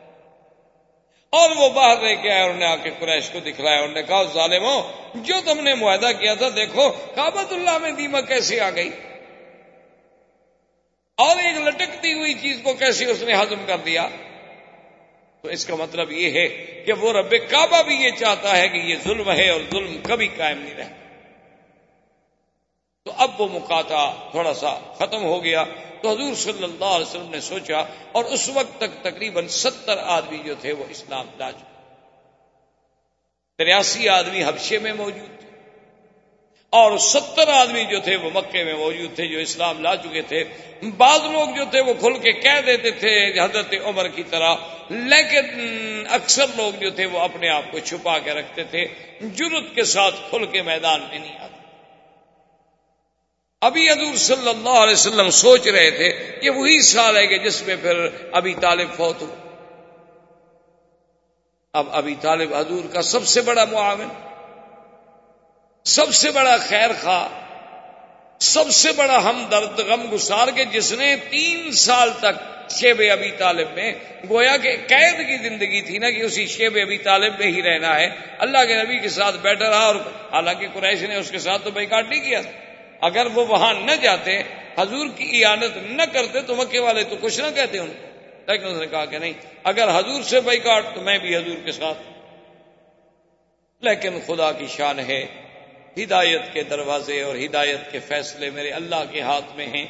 [1.29, 4.03] اور وہ باہر لے کے آئے انہوں نے آ کے قریش کو دکھلایا انہوں نے
[4.03, 4.83] کہا ظالموں،
[5.15, 8.89] جو تم نے معاہدہ کیا تھا، دیکھو کابت اللہ میں دیمک کیسے آ گئی۔
[11.15, 14.07] اور ایک لٹکتی ہوئی چیز کو کیسے اس نے ہضم کر دیا۔
[15.45, 16.47] تو اس کا مطلب یہ ہے
[16.85, 20.27] کہ وہ رب کعبہ بھی یہ چاہتا ہے کہ یہ ظلم ہے اور ظلم کبھی
[20.27, 20.95] قائم نہیں رہتا
[23.05, 25.63] تو اب وہ مکاتا تھوڑا سا ختم ہو گیا۔
[26.01, 27.77] تو حضور صلی اللہ علیہ وسلم نے سوچا
[28.11, 31.83] اور اس وقت تک تقریباً ستر آدمی جو تھے وہ اسلام لا چکے۔
[33.57, 35.44] تریاسی آدمی حبشے میں موجود تھے۔
[36.75, 40.43] اور ستر آدمی جو تھے وہ مکے میں موجود تھے، جو اسلام لا چکے تھے۔
[40.97, 44.55] بعض لوگ جو تھے وہ کھل کے کہہ دیتے تھے حضرت عمر کی طرح۔
[44.89, 45.47] لیکن
[46.09, 48.85] اکثر لوگ جو تھے وہ اپنے آپ کو چھپا کے رکھتے تھے۔
[49.21, 51.59] جرت کے ساتھ کھل کے میدان میں نہیں آتے۔
[53.61, 56.09] ابھی حضور صلی اللہ علیہ وسلم سوچ رہے تھے
[56.41, 59.35] کہ وہی سال ہے کہ جس میں پھر ابھی طالب فوت ہو۔
[61.73, 64.34] اب ابھی طالب حضور کا سب سے بڑا معاون۔
[65.85, 67.27] سب سے بڑا خیر خواہ،
[68.39, 73.31] سب سے بڑا ہم درد غم گسار کے جس نے تین سال تک شیب ابھی
[73.31, 73.93] طالب میں،
[74.29, 77.99] گویا کہ قید کی زندگی تھی نا کہ اسی شیب ابھی طالب میں ہی رہنا
[77.99, 79.95] ہے۔ اللہ کے نبی کے ساتھ بیٹھا رہا اور
[80.31, 82.41] حالانکہ قریش نے اس کے ساتھ تو بیکاٹ نہیں کیا۔
[83.01, 84.39] اگر وہ وہاں نہ جاتے،
[84.77, 88.07] حضور کی اعانت نہ کرتے تو مکے والے تو کچھ نہ کہتے ان کو۔
[88.51, 89.33] لیکن اس نے کہا کہ نہیں،
[89.63, 91.97] اگر حضور سے بیکاٹ تو میں بھی حضور کے ساتھ۔
[93.81, 95.44] لیکن خدا کی شان ہے۔
[95.97, 99.85] ہدایت کے دروازے اور ہدایت کے فیصلے میرے اللہ کے ہاتھ میں ہیں۔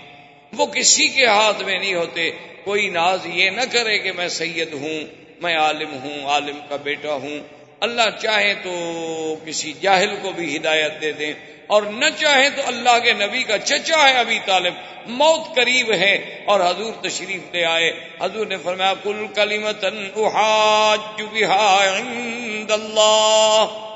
[0.53, 2.31] وہ کسی کے ہاتھ میں نہیں ہوتے۔
[2.63, 4.99] کوئی ناز یہ نہ کرے کہ میں سید ہوں،
[5.41, 7.39] میں عالم ہوں، عالم کا بیٹا ہوں۔
[7.79, 8.71] اللہ چاہے تو
[9.45, 11.33] کسی جاہل کو بھی ہدایت دے دیں۔
[11.67, 14.73] اور نہ چاہے تو اللہ کے نبی کا چچا ہے ابھی طالب۔
[15.05, 17.91] موت قریب ہے اور حضور تشریف لے آئے۔
[18.21, 20.09] حضور نے فرمایا کل کلیمتن
[21.45, 23.91] عند اللہ۔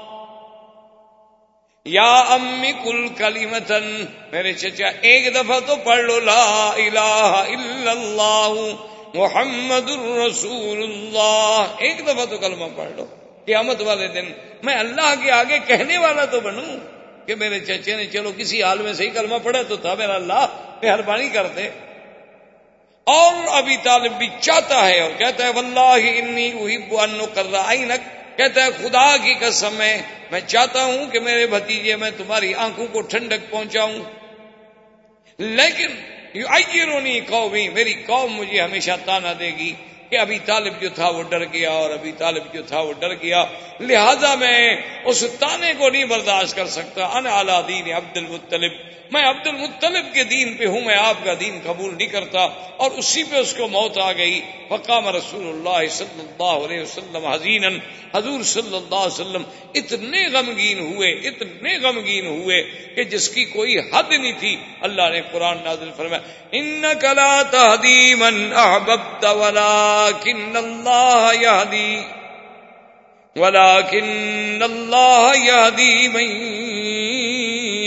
[1.86, 8.54] یا امی کل کلیمتن میرے چچا، ایک دفعہ تو پڑھ لو، لا الہ الا اللہ،
[9.14, 13.06] محمد الرسول اللہ، ایک دفعہ تو کلمہ پڑھ لو،
[13.46, 14.32] قیامت والے دن۔
[14.64, 16.78] میں اللہ کے آگے کہنے والا تو بنوں
[17.28, 20.46] کہ میرے چچے نے، چلو کسی حال میں صحیح کلمہ پڑھا تو تھا میرا اللہ،
[20.84, 21.70] مہربانی کرتے۔
[23.04, 27.48] اور ابھی طالب بھی چاہتا ہے اور کہتا ہے، واللہ انی احب ان کر
[28.40, 30.02] کہتا ہے، خدا کی قسم ہے
[30.32, 34.00] میں چاہتا ہوں کہ میرے بھتیجے میں تمہاری آنکھوں کو ٹھنڈک پہنچاؤں۔
[35.38, 35.88] لیکن
[36.48, 39.74] آئیے رونی قومی، میری قوم مجھے ہمیشہ تانا دے گی۔
[40.10, 43.14] کہ ابھی طالب جو تھا وہ ڈر گیا اور ابھی طالب جو تھا وہ ڈر
[43.14, 43.46] گیا۔
[43.80, 48.72] لہذا میں اس تانے کو نہیں برداشت کر سکتا۔ ان اعلیٰ دین عبد المطلب۔
[49.12, 52.40] میں عبد المطلب کے دین پہ ہوں، میں آپ کا دین قبول نہیں کرتا۔
[52.78, 57.26] اور اسی پہ اس کو موت آ گئی۔ فقام رسول اللہ صلی اللہ علیہ وسلم
[57.26, 57.64] حزین
[58.16, 62.64] حضور صلی اللہ علیہ وسلم اتنے غمگین ہوئے، اتنے غمگین ہوئے
[62.96, 66.22] کہ جس کی کوئی حد نہیں تھی۔ اللہ نے قرآن نازل فرمایا
[66.52, 69.26] ان کلا تحدی من احببت
[70.00, 72.00] ولكن الله يهدي،
[73.36, 76.32] ولكن الله يهدي من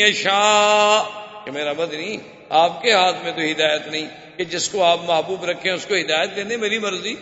[0.09, 2.16] يشاء۔ کہ میرا بدنی
[2.48, 4.06] آپ کے ہاتھ میں تو ہدایت نہیں۔
[4.36, 7.14] کہ جس کو آپ محبوب رکھیں، اس کو ہدایت دینے میری مرضی۔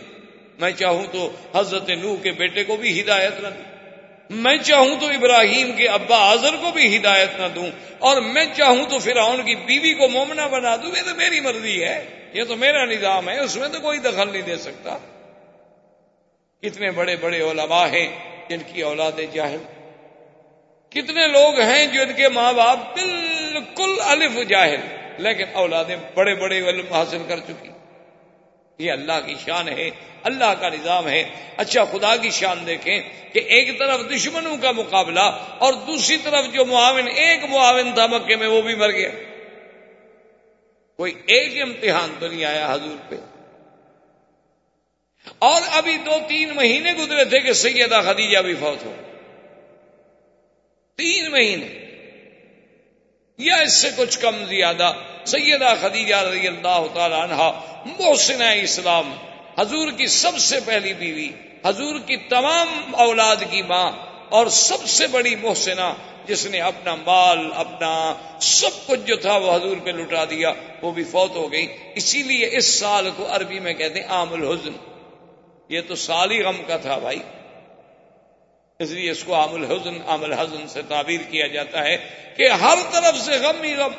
[0.59, 3.70] میں چاہوں تو حضرت نوح کے بیٹے کو بھی ہدایت نہ دوں
[4.31, 7.67] میں چاہوں تو ابراہیم کے ابا آزر کو بھی ہدایت نہ دوں
[7.99, 11.83] اور میں چاہوں تو فرعون کی بیوی کو مومنا بنا دوں، یہ تو میری مرضی
[11.83, 14.97] ہے، یہ تو میرا نظام ہے، اس میں تو کوئی دخل نہیں دے سکتا۔
[16.61, 18.07] کتنے بڑے بڑے علماء ہیں
[18.49, 19.63] جن کی اولاد جاہل۔
[20.89, 24.81] کتنے لوگ ہیں جو ان کے ماں باپ بالکل الف جاہل،
[25.17, 27.69] لیکن اولادیں بڑے بڑے علم حاصل کر چکی۔
[28.77, 29.89] یہ اللہ کی شان ہے،
[30.23, 31.23] اللہ کا نظام ہے۔
[31.57, 33.01] اچھا خدا کی شان دیکھیں
[33.33, 38.35] کہ ایک طرف دشمنوں کا مقابلہ اور دوسری طرف جو معاون، ایک معاون تھا مکے
[38.35, 39.09] میں، وہ بھی مر گیا۔
[40.97, 43.15] کوئی ایک امتحان تو نہیں آیا حضور پہ۔
[45.39, 48.95] اور ابھی دو، تین مہینے گزرے تھے کہ سیدہ خدیجہ بھی فوت ہو۔
[50.97, 51.67] تین مہینے۔
[53.37, 54.93] یا اس سے کچھ کم زیادہ۔
[55.25, 57.51] سیدہ خدیجہ رضی اللہ تعالی عنہ
[57.85, 59.13] محسن اسلام،
[59.59, 61.29] حضور کی سب سے پہلی بیوی،
[61.65, 63.91] حضور کی تمام اولاد کی ماں
[64.29, 65.93] اور سب سے بڑی محسنہ
[66.25, 70.91] جس نے اپنا مال، اپنا سب کچھ جو تھا وہ حضور پہ لٹا دیا، وہ
[70.91, 74.71] بھی فوت ہو گئی۔ اسی لیے اس سال کو عربی میں کہتے ہیں عام الحزن۔
[75.69, 77.19] یہ تو سال ہی غم کا تھا بھائی۔
[78.79, 81.97] اس لیے اس کو عام الحزن عام الحزن سے تعبیر کیا جاتا ہے
[82.37, 83.91] کہ ہر طرف سے غم ہی غم۔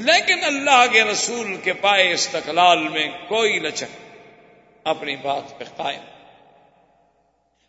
[0.00, 3.92] لیکن اللہ کے رسول کے پائے استقلال میں کوئی لچک
[4.84, 6.00] اپنی بات پہ قائم۔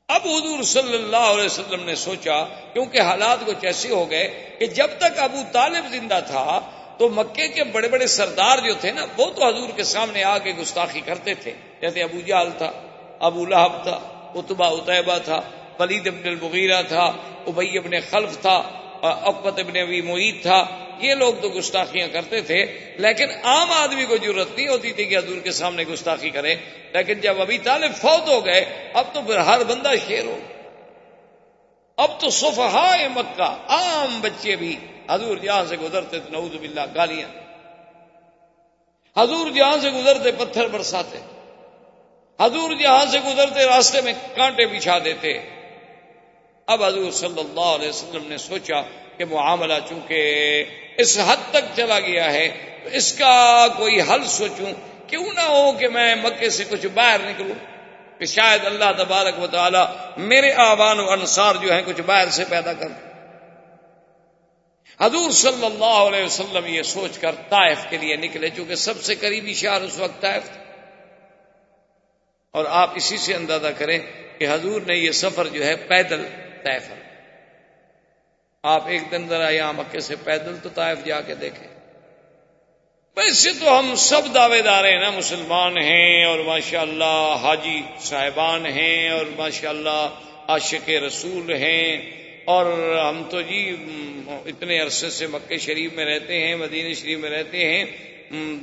[0.09, 2.43] اب حضور صلی اللہ علیہ وسلم نے سوچا،
[2.73, 6.59] کیونکہ حالات کچھ ایسے ہو گئے کہ جب تک ابو طالب زندہ تھا،
[6.97, 10.37] تو مکے کے بڑے بڑے سردار جو تھے نا، وہ تو حضور کے سامنے آ
[10.37, 12.71] کے گستاخی کرتے تھے۔ جیسے ابو جال تھا،
[13.19, 13.99] ابو لہب تھا
[14.35, 15.39] اتبا اتبا تھا
[15.77, 17.05] پلید ابن المغیرہ تھا
[17.47, 18.57] ابئی ابن خلف تھا،
[19.03, 20.65] اقبت ابن ابی معید تھا
[20.99, 22.65] یہ لوگ تو گستاخیاں کرتے تھے،
[22.97, 26.55] لیکن عام آدمی کو ضرورت نہیں ہوتی تھی کہ حضور کے سامنے گستاخی کرے۔
[26.93, 30.39] لیکن جب ابھی طالب فوت ہو گئے، اب تو پھر ہر بندہ شیر ہو۔
[31.97, 34.75] اب تو صفحائے مکہ، عام بچے بھی
[35.09, 37.29] حضور جہاں سے گزرتے تو نعوذ باللہ، گالیاں۔
[39.19, 41.17] حضور جہاں سے گزرتے، پتھر برساتے۔
[42.39, 45.39] حضور جہاں سے گزرتے، راستے میں کانٹے بچھا دیتے۔
[46.67, 48.81] اب حضور صلی اللہ علیہ وسلم نے سوچا
[49.17, 50.63] کہ معاملہ چونکہ
[50.97, 52.47] اس حد تک چلا گیا ہے،
[52.83, 54.71] تو اس کا کوئی حل سوچوں،
[55.07, 57.77] کیوں نہ ہو کہ میں مکے سے کچھ باہر نکلوں؟
[58.19, 59.79] کہ شاید اللہ تبارک و تعالی
[60.17, 62.87] میرے آبان و انصار جو ہیں کچھ باہر سے پیدا کر
[65.01, 69.15] حضور صلی اللہ علیہ وسلم یہ سوچ کر طائف کے لیے نکلے، چونکہ سب سے
[69.15, 70.61] قریبی شہر اس وقت طائف تھا۔
[72.51, 73.99] اور آپ اسی سے اندازہ کریں
[74.37, 76.25] کہ حضور نے یہ سفر جو ہے پیدل
[76.63, 76.79] طے
[78.67, 81.67] آپ ایک دن ذرا یہاں مکے سے پیدل تو طائف جا کے دیکھیں۔
[83.17, 88.65] ویسے تو ہم سب دعوے دار ہیں نا، مسلمان ہیں اور ماشاء اللہ حاجی صاحبان
[88.65, 90.09] ہیں اور ماشاء اللہ
[90.47, 92.11] عاشق رسول ہیں۔
[92.45, 93.75] اور ہم تو جی
[94.27, 97.85] اتنے عرصے سے مکے شریف میں رہتے ہیں، مدینہ شریف میں رہتے ہیں۔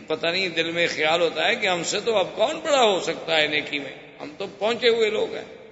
[0.07, 3.01] پتہ نہیں، دل میں خیال ہوتا ہے کہ ہم سے تو اب کون بڑا ہو
[3.01, 5.64] سکتا ہے نیکی میں۔ ہم تو پہنچے ہوئے لوگ ہیں۔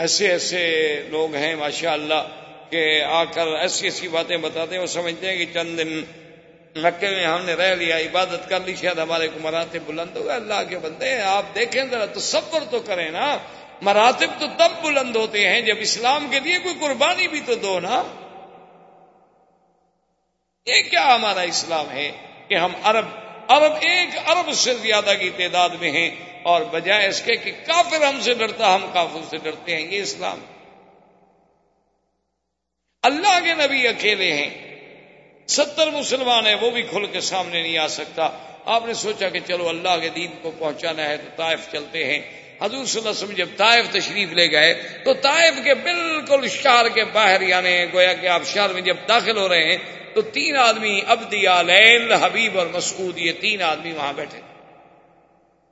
[0.00, 2.28] ایسے ایسے لوگ ہیں ماشاء اللہ
[2.70, 6.02] کہ آ کر ایسی ایسی باتیں بتاتے ہیں وہ سمجھتے ہیں کہ چند دن
[6.76, 10.24] مکے میں ہم نے رہ لیا، عبادت کر لی، شاید ہمارے کو مراتے بلند ہو
[10.24, 13.38] گئے۔ اللہ کے بندے ہیں، آپ دیکھیں ذرا تو صبر تو کریں نا۔
[13.82, 17.80] مراتب تو تب بلند ہوتے ہیں جب اسلام کے لیے کوئی قربانی بھی تو دو
[17.80, 18.02] نا۔
[20.66, 22.12] یہ کیا ہمارا اسلام ہے
[22.48, 23.04] کہ ہم عرب
[23.48, 28.04] عرب ایک ارب سے زیادہ کی تعداد میں ہیں۔ اور بجائے اس کے کہ کافر
[28.04, 30.38] ہم سے ڈرتا، ہم کافر سے ڈرتے ہیں، یہ اسلام۔
[33.02, 34.70] اللہ کے نبی اکیلے ہیں۔
[35.46, 38.30] ستر مسلمان ہیں، وہ بھی کھل کے سامنے نہیں آ سکتا۔
[38.64, 42.18] آپ نے سوچا کہ چلو اللہ کے دین کو پہنچانا ہے تو طائف چلتے ہیں۔
[42.62, 46.88] حضور صلی اللہ علیہ وسلم جب طائف تشریف لے گئے، تو طائف کے بالکل شہر
[46.88, 49.76] کے باہر یعنی گویا کہ آپ شہر میں جب داخل ہو رہے ہیں،
[50.14, 54.49] تو تین آدمی ابدیا لیل حبیب اور مسعود، یہ تین آدمی وہاں بیٹھے۔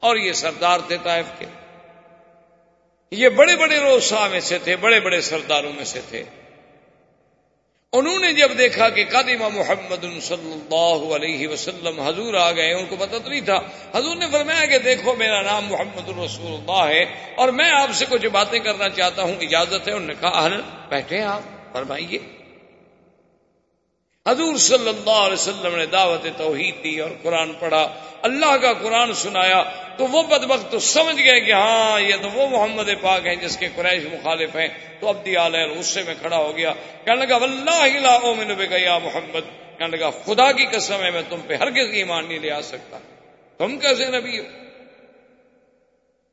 [0.00, 1.46] اور یہ سردار تھے طائف کے۔
[3.10, 6.24] یہ بڑے بڑے روسا میں سے تھے، بڑے بڑے سرداروں میں سے تھے۔
[7.92, 12.86] انہوں نے جب دیکھا کہ قادمہ محمد صلی اللہ علیہ وسلم حضور آ گئے، ان
[12.86, 13.58] کو پتہ تو نہیں تھا۔
[13.94, 17.02] حضور نے فرمایا کہ دیکھو، میرا نام محمد الرسول اللہ ہے
[17.36, 20.48] اور میں آپ سے کچھ باتیں کرنا چاہتا ہوں، اجازت ہے۔ انہوں نے کہا
[20.88, 22.18] بیٹھے آپ، فرمائیے۔
[24.28, 29.14] حضور صلی اللہ علیہ وسلم نے دعوت توحید دی اور قرآن پڑھا۔ اللہ کا قرآن
[29.14, 29.64] سنایا
[29.96, 33.36] تو وہ بد وقت تو سمجھ گئے کہ ہاں یہ تو وہ محمد پاک ہیں
[33.36, 34.68] جس کے قریش مخالف ہیں۔
[35.00, 36.72] تو اب دیا غصے میں کھڑا ہو گیا۔
[37.04, 41.40] کہنے لگا اللہ اومن بے گیا محمد۔ کہنے لگا، خدا کی قسم ہے، میں تم
[41.46, 42.98] پہ ہرگز ایمان نہیں لے آ سکتا۔
[43.58, 44.67] تم کیسے نبی ہو؟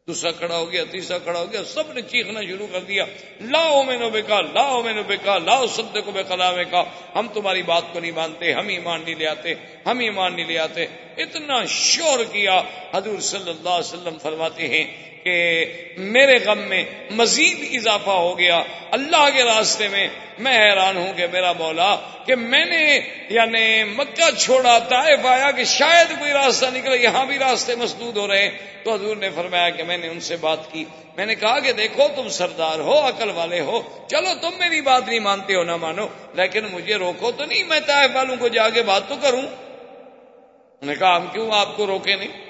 [0.08, 3.06] دوسرا کھڑا ہو گیا، تیسرا کھڑا ہو گیا، سب نے چیخنا شروع کر دیا۔
[3.42, 6.84] لاؤ میں نو بیکا لاؤ میں نو بیکا لاؤ سدے کو بے کلام کا
[7.16, 9.54] ہم تمہاری بات کو نہیں مانتے، ہم ایمان نہیں لے آتے،
[9.86, 10.86] ہم ایمان نہیں لے آتے۔
[11.18, 12.62] اتنا شور کیا۔
[12.94, 15.66] حضور صلی اللہ علیہ وسلم فرماتے ہیں کہ
[15.98, 20.08] میرے غم میں مزید اضافہ ہو گیا۔ اللہ کے راستے میں
[20.40, 21.96] میں حیران ہوں کہ میرا مولا،
[22.26, 23.00] کہ میں نے
[23.30, 28.28] یعنی مکہ چھوڑا، طائف آیا کہ شاید کوئی راستہ نکلے، یہاں بھی راستے مسدود ہو
[28.28, 28.52] رہے ہیں۔
[28.84, 30.86] تو حضور نے فرمایا کہ میں نے ان سے بات کی۔
[31.18, 35.08] میں نے کہا کہ دیکھو، تم سردار ہو، عقل والے ہو۔ چلو، تم میری بات
[35.08, 38.70] نہیں مانتے ہو، نہ مانو۔ لیکن مجھے روکو تو نہیں، میں طائف والوں کو جا
[38.70, 42.45] کے بات تو کروں۔ انہوں نے کہا، ہم کیوں آپ کو روکے نہیں؟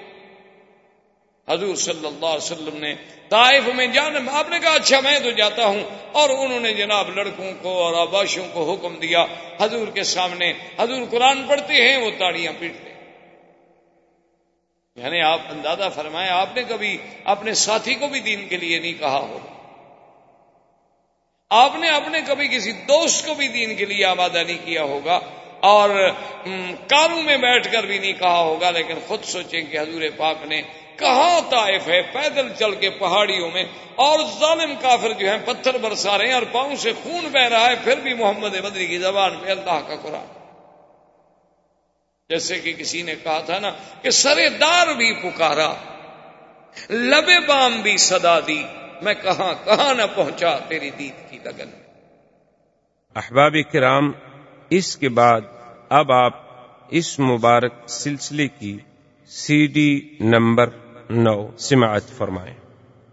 [1.49, 2.95] حضور صلی اللہ علیہ وسلم نے
[3.29, 7.09] طائف میں جان آپ نے کہا اچھا میں تو جاتا ہوں۔ اور انہوں نے جناب
[7.15, 9.25] لڑکوں کو اور آباشوں کو حکم دیا۔
[9.61, 12.95] حضور کے سامنے حضور قرآن پڑھتے ہیں، وہ تاڑیاں پیٹتے
[14.95, 18.93] یعنی آپ اندازہ فرمائے آپ نے کبھی اپنے ساتھی کو بھی دین کے لیے نہیں
[18.93, 19.39] کہا ہو۔
[21.49, 25.19] آپ نے اپنے کبھی کسی دوست کو بھی دین کے لیے آبادہ نہیں کیا ہوگا۔
[25.59, 25.89] اور
[26.87, 30.61] کاروں میں بیٹھ کر بھی نہیں کہا ہوگا، لیکن خود سوچیں کہ حضور پاک نے
[30.97, 33.63] کہاں طائف ہے؟ پیدل چل کے پہاڑیوں میں
[33.95, 37.69] اور ظالم کافر جو ہیں پتھر برسا رہے ہیں اور پاؤں سے خون بہ رہا
[37.69, 40.25] ہے، پھر بھی محمد بدری کی زبان پہ اللہ کا قرآن۔
[42.29, 45.73] جیسے کہ کسی نے کہا تھا نا کہ سرے دار بھی پکارا
[46.89, 48.63] لبے بام بھی صدا دی،
[49.01, 51.69] میں کہاں کہاں نہ پہنچا تیری دید کی لگن۔
[53.15, 54.11] احباب کرام،
[54.69, 55.41] اس کے بعد
[55.89, 56.33] اب آپ
[56.89, 58.77] اس مبارک سلسلے کی
[59.29, 60.69] سی ڈی نمبر
[61.09, 62.64] نو سماعت فرمائیں۔